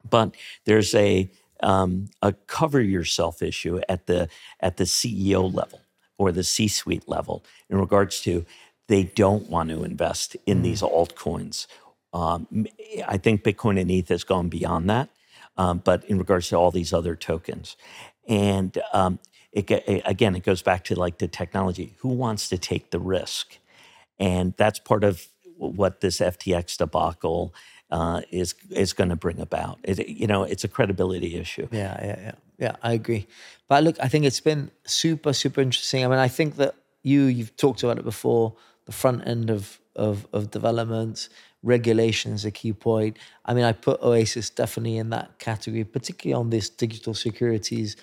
But 0.08 0.34
there's 0.64 0.94
a 0.94 1.30
um, 1.62 2.08
a 2.20 2.32
cover 2.32 2.80
yourself 2.80 3.42
issue 3.42 3.80
at 3.88 4.06
the 4.06 4.28
at 4.60 4.76
the 4.76 4.84
CEO 4.84 5.52
level 5.52 5.80
or 6.18 6.30
the 6.30 6.44
C-suite 6.44 7.08
level 7.08 7.44
in 7.70 7.78
regards 7.78 8.20
to 8.22 8.44
they 8.88 9.04
don't 9.04 9.48
want 9.48 9.70
to 9.70 9.84
invest 9.84 10.36
in 10.46 10.62
these 10.62 10.82
mm. 10.82 10.92
altcoins. 10.92 11.66
Um, 12.12 12.66
I 13.08 13.16
think 13.16 13.42
Bitcoin 13.42 13.80
and 13.80 13.90
ETH 13.90 14.08
has 14.08 14.22
gone 14.22 14.48
beyond 14.48 14.88
that, 14.90 15.08
um, 15.56 15.80
but 15.82 16.04
in 16.04 16.18
regards 16.18 16.48
to 16.50 16.56
all 16.56 16.70
these 16.70 16.92
other 16.92 17.16
tokens, 17.16 17.76
and 18.28 18.78
um, 18.92 19.18
it, 19.54 19.70
it 19.70 20.02
again, 20.04 20.34
it 20.34 20.42
goes 20.42 20.62
back 20.62 20.84
to 20.84 20.98
like 20.98 21.18
the 21.18 21.28
technology. 21.28 21.94
Who 21.98 22.08
wants 22.08 22.48
to 22.48 22.58
take 22.58 22.90
the 22.90 22.98
risk? 22.98 23.58
And 24.18 24.52
that's 24.56 24.78
part 24.78 25.04
of 25.04 25.28
what 25.56 26.00
this 26.00 26.18
FTX 26.18 26.76
debacle 26.76 27.54
uh, 27.90 28.22
is 28.30 28.54
is 28.70 28.92
going 28.92 29.10
to 29.10 29.16
bring 29.16 29.40
about. 29.40 29.78
It, 29.84 30.08
you 30.08 30.26
know, 30.26 30.42
it's 30.42 30.64
a 30.64 30.68
credibility 30.68 31.36
issue. 31.36 31.68
Yeah, 31.70 32.04
yeah, 32.04 32.20
yeah, 32.20 32.32
yeah. 32.58 32.76
I 32.82 32.92
agree. 32.92 33.26
But 33.68 33.84
look, 33.84 33.96
I 34.00 34.08
think 34.08 34.24
it's 34.24 34.40
been 34.40 34.70
super, 34.84 35.32
super 35.32 35.60
interesting. 35.60 36.04
I 36.04 36.08
mean, 36.08 36.18
I 36.18 36.28
think 36.28 36.56
that 36.56 36.74
you 37.02 37.22
you've 37.24 37.56
talked 37.56 37.82
about 37.82 37.98
it 37.98 38.04
before. 38.04 38.54
The 38.86 38.92
front 38.92 39.26
end 39.26 39.50
of 39.50 39.80
of 39.94 40.26
of 40.32 40.50
development, 40.50 41.28
regulation 41.62 42.32
is 42.32 42.44
a 42.44 42.50
key 42.50 42.72
point. 42.72 43.18
I 43.44 43.54
mean, 43.54 43.64
I 43.64 43.72
put 43.72 44.02
Oasis 44.02 44.50
definitely 44.50 44.98
in 44.98 45.10
that 45.10 45.38
category, 45.38 45.84
particularly 45.84 46.38
on 46.38 46.50
this 46.50 46.68
digital 46.68 47.14
securities 47.14 47.96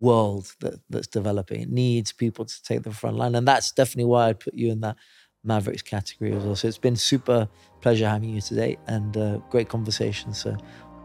world 0.00 0.54
that, 0.60 0.80
that's 0.90 1.06
developing. 1.06 1.60
It 1.62 1.70
needs 1.70 2.12
people 2.12 2.44
to 2.44 2.62
take 2.62 2.82
the 2.82 2.92
front 2.92 3.16
line. 3.16 3.34
And 3.34 3.46
that's 3.46 3.72
definitely 3.72 4.04
why 4.04 4.28
I'd 4.28 4.40
put 4.40 4.54
you 4.54 4.70
in 4.70 4.80
that 4.80 4.96
Mavericks 5.44 5.82
category 5.82 6.32
as 6.32 6.44
well. 6.44 6.56
So 6.56 6.68
it's 6.68 6.78
been 6.78 6.96
super 6.96 7.48
pleasure 7.80 8.08
having 8.08 8.30
you 8.30 8.40
today 8.40 8.78
and 8.86 9.16
uh, 9.16 9.38
great 9.50 9.68
conversation. 9.68 10.34
So 10.34 10.56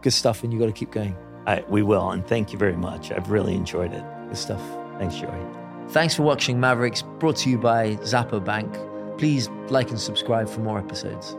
good 0.02 0.12
stuff, 0.12 0.42
and 0.42 0.52
you 0.52 0.58
got 0.58 0.66
to 0.66 0.72
keep 0.72 0.90
going. 0.90 1.16
I, 1.46 1.64
we 1.68 1.82
will, 1.82 2.10
and 2.10 2.26
thank 2.26 2.52
you 2.52 2.58
very 2.58 2.76
much. 2.76 3.10
I've 3.10 3.30
really 3.30 3.54
enjoyed 3.54 3.92
it. 3.92 4.04
Good 4.28 4.36
stuff. 4.36 4.62
Thanks, 4.98 5.16
Joey. 5.16 5.46
Thanks 5.88 6.14
for 6.14 6.22
watching 6.22 6.60
Mavericks, 6.60 7.02
brought 7.18 7.36
to 7.38 7.50
you 7.50 7.58
by 7.58 7.96
Xapo 7.96 8.44
Bank. 8.44 8.72
Please 9.18 9.48
like 9.68 9.90
and 9.90 10.00
subscribe 10.00 10.48
for 10.48 10.60
more 10.60 10.78
episodes. 10.78 11.36